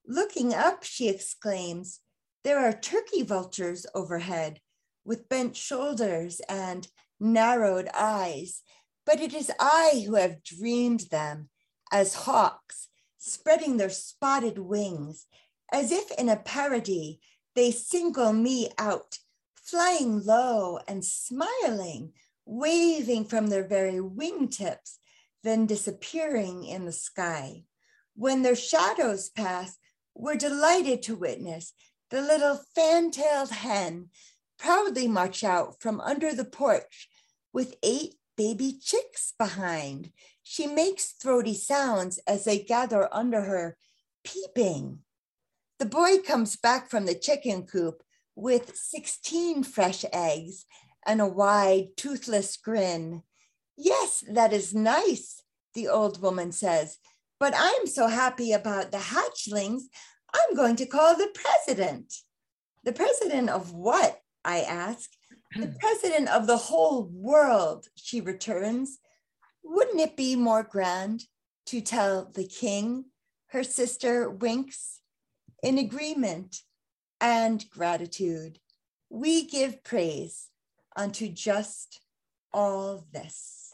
Looking 0.07 0.53
up, 0.53 0.83
she 0.83 1.09
exclaims, 1.09 1.99
There 2.43 2.59
are 2.59 2.71
turkey 2.71 3.23
vultures 3.23 3.87
overhead 3.95 4.61
with 5.03 5.29
bent 5.29 5.57
shoulders 5.57 6.41
and 6.47 6.87
narrowed 7.19 7.89
eyes, 7.91 8.61
but 9.03 9.19
it 9.19 9.33
is 9.33 9.51
I 9.59 10.03
who 10.05 10.15
have 10.15 10.43
dreamed 10.43 11.07
them 11.09 11.49
as 11.91 12.13
hawks, 12.13 12.87
spreading 13.17 13.77
their 13.77 13.89
spotted 13.89 14.59
wings, 14.59 15.25
as 15.71 15.91
if 15.91 16.11
in 16.11 16.29
a 16.29 16.37
parody, 16.37 17.19
they 17.55 17.71
single 17.71 18.31
me 18.31 18.69
out, 18.77 19.17
flying 19.71 20.21
low 20.25 20.77
and 20.85 21.03
smiling, 21.03 22.11
waving 22.45 23.23
from 23.23 23.47
their 23.47 23.65
very 23.65 23.99
wingtips, 23.99 24.97
then 25.43 25.65
disappearing 25.65 26.65
in 26.65 26.85
the 26.85 26.91
sky. 26.91 27.63
When 28.13 28.41
their 28.41 28.55
shadows 28.55 29.29
pass, 29.29 29.77
we're 30.13 30.35
delighted 30.35 31.01
to 31.03 31.15
witness 31.15 31.73
the 32.09 32.21
little 32.21 32.59
fan-tailed 32.75 33.51
hen 33.51 34.09
proudly 34.59 35.07
march 35.07 35.41
out 35.41 35.81
from 35.81 36.01
under 36.01 36.33
the 36.33 36.43
porch 36.43 37.07
with 37.53 37.77
eight 37.81 38.15
baby 38.35 38.77
chicks 38.83 39.33
behind. 39.39 40.11
She 40.43 40.67
makes 40.67 41.13
throaty 41.13 41.53
sounds 41.53 42.19
as 42.27 42.43
they 42.43 42.59
gather 42.59 43.07
under 43.13 43.41
her, 43.41 43.77
peeping. 44.25 44.99
The 45.79 45.85
boy 45.85 46.17
comes 46.19 46.57
back 46.57 46.89
from 46.89 47.05
the 47.05 47.15
chicken 47.15 47.63
coop 47.63 48.03
with 48.41 48.75
16 48.75 49.63
fresh 49.63 50.03
eggs 50.11 50.65
and 51.05 51.21
a 51.21 51.27
wide, 51.27 51.89
toothless 51.95 52.57
grin. 52.57 53.21
Yes, 53.77 54.23
that 54.27 54.51
is 54.51 54.73
nice, 54.73 55.43
the 55.75 55.87
old 55.87 56.21
woman 56.23 56.51
says, 56.51 56.97
but 57.39 57.53
I'm 57.55 57.85
so 57.85 58.07
happy 58.07 58.51
about 58.51 58.91
the 58.91 58.97
hatchlings, 58.97 59.83
I'm 60.33 60.55
going 60.55 60.75
to 60.77 60.87
call 60.87 61.15
the 61.15 61.29
president. 61.33 62.13
The 62.83 62.93
president 62.93 63.49
of 63.49 63.73
what? 63.73 64.19
I 64.43 64.61
ask. 64.61 65.11
The 65.55 65.67
hmm. 65.67 65.77
president 65.79 66.29
of 66.29 66.47
the 66.47 66.57
whole 66.57 67.03
world, 67.13 67.85
she 67.95 68.21
returns. 68.21 68.97
Wouldn't 69.63 69.99
it 69.99 70.17
be 70.17 70.35
more 70.35 70.63
grand 70.63 71.25
to 71.67 71.79
tell 71.79 72.31
the 72.33 72.45
king? 72.45 73.05
Her 73.47 73.63
sister 73.63 74.31
winks. 74.31 74.99
In 75.61 75.77
agreement 75.77 76.57
and 77.21 77.63
gratitude, 77.69 78.59
we 79.09 79.45
give 79.45 79.83
praise 79.83 80.49
unto 80.95 81.29
just 81.29 82.01
all 82.51 83.05
this. 83.13 83.73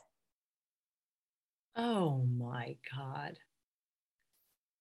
Oh 1.76 2.26
my 2.38 2.76
God. 2.96 3.40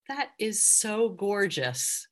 That 0.08 0.30
is 0.38 0.62
so 0.62 1.08
gorgeous. 1.08 2.08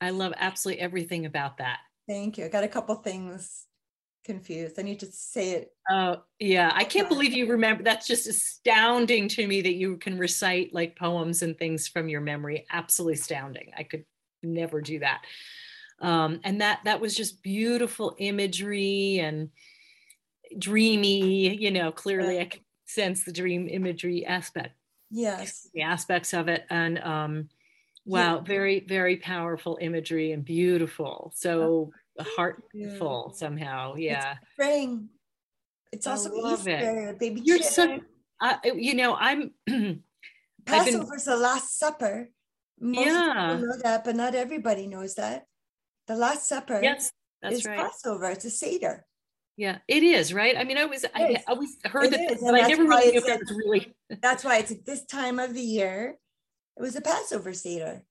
I 0.00 0.10
love 0.10 0.32
absolutely 0.36 0.82
everything 0.82 1.26
about 1.26 1.58
that. 1.58 1.78
Thank 2.08 2.38
you. 2.38 2.44
I 2.44 2.48
got 2.48 2.64
a 2.64 2.68
couple 2.68 2.94
things 2.96 3.66
confused. 4.24 4.78
I 4.78 4.82
need 4.82 5.00
to 5.00 5.06
say 5.06 5.50
it. 5.50 5.72
Oh, 5.90 6.22
yeah. 6.38 6.72
I 6.74 6.84
can't 6.84 7.08
believe 7.08 7.32
you 7.32 7.46
remember. 7.46 7.82
That's 7.82 8.06
just 8.06 8.26
astounding 8.26 9.28
to 9.28 9.46
me 9.46 9.62
that 9.62 9.74
you 9.74 9.96
can 9.96 10.18
recite 10.18 10.74
like 10.74 10.96
poems 10.96 11.42
and 11.42 11.58
things 11.58 11.88
from 11.88 12.08
your 12.08 12.20
memory. 12.20 12.66
Absolutely 12.70 13.14
astounding. 13.14 13.70
I 13.76 13.82
could 13.82 14.04
never 14.42 14.80
do 14.80 15.00
that. 15.00 15.22
Um, 16.02 16.40
and 16.44 16.60
that 16.60 16.80
that 16.84 17.00
was 17.00 17.16
just 17.16 17.42
beautiful 17.42 18.16
imagery 18.18 19.20
and 19.20 19.50
dreamy, 20.58 21.56
you 21.56 21.70
know, 21.70 21.92
clearly 21.92 22.40
I 22.40 22.46
can 22.46 22.60
sense 22.86 23.24
the 23.24 23.32
dream 23.32 23.68
imagery 23.68 24.26
aspect. 24.26 24.74
Yes. 25.10 25.68
The 25.74 25.82
aspects 25.82 26.32
of 26.34 26.48
it. 26.48 26.64
And 26.70 26.98
um, 26.98 27.48
wow, 28.04 28.36
yeah. 28.36 28.40
very, 28.40 28.80
very 28.80 29.16
powerful 29.16 29.78
imagery 29.80 30.32
and 30.32 30.44
beautiful. 30.44 31.32
So 31.36 31.92
heartful 32.18 33.32
somehow. 33.34 33.94
Yeah. 33.96 34.32
It's 34.32 34.52
spring. 34.52 35.08
It's 35.92 36.06
also 36.06 36.32
Easter, 36.34 37.10
it. 37.10 37.18
baby. 37.18 37.42
You're 37.44 37.62
so, 37.62 38.00
uh, 38.40 38.56
you 38.64 38.94
know, 38.94 39.14
I'm. 39.14 39.52
Passover's 40.64 41.24
been, 41.24 41.34
the 41.34 41.36
Last 41.36 41.78
Supper. 41.78 42.30
Most 42.80 43.06
yeah. 43.06 43.52
people 43.52 43.66
know 43.66 43.76
that, 43.82 44.04
but 44.04 44.16
not 44.16 44.34
everybody 44.34 44.86
knows 44.86 45.16
that. 45.16 45.46
The 46.06 46.16
Last 46.16 46.48
Supper 46.48 46.80
yes, 46.82 47.12
that's 47.40 47.56
is 47.56 47.66
right. 47.66 47.78
Passover. 47.78 48.30
It's 48.30 48.44
a 48.44 48.50
Seder. 48.50 49.06
Yeah, 49.56 49.78
it 49.86 50.02
is, 50.02 50.32
right? 50.32 50.56
I 50.56 50.64
mean, 50.64 50.78
I 50.78 50.86
was 50.86 51.04
I, 51.14 51.22
I 51.24 51.44
always 51.46 51.76
heard 51.84 52.06
it 52.06 52.10
that, 52.12 52.32
is, 52.32 52.40
but 52.42 52.54
I 52.54 52.66
never 52.66 52.84
really 52.84 53.12
knew 53.12 53.18
if 53.18 53.28
it 53.28 53.40
was 53.40 53.50
really. 53.50 53.94
that's 54.22 54.44
why 54.44 54.58
it's 54.58 54.72
at 54.72 54.86
this 54.86 55.04
time 55.04 55.38
of 55.38 55.54
the 55.54 55.60
year. 55.60 56.16
It 56.76 56.82
was 56.82 56.96
a 56.96 57.00
Passover 57.00 57.52
Seder. 57.52 58.02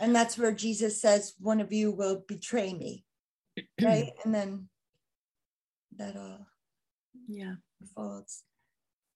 And 0.00 0.14
that's 0.14 0.38
where 0.38 0.52
Jesus 0.52 1.00
says, 1.00 1.34
One 1.38 1.60
of 1.60 1.72
you 1.72 1.90
will 1.90 2.22
betray 2.28 2.72
me. 2.72 3.04
right? 3.82 4.12
And 4.24 4.34
then 4.34 4.68
that 5.96 6.16
all 6.16 6.46
yeah 7.28 7.54
folds. 7.94 8.42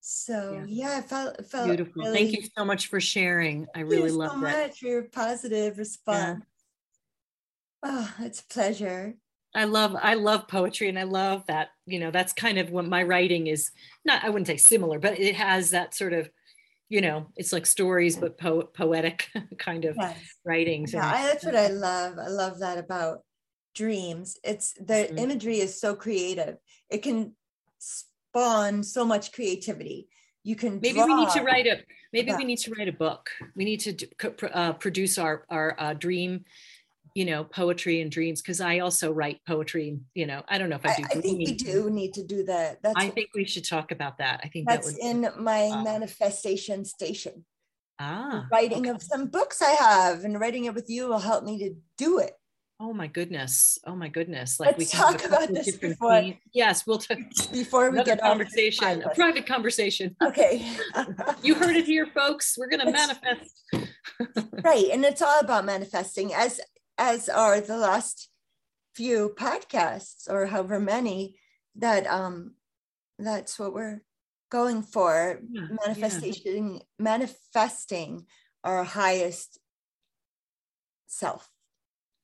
So 0.00 0.64
yeah, 0.66 0.88
yeah 0.90 0.98
I 0.98 1.00
felt 1.00 1.38
it 1.38 1.46
felt 1.46 1.66
beautiful. 1.66 2.02
Really, 2.02 2.18
Thank 2.18 2.32
you 2.32 2.48
so 2.56 2.64
much 2.64 2.88
for 2.88 3.00
sharing. 3.00 3.66
I 3.74 3.80
really 3.80 4.10
love 4.10 4.32
so 4.32 4.40
that. 4.40 4.68
much 4.68 4.80
for 4.80 4.86
your 4.86 5.02
positive 5.04 5.78
response. 5.78 6.40
Yeah. 6.40 6.53
Oh, 7.84 8.12
it's 8.20 8.40
a 8.40 8.46
pleasure. 8.46 9.14
I 9.54 9.64
love 9.64 9.94
I 10.00 10.14
love 10.14 10.48
poetry 10.48 10.88
and 10.88 10.98
I 10.98 11.04
love 11.04 11.46
that, 11.46 11.68
you 11.86 12.00
know, 12.00 12.10
that's 12.10 12.32
kind 12.32 12.58
of 12.58 12.70
what 12.70 12.86
my 12.86 13.02
writing 13.04 13.46
is 13.46 13.70
not 14.04 14.24
I 14.24 14.30
wouldn't 14.30 14.48
say 14.48 14.56
similar, 14.56 14.98
but 14.98 15.18
it 15.20 15.36
has 15.36 15.70
that 15.70 15.94
sort 15.94 16.12
of 16.12 16.28
you 16.88 17.00
know, 17.00 17.26
it's 17.36 17.52
like 17.52 17.66
stories 17.66 18.16
but 18.16 18.38
po- 18.38 18.68
poetic 18.74 19.28
kind 19.58 19.84
of 19.84 19.96
yes. 19.98 20.18
writings. 20.44 20.92
Yeah, 20.92 21.06
I, 21.06 21.22
that's 21.22 21.44
what 21.44 21.56
I 21.56 21.68
love. 21.68 22.18
I 22.18 22.28
love 22.28 22.60
that 22.60 22.78
about 22.78 23.20
dreams. 23.74 24.38
It's 24.44 24.72
the 24.74 25.08
mm-hmm. 25.08 25.18
imagery 25.18 25.58
is 25.60 25.80
so 25.80 25.94
creative. 25.94 26.56
It 26.90 27.02
can 27.02 27.34
spawn 27.78 28.82
so 28.82 29.04
much 29.04 29.32
creativity. 29.32 30.08
You 30.42 30.56
can 30.56 30.78
maybe 30.82 31.02
we 31.02 31.14
need 31.14 31.30
to 31.30 31.42
write 31.42 31.66
a 31.66 31.78
maybe 32.12 32.34
we 32.34 32.44
need 32.44 32.58
to 32.58 32.72
write 32.76 32.88
a 32.88 32.92
book. 32.92 33.30
We 33.56 33.64
need 33.64 33.80
to 33.80 33.92
do, 33.92 34.06
uh, 34.52 34.74
produce 34.74 35.16
our 35.16 35.46
our 35.48 35.74
uh, 35.78 35.94
dream 35.94 36.44
you 37.14 37.24
know 37.24 37.44
poetry 37.44 38.00
and 38.00 38.10
dreams 38.10 38.42
because 38.42 38.60
i 38.60 38.80
also 38.80 39.12
write 39.12 39.40
poetry 39.46 39.98
you 40.14 40.26
know 40.26 40.42
i 40.48 40.58
don't 40.58 40.68
know 40.68 40.76
if 40.76 40.84
i 40.84 40.94
do 40.96 41.04
i, 41.04 41.18
I 41.18 41.20
think 41.20 41.38
we 41.38 41.54
do 41.54 41.88
need 41.88 42.12
to 42.14 42.24
do 42.24 42.44
that. 42.44 42.82
That's 42.82 42.96
i 42.96 43.08
think 43.08 43.30
we 43.34 43.44
should 43.44 43.64
talk 43.64 43.92
about 43.92 44.18
that. 44.18 44.40
I 44.42 44.48
think 44.48 44.68
that's 44.68 44.92
that 44.92 45.00
in 45.00 45.28
my 45.38 45.68
uh, 45.68 45.82
manifestation 45.82 46.84
station. 46.84 47.44
Ah 48.00 48.46
writing 48.50 48.80
okay. 48.80 48.90
of 48.90 49.02
some 49.02 49.26
books 49.26 49.62
i 49.62 49.70
have 49.70 50.24
and 50.24 50.40
writing 50.40 50.64
it 50.64 50.74
with 50.74 50.90
you 50.90 51.08
will 51.08 51.20
help 51.20 51.44
me 51.44 51.58
to 51.60 51.74
do 51.96 52.18
it. 52.18 52.32
Oh 52.80 52.92
my 52.92 53.06
goodness 53.06 53.78
oh 53.86 53.94
my 53.94 54.08
goodness 54.08 54.58
like 54.58 54.76
Let's 54.76 54.92
we 54.92 54.98
talk 54.98 55.24
about 55.24 55.48
this 55.48 55.76
before 55.76 56.20
themes. 56.20 56.36
yes 56.52 56.84
we'll 56.84 56.98
talk 56.98 57.18
before 57.52 57.92
we 57.92 58.02
get 58.02 58.20
conversation 58.20 59.02
a 59.02 59.14
private 59.14 59.46
conversation. 59.46 60.16
Okay. 60.22 60.68
You 61.42 61.54
heard 61.54 61.76
it 61.76 61.86
here 61.86 62.08
folks 62.12 62.56
we're 62.58 62.68
going 62.68 62.84
to 62.84 62.90
manifest. 62.90 63.62
Right 64.64 64.88
and 64.92 65.04
it's 65.04 65.22
all 65.22 65.40
about 65.40 65.64
manifesting. 65.64 66.32
As 66.34 66.60
as 66.98 67.28
are 67.28 67.60
the 67.60 67.76
last 67.76 68.30
few 68.94 69.34
podcasts 69.36 70.30
or 70.30 70.46
however 70.46 70.78
many 70.78 71.36
that 71.76 72.06
um 72.06 72.54
that's 73.18 73.58
what 73.58 73.74
we're 73.74 74.02
going 74.50 74.82
for. 74.82 75.40
Yeah, 75.50 75.66
manifestation 75.86 76.74
yeah. 76.74 76.80
manifesting 76.98 78.26
our 78.62 78.84
highest 78.84 79.58
self. 81.06 81.48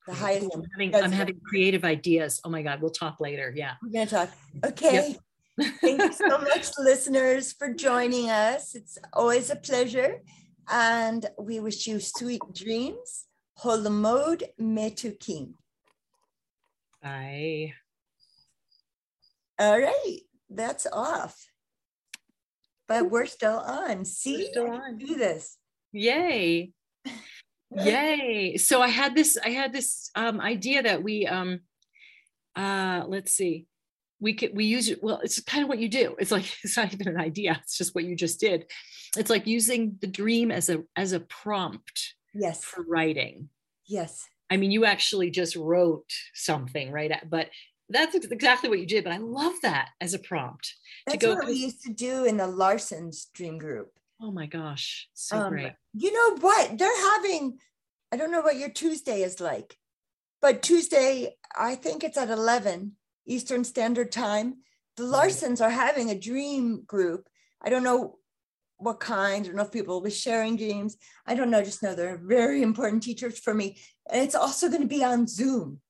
The 0.07 0.15
highest 0.15 0.49
I'm 0.55 0.63
having, 0.73 0.95
I'm 0.95 1.13
having, 1.13 1.41
creative 1.45 1.85
ideas. 1.85 2.41
Oh 2.45 2.51
my 2.51 2.63
god 2.63 2.81
we'll 2.81 2.91
talk 2.91 3.21
later. 3.21 3.53
Yeah. 3.55 3.75
We're 3.83 3.93
gonna 3.93 4.07
talk. 4.07 4.31
Okay. 4.65 5.17
Yep. 5.59 5.77
thank 5.81 6.03
you 6.03 6.13
so 6.13 6.39
much 6.53 6.69
listeners 6.79 7.53
for 7.53 7.73
joining 7.75 8.31
us. 8.31 8.75
It's 8.75 8.99
always 9.13 9.51
a 9.51 9.57
pleasure 9.57 10.23
and 10.71 11.27
we 11.39 11.61
wish 11.61 11.87
you 11.87 12.01
sweet 12.01 12.41
dreams 12.55 13.27
Chalomot 13.63 14.43
Metukim. 14.59 15.53
Bye. 17.03 17.75
All 19.59 19.79
right, 19.79 20.21
that's 20.49 20.87
off. 20.91 21.47
But 22.89 23.11
we're 23.11 23.27
still 23.27 23.59
on. 23.59 24.07
See, 24.07 24.37
we're 24.37 24.51
still 24.51 24.71
on. 24.71 24.97
do 24.97 25.15
this. 25.15 25.59
Yay. 25.93 26.73
Yay. 27.77 28.57
So 28.57 28.81
I 28.81 28.89
had 28.89 29.15
this, 29.15 29.37
I 29.45 29.51
had 29.51 29.73
this 29.73 30.11
um, 30.15 30.41
idea 30.41 30.83
that 30.83 31.03
we, 31.03 31.27
um, 31.27 31.61
uh, 32.57 33.05
let's 33.07 33.33
see, 33.33 33.67
we 34.21 34.33
could, 34.33 34.57
we 34.57 34.65
use 34.65 34.89
it. 34.89 35.03
Well, 35.03 35.21
it's 35.23 35.41
kind 35.43 35.63
of 35.63 35.69
what 35.69 35.79
you 35.79 35.89
do. 35.89 36.17
It's 36.19 36.31
like, 36.31 36.51
it's 36.65 36.79
not 36.79 36.95
even 36.95 37.09
an 37.09 37.21
idea. 37.21 37.61
It's 37.63 37.77
just 37.77 37.95
what 37.95 38.05
you 38.05 38.17
just 38.17 38.41
did. 38.41 38.65
It's 39.19 39.31
like 39.31 39.47
using 39.47 39.99
the 40.01 40.07
dream 40.07 40.51
as 40.51 40.71
a, 40.71 40.83
as 40.97 41.13
a 41.13 41.21
prompt 41.21 42.15
yes 42.35 42.65
for 42.65 42.83
writing. 42.85 43.49
yes 43.87 44.27
I 44.53 44.57
mean, 44.57 44.73
you 44.73 44.85
actually 44.85 45.31
just 45.31 45.55
wrote 45.55 46.11
something, 46.35 46.91
right? 46.91 47.13
But 47.31 47.51
that's 47.89 48.17
exactly 48.17 48.69
what 48.69 48.81
you 48.81 48.87
did. 48.87 49.05
But 49.05 49.13
I 49.13 49.19
love 49.19 49.55
that 49.63 49.91
as 50.01 50.13
a 50.13 50.19
prompt 50.19 50.75
that's 51.07 51.21
to 51.21 51.27
go. 51.27 51.35
what 51.37 51.47
we 51.47 51.53
used 51.55 51.83
to 51.85 51.93
do 51.93 52.25
in 52.25 52.37
the 52.37 52.49
larson's 52.49 53.27
dream 53.33 53.59
group 53.59 53.93
Oh 54.21 54.31
my 54.33 54.47
gosh, 54.47 55.09
so 55.15 55.37
um, 55.37 55.51
great. 55.51 55.73
you 55.95 56.13
know 56.13 56.37
what 56.41 56.77
they're 56.79 57.03
having 57.13 57.59
i 58.13 58.17
don't 58.17 58.31
know 58.33 58.43
what 58.43 58.57
your 58.59 58.69
tuesday 58.71 59.23
is 59.23 59.41
like 59.41 59.77
but 60.43 60.63
tuesday 60.63 61.35
i 61.57 61.75
think 61.75 62.03
it's 62.05 62.19
at 62.19 62.29
11 62.29 62.93
eastern 63.27 63.65
standard 63.65 64.11
time 64.13 64.59
the 64.97 65.05
Right. 65.05 65.31
larsons 65.31 65.61
are 65.61 65.71
having 65.71 66.11
a 66.11 66.19
dream 66.19 66.83
group 66.87 67.29
i 67.63 67.71
don't 67.71 67.85
know 67.85 68.19
what 68.81 68.99
kind 69.01 69.45
i 69.45 69.47
don't 69.47 69.57
know 69.57 69.63
if 69.63 69.71
people 69.71 69.95
will 69.95 70.01
be 70.05 70.11
sharing 70.11 70.57
dreams 70.57 70.97
i 71.27 71.35
don't 71.35 71.51
know 71.51 71.63
just 71.63 71.83
know 71.83 71.95
they're 71.95 72.21
very 72.25 72.63
important 72.63 73.03
teachers 73.03 73.39
for 73.39 73.55
me 73.55 73.79
and 74.11 74.23
it's 74.23 74.35
also 74.35 74.69
going 74.69 74.81
to 74.83 74.89
be 74.89 75.05
on 75.05 75.27
zoom 75.27 75.81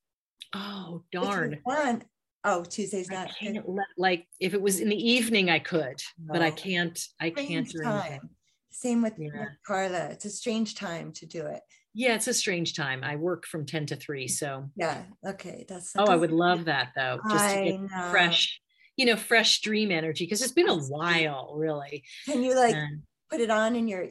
Oh 0.53 1.05
darn. 1.13 1.61
fun. 1.65 2.03
oh 2.45 2.65
tuesday's 2.65 3.09
not 3.09 3.31
can't 3.39 3.69
let, 3.69 3.87
like 3.97 4.27
if 4.41 4.53
it 4.53 4.61
was 4.61 4.81
in 4.81 4.89
the 4.89 5.11
evening 5.11 5.49
I 5.49 5.61
could, 5.61 6.01
but 6.19 6.43
I 6.43 6.51
can't. 6.51 6.99
I 7.21 7.31
can't 7.31 7.69
strange 7.69 7.73
day. 7.73 7.85
time 7.85 8.31
same 8.73 9.01
with, 9.03 9.15
Yeah. 9.17 9.45
carla 9.65 10.07
it's 10.11 10.25
a 10.25 10.31
strange 10.31 10.75
time 10.75 11.13
to 11.13 11.27
do 11.27 11.47
it 11.47 11.61
Yeah, 11.95 12.15
it's 12.17 12.27
a 12.27 12.35
strange 12.35 12.75
time. 12.75 13.05
I 13.05 13.15
work 13.17 13.47
from 13.47 13.65
ten 13.65 13.87
to 13.87 13.97
three, 13.97 14.27
so 14.27 14.69
yeah 14.75 15.03
okay 15.25 15.65
that's 15.69 15.93
oh, 15.97 16.07
I 16.11 16.17
would 16.17 16.33
love 16.33 16.65
that 16.65 16.89
though, 16.97 17.21
just 17.31 17.51
to 17.55 17.63
get 17.65 17.81
know. 17.81 18.09
fresh, 18.11 18.61
you 19.01 19.07
know, 19.07 19.17
fresh 19.17 19.63
dream 19.63 19.91
energy 19.91 20.25
because 20.27 20.43
it's 20.43 20.53
been 20.53 20.69
a 20.69 20.77
while, 20.77 21.55
really. 21.57 22.05
Can 22.27 22.43
you 22.43 22.55
like 22.55 22.77
put 23.31 23.41
it 23.41 23.51
on 23.51 23.75
in 23.75 23.89
your 23.89 24.09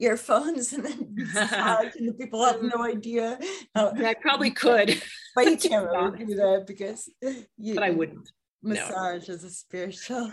earphones 0.00 0.72
and 0.72 0.86
then 0.86 1.08
massage 1.14 1.94
and 1.96 2.08
the 2.08 2.14
people 2.14 2.42
have 2.42 2.62
no 2.62 2.82
idea? 2.82 3.38
how- 3.74 3.92
I 3.94 4.14
probably 4.14 4.50
could, 4.64 5.02
but 5.34 5.44
you 5.44 5.56
can't 5.68 5.86
really 5.86 6.24
do 6.24 6.34
that 6.36 6.64
because 6.66 7.10
you, 7.58 7.74
but 7.74 7.82
I 7.84 7.90
wouldn't. 7.90 8.26
no. 8.62 8.72
massage 8.72 9.28
is 9.28 9.44
a 9.44 9.50
spiritual. 9.50 10.32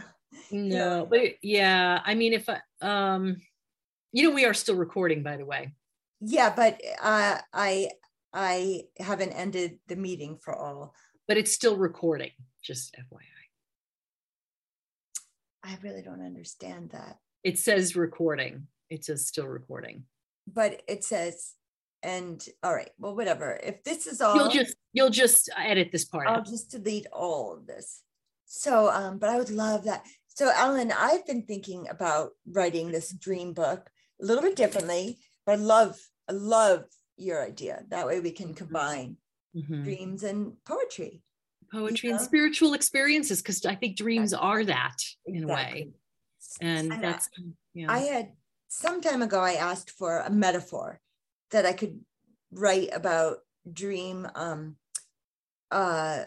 No, 0.49 1.05
but 1.09 1.19
it- 1.19 1.37
yeah, 1.41 1.99
I 2.05 2.15
mean, 2.15 2.31
if 2.31 2.47
I, 2.47 2.59
um, 2.79 3.35
you 4.13 4.23
know, 4.23 4.33
we 4.33 4.45
are 4.45 4.53
still 4.53 4.77
recording, 4.77 5.23
by 5.23 5.35
the 5.35 5.45
way. 5.45 5.73
Yeah, 6.21 6.53
but 6.55 6.79
uh, 7.01 7.37
I 7.53 7.89
I 8.33 8.83
haven't 8.97 9.33
ended 9.33 9.79
the 9.89 9.97
meeting 9.97 10.37
for 10.41 10.55
all. 10.55 10.93
but 11.27 11.35
it's 11.35 11.51
still 11.51 11.75
recording, 11.75 12.31
just 12.63 12.95
FYI. 12.95 13.38
I 15.63 15.77
really 15.81 16.01
don't 16.01 16.25
understand 16.25 16.91
that, 16.91 17.17
It 17.43 17.57
says 17.59 17.95
recording. 17.95 18.67
It 18.89 19.05
says 19.05 19.25
still 19.27 19.47
recording. 19.47 20.05
but 20.47 20.81
it 20.87 21.03
says, 21.03 21.53
and 22.01 22.43
all 22.63 22.73
right, 22.73 22.89
well, 22.97 23.15
whatever. 23.15 23.59
If 23.61 23.83
this 23.83 24.07
is 24.07 24.21
all, 24.21 24.35
You'll 24.35 24.49
just 24.49 24.75
you'll 24.93 25.09
just 25.09 25.49
edit 25.57 25.89
this 25.91 26.05
part 26.05 26.27
I'll 26.27 26.37
out. 26.37 26.45
just 26.45 26.71
delete 26.71 27.07
all 27.11 27.53
of 27.57 27.67
this. 27.67 28.01
So, 28.45 28.89
um, 28.89 29.19
but 29.19 29.29
I 29.29 29.37
would 29.37 29.51
love 29.51 29.83
that. 29.83 30.05
So, 30.27 30.49
Ellen, 30.55 30.91
I've 30.97 31.25
been 31.27 31.43
thinking 31.43 31.87
about 31.89 32.31
writing 32.49 32.91
this 32.91 33.11
dream 33.11 33.53
book 33.53 33.89
a 34.21 34.25
little 34.25 34.41
bit 34.41 34.55
differently, 34.55 35.19
but 35.45 35.51
I 35.53 35.55
love, 35.61 35.99
I 36.29 36.31
love 36.33 36.85
your 37.17 37.45
idea. 37.45 37.83
That 37.89 38.07
way 38.07 38.21
we 38.21 38.31
can 38.31 38.53
combine 38.53 39.17
Mhm. 39.55 39.83
dreams 39.83 40.23
and 40.23 40.53
poetry. 40.65 41.21
Poetry 41.71 42.09
and 42.09 42.19
spiritual 42.21 42.73
experiences, 42.73 43.41
because 43.41 43.65
I 43.65 43.75
think 43.75 43.97
dreams 43.97 44.33
are 44.33 44.63
that 44.65 44.97
in 45.25 45.43
a 45.43 45.47
way. 45.47 45.91
Exactly. 46.41 46.67
And 46.67 46.91
And 46.93 46.93
I- 46.93 47.01
that's 47.11 47.29
yeah. 47.73 47.91
I 47.91 47.99
had 47.99 48.31
some 48.67 49.01
time 49.01 49.21
ago, 49.21 49.39
I 49.39 49.53
asked 49.53 49.91
for 49.91 50.19
a 50.19 50.29
metaphor 50.29 50.99
that 51.51 51.65
I 51.65 51.73
could 51.73 51.99
write 52.51 52.89
about 52.93 53.37
dream 53.71 54.27
um, 54.35 54.77
uh, 55.71 56.25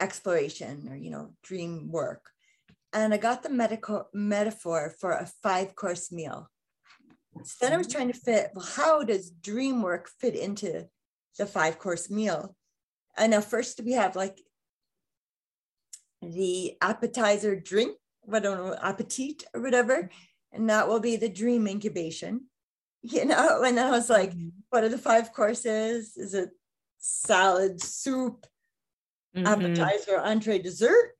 exploration 0.00 0.88
or, 0.90 0.96
you 0.96 1.10
know, 1.10 1.34
dream 1.42 1.90
work. 1.90 2.30
And 2.92 3.12
I 3.12 3.16
got 3.16 3.42
the 3.42 3.50
medical 3.50 4.08
metaphor 4.12 4.94
for 5.00 5.12
a 5.12 5.26
five 5.42 5.74
course 5.74 6.12
meal. 6.12 6.48
So 7.42 7.56
then 7.60 7.72
I 7.72 7.76
was 7.76 7.88
trying 7.88 8.12
to 8.12 8.18
fit, 8.18 8.50
well, 8.54 8.64
how 8.64 9.02
does 9.02 9.30
dream 9.30 9.82
work 9.82 10.08
fit 10.20 10.36
into 10.36 10.88
the 11.38 11.46
five 11.46 11.78
course 11.80 12.08
meal? 12.08 12.56
And 13.16 13.32
now 13.32 13.40
first 13.40 13.80
we 13.84 13.92
have 13.92 14.14
like 14.14 14.40
the 16.32 16.76
appetizer 16.80 17.54
drink, 17.56 17.96
I 18.32 18.40
don't 18.40 18.58
know, 18.58 18.76
appetit 18.80 19.44
or 19.54 19.60
whatever 19.60 20.10
and 20.54 20.70
that 20.70 20.88
will 20.88 21.00
be 21.00 21.16
the 21.16 21.28
dream 21.28 21.66
incubation 21.66 22.46
you 23.02 23.24
know 23.24 23.62
and 23.62 23.78
i 23.78 23.90
was 23.90 24.08
like 24.08 24.32
Mhm. 24.32 24.52
what 24.70 24.84
are 24.84 24.88
the 24.88 24.96
five 24.98 25.32
courses 25.32 26.16
is 26.16 26.32
it 26.32 26.50
salad 26.98 27.82
soup 27.82 28.46
Mhm. 29.36 29.46
appetizer 29.46 30.18
entree 30.20 30.58
dessert 30.60 31.16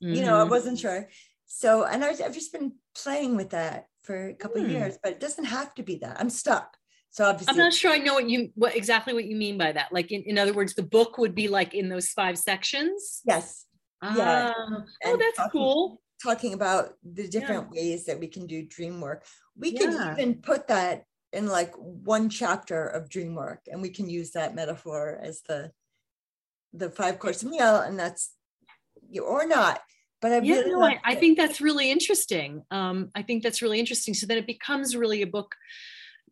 you 0.00 0.22
know 0.22 0.36
i 0.40 0.44
Mhm. 0.44 0.50
wasn't 0.50 0.78
sure 0.78 1.08
so 1.46 1.84
and 1.84 2.02
I 2.04 2.10
was, 2.10 2.20
i've 2.20 2.34
just 2.34 2.52
been 2.52 2.72
playing 2.94 3.36
with 3.36 3.50
that 3.50 3.86
for 4.02 4.28
a 4.28 4.34
couple 4.34 4.60
of 4.62 4.66
Hmm. 4.66 4.72
years 4.76 4.98
but 5.02 5.12
it 5.12 5.20
doesn't 5.20 5.44
have 5.44 5.74
to 5.74 5.82
be 5.82 5.96
that 5.96 6.18
i'm 6.18 6.30
stuck 6.30 6.76
so 7.10 7.24
obviously, 7.24 7.52
I'm 7.52 7.56
not 7.58 7.72
sure 7.72 7.90
I 7.90 7.98
know 7.98 8.14
what 8.14 8.28
you 8.28 8.50
what 8.54 8.76
exactly 8.76 9.14
what 9.14 9.24
you 9.24 9.34
mean 9.34 9.56
by 9.56 9.72
that. 9.72 9.92
Like 9.92 10.12
in, 10.12 10.22
in 10.24 10.36
other 10.36 10.52
words, 10.52 10.74
the 10.74 10.82
book 10.82 11.16
would 11.16 11.34
be 11.34 11.48
like 11.48 11.72
in 11.72 11.88
those 11.88 12.08
five 12.10 12.36
sections. 12.36 13.22
yes 13.24 13.64
Yeah. 14.02 14.52
Ah, 14.56 14.84
oh, 15.04 15.16
that's 15.16 15.36
talking- 15.36 15.50
cool. 15.60 16.00
talking 16.22 16.52
about 16.54 16.94
the 17.04 17.28
different 17.28 17.70
ways 17.70 18.04
that 18.06 18.18
we 18.18 18.26
can 18.26 18.46
do 18.46 18.62
dream 18.66 19.00
work 19.00 19.24
we 19.56 19.70
Yeah. 19.70 19.78
could 19.80 20.20
even 20.20 20.40
put 20.42 20.66
that 20.68 21.04
in 21.32 21.46
like 21.46 21.72
one 21.76 22.28
chapter 22.28 22.86
of 22.86 23.08
dream 23.08 23.34
work 23.34 23.60
and 23.70 23.82
we 23.82 23.90
can 23.90 24.08
use 24.08 24.30
that 24.32 24.54
metaphor 24.54 25.18
as 25.22 25.42
the 25.42 25.70
the 26.72 26.90
five 26.90 27.18
course 27.18 27.42
meal 27.44 27.76
and 27.76 27.98
that's 27.98 28.34
you 29.10 29.22
or 29.24 29.46
not 29.46 29.80
but 30.20 30.32
i 30.32 30.38
yeah, 30.40 30.56
really 30.56 30.70
no, 30.70 30.82
I, 30.82 31.00
I 31.04 31.14
think 31.14 31.38
that's 31.38 31.60
really 31.60 31.90
interesting. 31.90 32.62
Um, 32.72 33.10
I 33.14 33.22
think 33.22 33.42
that's 33.44 33.62
really 33.62 33.78
interesting. 33.78 34.14
So 34.14 34.26
then 34.26 34.38
it 34.38 34.48
becomes 34.48 34.96
really 34.96 35.22
a 35.22 35.26
book 35.28 35.54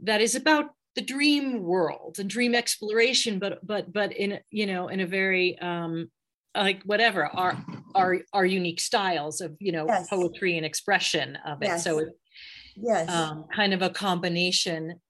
that 0.00 0.20
is 0.20 0.34
about 0.34 0.70
the 0.96 1.02
dream 1.02 1.62
world 1.62 2.16
and 2.18 2.28
dream 2.28 2.54
exploration, 2.54 3.38
but 3.38 3.64
but 3.64 3.92
but 3.92 4.12
in 4.12 4.40
you 4.50 4.66
know 4.66 4.88
in 4.88 4.98
a 5.00 5.06
very 5.06 5.56
um, 5.60 6.10
like 6.57 6.82
whatever 6.84 7.26
our 7.26 7.57
our 7.94 8.18
our 8.32 8.44
unique 8.44 8.80
styles 8.80 9.40
of 9.40 9.57
you 9.61 9.72
know 9.72 9.86
Yes. 9.86 10.09
poetry 10.09 10.57
and 10.57 10.66
expression 10.66 11.36
of 11.46 11.62
it. 11.62 11.66
Yes. 11.66 11.84
So 11.84 11.98
it, 12.00 12.09
yes 12.76 13.09
um, 13.11 13.44
kind 13.54 13.72
of 13.74 13.82
a 13.82 13.90
combination. 13.90 15.00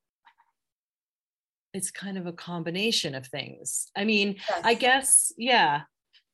It's 1.75 1.91
kind 1.91 2.17
of 2.17 2.27
a 2.27 2.33
combination 2.33 3.15
of 3.15 3.27
things. 3.27 3.91
I 3.95 4.05
mean, 4.05 4.37
I 4.65 4.73
guess, 4.75 5.31
yeah, 5.37 5.83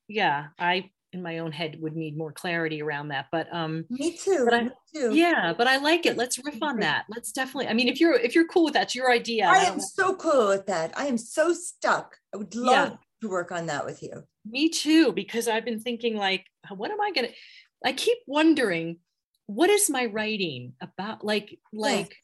yeah. 0.07 0.47
I 0.59 0.91
in 1.13 1.21
my 1.21 1.41
own 1.41 1.53
head 1.53 1.77
would 1.81 1.95
need 1.95 2.17
more 2.17 2.33
clarity 2.33 2.81
around 2.81 3.09
that, 3.09 3.27
but 3.31 3.47
um, 3.53 3.85
me 3.91 4.17
too 4.17 4.45
but 4.47 4.55
I- 4.55 4.63
me 4.65 4.71
too 4.95 5.15
yeah, 5.15 5.53
but 5.57 5.67
I 5.67 5.77
like 5.79 6.07
it. 6.07 6.17
Let's 6.17 6.39
riff 6.45 6.63
on 6.63 6.79
that. 6.79 7.05
Let's 7.09 7.33
definitely. 7.33 7.67
I 7.69 7.75
mean, 7.75 7.89
if 7.89 8.01
you're 8.01 8.15
if 8.15 8.35
you're 8.35 8.47
cool 8.47 8.65
with 8.65 8.75
that, 8.75 8.85
it's 8.85 8.95
your 8.95 9.11
idea. 9.11 9.47
i 9.49 9.65
am 9.65 9.81
so 9.81 10.15
cool 10.15 10.49
with 10.49 10.67
that 10.67 10.93
i 10.97 11.07
am 11.07 11.19
so 11.19 11.53
stuck 11.53 12.17
i 12.33 12.37
would 12.37 12.55
love 12.55 12.97
to 13.23 13.29
work 13.29 13.51
on 13.53 13.67
that 13.67 13.85
with 13.87 14.03
you 14.03 14.25
me 14.45 14.69
too, 14.69 15.13
because 15.13 15.47
I've 15.49 15.65
been 15.65 15.81
thinking 15.81 16.17
like, 16.17 16.45
what 16.69 16.91
am 16.91 17.01
I 17.01 17.13
gonna? 17.13 17.29
I 17.85 17.93
keep 17.93 18.19
wondering, 18.27 18.99
what 19.47 19.71
is 19.71 19.89
my 19.89 20.07
writing 20.07 20.75
about? 20.81 21.25
Like, 21.25 21.59
like, 21.73 22.17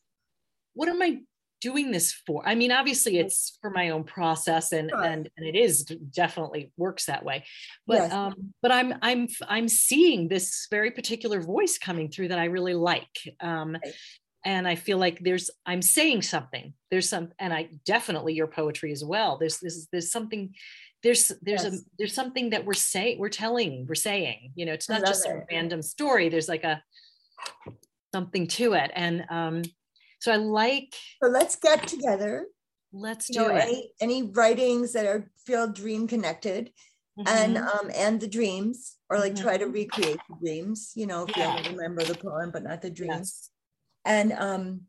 what 0.75 0.89
am 0.89 1.01
I 1.01 1.21
doing 1.61 1.91
this 1.93 2.13
for? 2.13 2.43
I 2.47 2.55
mean, 2.57 2.73
obviously, 2.73 3.19
it's 3.19 3.57
for 3.61 3.71
my 3.71 3.91
own 3.91 4.05
process, 4.05 4.73
and 4.73 4.91
Sure. 4.91 5.03
and 5.03 5.29
and 5.37 5.47
it 5.47 5.57
is 5.57 5.85
definitely 5.85 6.73
works 6.77 7.07
that 7.07 7.25
way. 7.25 7.45
But 7.87 7.99
Yes. 7.99 8.13
um, 8.13 8.55
but 8.63 8.73
I'm 8.73 8.95
I'm 9.03 9.29
I'm 9.49 9.69
seeing 9.69 10.29
this 10.29 10.67
very 10.71 10.91
particular 10.91 11.41
voice 11.41 11.79
coming 11.79 12.11
through 12.11 12.29
that 12.29 12.39
I 12.41 12.47
really 12.47 12.75
like. 12.75 13.17
Um, 13.41 13.77
Right. 13.85 13.95
and 14.45 14.67
I 14.67 14.75
feel 14.75 14.99
like 14.99 15.21
there's 15.21 15.51
I'm 15.67 15.83
saying 15.83 16.23
something. 16.23 16.75
There's 16.91 17.09
some, 17.09 17.31
and 17.39 17.53
I 17.53 17.71
definitely 17.85 18.35
your 18.35 18.49
poetry 18.49 18.91
as 18.93 19.05
well. 19.05 19.39
There's 19.39 19.59
this 19.61 19.87
there's 19.93 20.11
something. 20.11 20.55
There's 21.03 21.33
there's 21.43 21.65
a 21.65 21.73
there's 21.99 22.15
something 22.15 22.51
that 22.51 22.65
we're 22.65 22.75
saying 22.75 23.19
we're 23.19 23.29
telling 23.29 23.87
we're 23.87 23.95
saying 23.95 24.53
you 24.57 24.67
know 24.67 24.73
it's 24.73 24.89
not 24.89 25.07
just 25.07 25.25
a 25.27 25.45
random 25.51 25.81
story 25.81 26.29
there's 26.29 26.49
like 26.49 26.65
a 26.65 26.83
something 28.13 28.49
to 28.49 28.73
it 28.73 28.91
and 28.95 29.25
um 29.31 29.63
so 30.21 30.33
I 30.33 30.37
like 30.37 30.95
so 31.23 31.31
let's 31.31 31.55
get 31.57 31.87
together 31.87 32.47
let's 32.93 33.29
you 33.29 33.35
do 33.39 33.49
know 33.49 33.55
it 33.55 33.63
any, 33.63 33.93
any 34.01 34.23
writings 34.25 34.93
that 34.95 35.07
are 35.07 35.31
feel 35.47 35.69
dream 35.69 36.09
connected 36.09 36.73
and 37.27 37.57
Mhm. 37.59 37.67
um 37.81 37.91
and 37.95 38.21
the 38.21 38.27
dreams 38.29 38.97
or 39.09 39.19
like 39.19 39.37
try 39.37 39.57
to 39.57 39.67
recreate 39.67 40.21
the 40.29 40.35
dreams 40.45 40.93
you 40.97 41.07
know 41.07 41.23
if 41.25 41.37
you 41.37 41.43
Yeah. 41.43 41.51
only 41.57 41.71
remember 41.77 42.05
the 42.05 42.17
poem 42.17 42.51
but 42.51 42.65
not 42.65 42.83
the 42.83 42.91
dreams 42.91 43.13
Yes. 43.15 43.51
and 44.05 44.33
um 44.33 44.81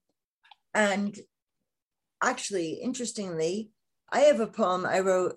and 0.73 1.19
actually, 2.21 2.73
interestingly, 2.73 3.71
I 4.11 4.21
have 4.21 4.39
a 4.39 4.47
poem 4.47 4.85
I 4.85 4.99
wrote. 4.99 5.35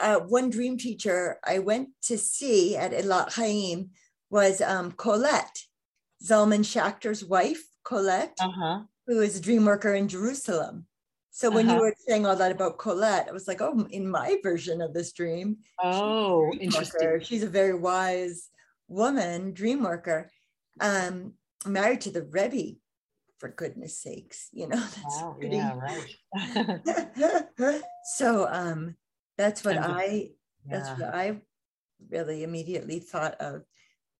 Uh, 0.00 0.20
one 0.20 0.50
dream 0.50 0.76
teacher 0.78 1.38
I 1.44 1.58
went 1.58 1.90
to 2.02 2.16
see 2.16 2.76
at 2.76 2.92
Elat 2.92 3.30
Chayyim 3.30 3.90
was 4.30 4.60
um, 4.60 4.92
Colette, 4.92 5.58
Zalman 6.24 6.64
Schachter's 6.64 7.24
wife, 7.24 7.62
Colette, 7.84 8.38
Uh-huh. 8.40 8.80
who 9.06 9.20
is 9.20 9.36
a 9.38 9.42
dream 9.42 9.64
worker 9.66 9.94
in 9.94 10.08
Jerusalem. 10.08 10.86
So 11.30 11.50
when 11.50 11.66
you 11.66 11.72
Uh-huh. 11.72 11.80
were 11.82 11.94
saying 12.08 12.26
all 12.26 12.36
that 12.36 12.52
about 12.52 12.78
Colette, 12.78 13.28
I 13.28 13.32
was 13.32 13.48
like, 13.48 13.60
oh, 13.60 13.86
in 13.90 14.08
my 14.08 14.38
version 14.42 14.80
of 14.80 14.92
this 14.94 15.12
dream, 15.12 15.58
Oh, 15.82 16.50
dream 16.52 16.62
interesting. 16.62 17.08
worker. 17.08 17.24
She's 17.24 17.42
a 17.42 17.48
very 17.48 17.74
wise 17.74 18.48
woman, 18.88 19.52
dream 19.52 19.82
worker, 19.82 20.30
um, 20.80 21.34
married 21.66 22.00
to 22.02 22.10
the 22.10 22.22
Rebbe, 22.22 22.78
for 23.38 23.48
goodness 23.48 23.98
sakes, 23.98 24.48
you 24.52 24.68
know. 24.68 24.76
That's 24.96 25.20
Wow, 25.22 25.36
pretty. 25.38 25.56
yeah, 25.56 25.74
right. 25.74 26.08
so 28.16 28.46
um, 28.48 28.96
that's 29.38 29.64
what 29.64 29.76
And 29.76 29.84
I 29.84 30.30
that's 30.66 30.88
what 31.00 31.14
I 31.14 31.40
really 32.10 32.42
immediately 32.44 33.00
thought 33.00 33.34
of. 33.40 33.62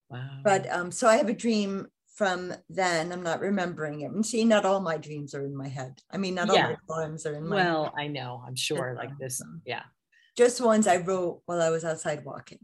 wow. 0.09 0.41
But 0.45 0.71
um, 0.73 0.91
so 0.91 1.07
I 1.09 1.17
have 1.17 1.29
a 1.29 1.35
dream 1.35 1.87
from 2.15 2.53
then. 2.69 3.13
I'm 3.13 3.23
not 3.23 3.41
remembering 3.41 4.01
it. 4.03 4.11
And 4.11 4.25
see, 4.27 4.45
not 4.45 4.65
all 4.65 4.81
my 4.81 4.97
dreams 4.99 5.35
are 5.35 5.45
in 5.47 5.57
my 5.57 5.69
head. 5.69 5.99
I 6.11 6.19
mean, 6.19 6.35
not 6.35 6.51
all 6.51 6.57
my 6.57 6.71
Yeah. 6.71 6.77
poems 6.89 7.25
are 7.27 7.35
in 7.35 7.47
my 7.49 7.57
well, 7.57 7.93
I 7.97 8.07
know, 8.09 8.43
I'm 8.47 8.57
sure 8.57 8.95
like 8.97 9.17
this. 9.19 9.41
Yeah, 9.65 9.83
just 10.37 10.61
ones 10.61 10.87
I 10.87 10.99
wrote 10.99 11.43
while 11.47 11.63
I 11.63 11.71
was 11.71 11.85
outside 11.85 12.25
walking. 12.25 12.59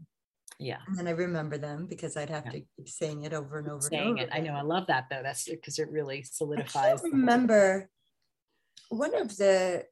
yeah. 0.59 0.79
And 0.87 0.97
then 0.97 1.07
I 1.07 1.11
remember 1.11 1.57
them 1.57 1.87
because 1.87 2.17
I'd 2.17 2.29
have 2.29 2.45
Yeah. 2.47 2.51
to 2.51 2.61
keep 2.75 2.89
saying 2.89 3.23
it 3.23 3.33
over 3.33 3.59
and 3.59 3.67
over 3.67 3.75
and 3.77 3.83
Saying 3.83 4.19
over. 4.19 4.23
it. 4.23 4.29
I 4.33 4.39
know. 4.41 4.53
I 4.53 4.61
love 4.61 4.87
that 4.87 5.05
though. 5.09 5.23
That's 5.23 5.45
because 5.47 5.79
it 5.79 5.89
really 5.89 6.21
solidifies. 6.23 6.99
whole- 7.01 7.11
remember 7.11 7.89
one 8.89 9.15
of 9.15 9.35
the 9.37 9.85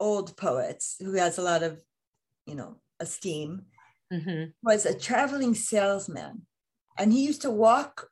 old 0.00 0.36
poets 0.36 0.96
who 1.00 1.14
has 1.14 1.38
a 1.38 1.42
lot 1.42 1.62
of, 1.62 1.82
you 2.46 2.54
know, 2.56 2.80
esteem 3.00 3.66
Mhm. 4.10 4.52
was 4.62 4.86
a 4.86 4.98
traveling 4.98 5.54
salesman. 5.54 6.46
And 6.98 7.12
he 7.12 7.24
used 7.24 7.42
to 7.42 7.50
walk, 7.50 8.10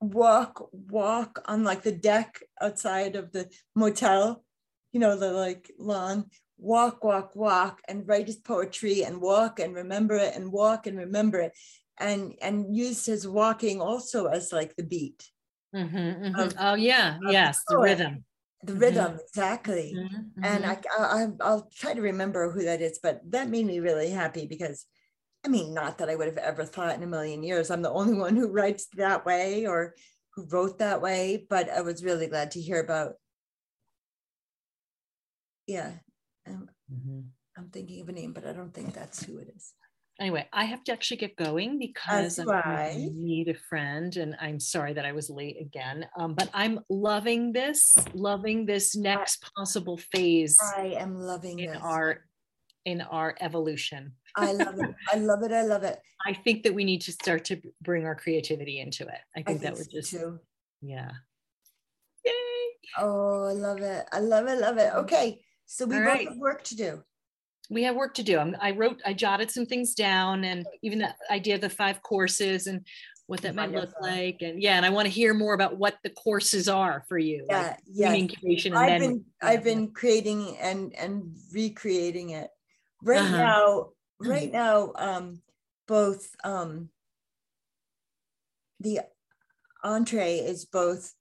walk, 0.00 0.68
walk 0.72 1.42
on 1.46 1.64
like 1.64 1.82
the 1.82 1.92
deck 1.92 2.42
outside 2.60 3.16
of 3.16 3.32
the 3.32 3.50
motel, 3.74 4.44
you 4.92 5.00
know, 5.00 5.16
the 5.16 5.32
like 5.32 5.70
lawn, 5.78 6.30
walk, 6.58 7.04
walk, 7.04 7.34
walk, 7.36 7.80
and 7.88 8.06
write 8.08 8.26
his 8.28 8.36
poetry 8.36 9.04
and 9.04 9.20
walk 9.20 9.60
and 9.60 9.74
remember 9.74 10.16
it 10.16 10.34
and 10.36 10.52
walk 10.52 10.86
and 10.86 10.98
remember 10.98 11.40
it. 11.40 11.52
And 11.98 12.34
and 12.42 12.76
used 12.76 13.06
his 13.06 13.26
walking 13.26 13.80
also 13.80 14.26
as 14.26 14.52
like 14.52 14.76
the 14.76 14.84
beat, 14.84 15.30
Mhm, 15.74 16.20
mhm. 16.22 16.34
Of- 16.38 16.54
Oh 16.58 16.74
yeah, 16.74 17.18
yes, 17.22 17.64
the 17.68 17.76
poet. 17.76 17.78
rhythm. 17.78 18.24
The 18.62 18.72
Mhm. 18.74 18.80
rhythm, 18.80 19.18
exactly. 19.20 19.94
Mhm, 19.94 20.32
and 20.42 20.64
mhm. 20.64 20.70
I, 20.70 20.80
I 20.98 21.26
I'll 21.40 21.68
try 21.70 21.94
to 21.94 22.00
remember 22.02 22.50
who 22.50 22.62
that 22.64 22.80
is, 22.80 22.98
but 23.02 23.20
that 23.30 23.48
made 23.48 23.66
me 23.66 23.80
really 23.80 24.10
happy 24.10 24.46
because 24.46 24.86
I 25.44 25.48
mean, 25.48 25.72
not 25.74 25.98
that 25.98 26.08
I 26.10 26.16
would 26.16 26.26
have 26.26 26.38
ever 26.38 26.64
thought 26.64 26.96
in 26.96 27.02
a 27.02 27.06
million 27.06 27.42
years 27.42 27.70
I'm 27.70 27.82
the 27.82 27.90
only 27.92 28.14
one 28.14 28.36
who 28.36 28.50
writes 28.50 28.88
that 28.96 29.24
way 29.24 29.66
or 29.66 29.94
who 30.34 30.46
wrote 30.48 30.78
that 30.78 31.00
way, 31.00 31.46
but 31.48 31.68
I 31.70 31.80
was 31.82 32.04
really 32.04 32.26
glad 32.26 32.50
to 32.52 32.60
hear 32.60 32.80
about. 32.80 33.14
Yeah, 35.66 35.98
I'm, 36.46 36.70
Mhm. 36.90 37.30
I'm 37.56 37.70
thinking 37.70 38.00
of 38.00 38.08
a 38.08 38.12
name, 38.12 38.32
but 38.32 38.46
I 38.46 38.52
don't 38.52 38.72
think 38.72 38.94
that's 38.94 39.22
who 39.22 39.38
it 39.38 39.48
is. 39.54 39.74
Anyway, 40.20 40.48
I 40.52 40.64
have 40.64 40.82
to 40.84 40.92
actually 40.92 41.18
get 41.18 41.36
going 41.36 41.78
because 41.78 42.40
I. 42.40 43.08
going 43.14 43.48
a 43.48 43.54
friend, 43.54 44.16
and 44.16 44.34
I'm 44.40 44.58
sorry 44.58 44.92
that 44.94 45.04
I 45.04 45.12
was 45.12 45.30
late 45.30 45.56
again. 45.60 46.06
Um, 46.18 46.34
but 46.34 46.50
I'm 46.52 46.80
loving 46.88 47.52
this, 47.52 47.96
loving 48.14 48.66
this 48.66 48.96
next 48.96 49.48
possible 49.54 49.96
phase 49.96 50.58
I 50.76 50.96
am 50.98 51.14
loving 51.14 51.60
in 51.60 51.70
this. 51.70 51.80
our 51.82 52.24
in 52.84 53.00
our 53.02 53.36
evolution. 53.40 54.12
I 54.34 54.52
love 54.52 54.74
it. 54.78 54.94
I 55.12 55.18
love 55.18 55.42
it. 55.44 55.52
I 55.52 55.62
love 55.62 55.84
it. 55.84 56.00
I 56.26 56.32
think 56.32 56.64
that 56.64 56.74
we 56.74 56.84
need 56.84 57.02
to 57.02 57.12
start 57.12 57.44
to 57.46 57.60
bring 57.80 58.04
our 58.04 58.16
creativity 58.16 58.80
into 58.80 59.04
it. 59.04 59.20
I 59.36 59.40
I 59.40 59.42
think 59.42 59.60
that 59.60 59.74
would 59.74 59.84
so 59.84 59.90
just 59.92 60.10
too. 60.10 60.40
yeah. 60.82 61.12
Yay! 62.24 62.32
Oh, 62.98 63.44
I 63.44 63.52
love 63.52 63.82
it. 63.82 64.04
I 64.10 64.18
love 64.18 64.48
it. 64.48 64.58
Love 64.58 64.78
it. 64.78 64.92
Okay, 64.94 65.44
so 65.66 65.86
we 65.86 65.94
All 65.94 66.00
both 66.02 66.08
right. 66.08 66.28
have 66.28 66.38
work 66.38 66.64
to 66.64 66.76
do. 66.76 67.04
We 67.68 67.82
have 67.82 67.96
work 67.96 68.14
to 68.14 68.22
do. 68.22 68.38
I'm, 68.38 68.56
I 68.60 68.70
wrote, 68.72 69.00
I 69.04 69.12
jotted 69.12 69.50
some 69.50 69.66
things 69.66 69.94
down 69.94 70.44
and 70.44 70.66
even 70.82 70.98
the 70.98 71.14
idea 71.30 71.54
of 71.56 71.60
the 71.60 71.68
five 71.68 72.02
courses 72.02 72.66
and 72.66 72.86
what 73.26 73.42
that 73.42 73.54
might 73.54 73.72
look 73.72 73.90
like. 74.00 74.38
And 74.40 74.62
yeah, 74.62 74.76
and 74.76 74.86
I 74.86 74.90
want 74.90 75.04
to 75.06 75.12
hear 75.12 75.34
more 75.34 75.52
about 75.52 75.76
what 75.76 75.98
the 76.02 76.10
courses 76.10 76.66
are 76.66 77.04
for 77.08 77.18
you. 77.18 77.44
Yeah, 77.48 77.60
like 77.60 77.76
yes. 77.86 78.10
dream 78.10 78.22
incubation 78.22 78.72
and 78.72 78.82
I've 78.82 79.00
then 79.00 79.00
been 79.00 79.24
I've 79.42 79.64
been 79.64 79.88
creating 79.88 80.56
and 80.56 80.94
and 80.94 81.36
recreating 81.52 82.30
it. 82.30 82.48
Right 83.02 83.20
Uh-huh. 83.20 83.36
now, 83.36 83.88
right 84.18 84.50
now, 84.50 84.92
um, 84.96 85.42
both 85.86 86.34
um 86.42 86.88
the 88.80 89.00
entree 89.84 90.36
is 90.38 90.64
both 90.64 91.12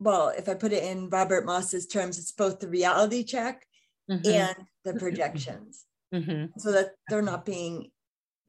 well, 0.00 0.28
if 0.28 0.48
I 0.48 0.54
put 0.54 0.72
it 0.72 0.84
in 0.84 1.08
Robert 1.08 1.44
Moss's 1.44 1.88
terms, 1.88 2.18
it's 2.18 2.30
both 2.30 2.60
the 2.60 2.68
reality 2.68 3.24
check 3.24 3.66
Mhm, 4.10 4.26
and 4.26 4.56
the 4.84 4.94
projections. 4.94 5.84
mhm. 6.14 6.50
So 6.58 6.72
that 6.72 6.92
they're 7.08 7.22
not 7.22 7.44
being 7.44 7.90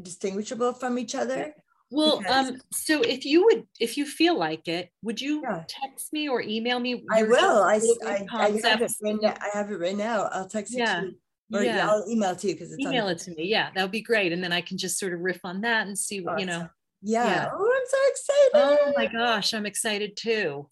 distinguishable 0.01 0.73
from 0.73 0.97
each 0.97 1.15
other. 1.15 1.53
Well, 1.91 2.19
Because- 2.19 2.49
um, 2.51 2.61
so 2.71 3.01
if 3.01 3.25
you 3.25 3.45
would, 3.45 3.67
if 3.79 3.97
you 3.97 4.05
feel 4.05 4.37
like 4.37 4.67
it, 4.67 4.89
would 5.01 5.19
you 5.19 5.41
Yeah. 5.41 5.63
text 5.67 6.13
me 6.13 6.29
or 6.29 6.41
email 6.41 6.79
me? 6.79 7.03
I 7.11 7.23
will. 7.23 7.63
I, 7.63 7.81
I, 8.05 8.25
I 8.31 8.51
have 8.63 8.81
it 8.81 8.91
right. 9.01 9.37
I 9.41 9.49
have 9.57 9.71
it 9.71 9.77
right 9.79 9.97
now. 9.97 10.25
I'll 10.31 10.47
text 10.47 10.73
it 10.75 10.79
Yeah. 10.79 10.99
to 11.01 11.07
you. 11.07 11.15
Or 11.51 11.63
Yeah. 11.63 11.89
I'll 11.89 12.05
email 12.07 12.35
to 12.35 12.47
you 12.47 12.53
because 12.53 12.71
it's 12.71 12.85
on 12.85 12.93
Email 12.93 13.07
the- 13.07 13.13
it 13.13 13.17
to 13.21 13.31
me. 13.31 13.47
Yeah, 13.47 13.71
that 13.73 13.81
would 13.81 13.91
be 13.91 14.01
great. 14.01 14.31
And 14.31 14.43
then 14.43 14.53
I 14.53 14.61
can 14.61 14.77
just 14.77 14.99
sort 14.99 15.13
of 15.13 15.19
riff 15.21 15.39
on 15.43 15.61
that 15.61 15.87
and 15.87 15.97
see 15.97 16.21
what, 16.21 16.39
you 16.39 16.45
know. 16.45 16.69
Yeah. 17.01 17.25
Yeah. 17.25 17.49
Oh, 17.51 17.73
I'm 17.75 17.87
so 17.87 17.97
excited. 18.11 18.51
Oh 18.87 18.93
my 18.95 19.07
gosh, 19.07 19.53
I'm 19.55 19.65
excited 19.65 20.15
too. 20.15 20.69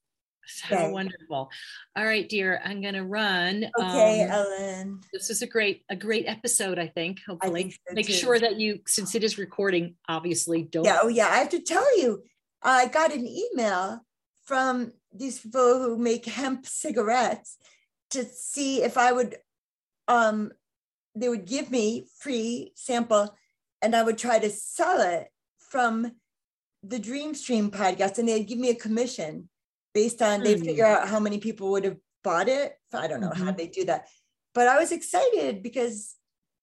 So 0.47 0.75
Okay. 0.75 0.91
wonderful. 0.91 1.49
All 1.95 2.05
right, 2.05 2.27
dear, 2.27 2.61
I'm 2.63 2.81
gonna 2.81 3.03
run. 3.05 3.69
Okay, 3.79 4.23
Um, 4.23 4.31
Ellen. 4.31 5.01
this 5.11 5.29
is 5.29 5.41
a 5.41 5.47
great, 5.47 5.83
a 5.89 5.95
great 5.95 6.25
episode, 6.27 6.79
I 6.79 6.87
think, 6.87 7.19
hopefully. 7.27 7.63
think 7.63 7.73
so, 7.73 7.93
Make 7.93 8.07
too. 8.07 8.13
sure 8.13 8.39
that 8.39 8.57
you, 8.59 8.79
since 8.87 9.13
it 9.15 9.23
is 9.23 9.37
recording, 9.37 9.95
obviously 10.07 10.63
don't. 10.63 10.85
Yeah. 10.85 10.99
Oh, 11.01 11.07
yeah. 11.09 11.27
I 11.27 11.37
have 11.39 11.49
to 11.49 11.59
tell 11.61 11.97
you, 11.99 12.23
I 12.61 12.87
got 12.87 13.13
an 13.13 13.27
email 13.27 14.01
from 14.45 14.93
these 15.13 15.39
people 15.39 15.79
who 15.79 15.97
make 15.97 16.25
hemp 16.25 16.65
cigarettes 16.65 17.57
to 18.11 18.23
see 18.23 18.81
if 18.83 18.97
I 18.97 19.11
would, 19.11 19.37
um, 20.07 20.51
they 21.15 21.27
would 21.29 21.45
give 21.45 21.69
me 21.71 22.07
free 22.19 22.71
sample 22.75 23.35
and 23.81 23.95
I 23.95 24.03
would 24.03 24.17
try 24.17 24.39
to 24.39 24.49
sell 24.49 25.01
it 25.01 25.27
from 25.59 26.13
the 26.83 26.99
Dream 26.99 27.33
Stream 27.35 27.69
podcast 27.69 28.17
and 28.17 28.27
they'd 28.29 28.45
give 28.47 28.59
me 28.59 28.69
a 28.69 28.75
commission 28.75 29.49
based 29.97 30.21
on 30.21 30.43
they 30.43 30.55
Hmm. 30.55 30.63
figure 30.63 30.85
out 30.85 31.07
how 31.09 31.19
many 31.19 31.39
people 31.39 31.71
would 31.71 31.83
have 31.83 31.97
bought 32.23 32.47
it. 32.47 32.69
I 32.93 33.07
don't 33.07 33.19
know 33.19 33.33
how 33.33 33.51
Mhm. 33.51 33.57
they 33.57 33.67
do 33.67 33.83
that. 33.85 34.07
But 34.53 34.67
I 34.67 34.77
was 34.77 34.91
excited 34.91 35.63
because 35.63 36.15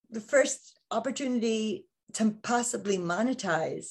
the 0.09 0.20
first 0.20 0.78
opportunity 0.93 1.87
to 2.12 2.30
possibly 2.43 2.97
monetize 2.97 3.87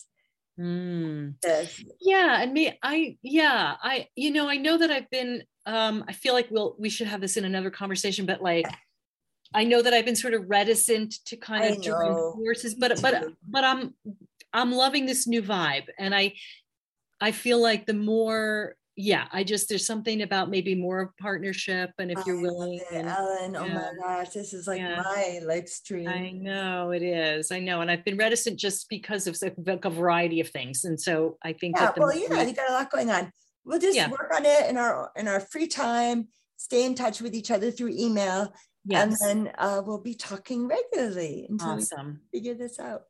Mm. 0.58 1.34
this. 1.42 1.82
Yeah, 2.00 2.42
and 2.42 2.54
me, 2.54 2.78
I, 2.84 3.18
yeah, 3.22 3.76
I, 3.82 4.08
you 4.16 4.32
know, 4.32 4.48
I 4.48 4.58
know 4.58 4.78
that 4.78 4.92
I've 4.92 5.10
been, 5.10 5.44
um, 5.66 6.06
I 6.08 6.14
feel 6.14 6.34
like 6.34 6.48
we'll, 6.52 6.76
we 6.80 6.90
should 6.90 7.08
have 7.08 7.22
this 7.22 7.38
in 7.38 7.44
another 7.44 7.72
conversation, 7.72 8.26
but 8.28 8.40
like, 8.42 8.70
I 9.54 9.64
know 9.64 9.82
that 9.82 9.94
I've 9.94 10.06
been 10.06 10.16
sort 10.16 10.36
of 10.36 10.48
reticent 10.48 11.16
to 11.26 11.36
kind 11.38 11.66
I 11.66 11.68
of 11.70 11.82
join 11.82 12.16
forces, 12.34 12.76
but, 12.76 13.02
but, 13.02 13.16
but 13.50 13.64
I'm, 13.64 13.96
I'm 14.54 14.72
loving 14.72 15.08
this 15.08 15.26
new 15.26 15.42
vibe. 15.42 15.88
And 15.98 16.14
I, 16.14 16.36
I 17.20 17.32
feel 17.32 17.60
like 17.60 17.88
the 17.88 17.94
more, 17.96 18.76
yeah, 18.96 19.28
I 19.32 19.44
just, 19.44 19.70
there's 19.70 19.88
something 19.88 20.22
about 20.22 20.50
maybe 20.50 20.76
more 20.76 21.02
of 21.02 21.18
partnership 21.18 21.92
and 21.98 22.12
if 22.12 22.20
you're 22.28 22.38
I 22.38 22.42
willing. 22.42 22.80
and- 22.92 23.08
Ellen, 23.08 23.56
oh 23.56 23.68
my 23.68 23.92
gosh, 24.00 24.30
this 24.30 24.54
is 24.54 24.68
like 24.68 24.80
Yeah. 24.80 25.02
my 25.04 25.40
live 25.44 25.68
stream. 25.68 26.08
I 26.08 26.30
know 26.32 26.92
it 26.92 27.02
is. 27.02 27.52
I 27.52 27.60
know. 27.60 27.82
And 27.82 27.90
I've 27.90 28.06
been 28.06 28.18
reticent 28.18 28.60
just 28.60 28.88
because 28.90 29.26
of 29.26 29.38
like, 29.66 29.86
a 29.86 29.90
variety 29.90 30.40
of 30.42 30.50
things. 30.50 30.86
And 30.86 31.00
so 31.00 31.38
I 31.44 31.54
think 31.54 31.76
yeah, 31.76 31.86
that 31.86 31.96
the 31.96 32.02
well, 32.02 32.16
yeah, 32.16 32.44
you 32.44 32.54
got 32.54 32.70
a 32.70 32.74
lot 32.74 32.92
going 32.92 33.10
on. 33.10 33.32
We'll 33.66 33.80
just 33.80 33.96
Yeah. 33.96 34.10
work 34.10 34.32
on 34.36 34.46
it 34.46 34.70
in 34.70 34.78
our 34.78 35.12
in 35.16 35.28
our 35.28 35.40
free 35.40 35.68
time. 35.68 36.28
Stay 36.58 36.86
in 36.86 36.96
touch 36.96 37.22
with 37.22 37.34
each 37.34 37.50
other 37.52 37.72
through 37.72 37.94
email, 37.98 38.54
yes. 38.86 39.22
and 39.22 39.48
then 39.48 39.54
uh, 39.58 39.82
we'll 39.86 40.00
be 40.02 40.14
talking 40.14 40.68
regularly 40.68 41.46
until 41.50 41.70
awesome. 41.70 42.22
we 42.32 42.40
figure 42.40 42.54
this 42.54 42.80
out. 42.80 43.02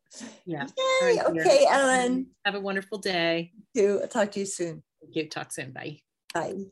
Yeah. 0.45 0.63
Yay! 1.01 1.17
Right, 1.17 1.25
okay, 1.25 1.65
Ellen. 1.69 2.27
Have 2.45 2.55
a 2.55 2.59
wonderful 2.59 2.97
day. 2.99 3.51
Do 3.75 3.99
I'll 4.01 4.07
talk 4.07 4.31
to 4.31 4.39
you 4.39 4.45
soon. 4.45 4.81
Thank 5.03 5.15
you. 5.15 5.29
Talk 5.29 5.51
soon. 5.51 5.71
Bye. 5.71 5.99
Bye. 6.33 6.65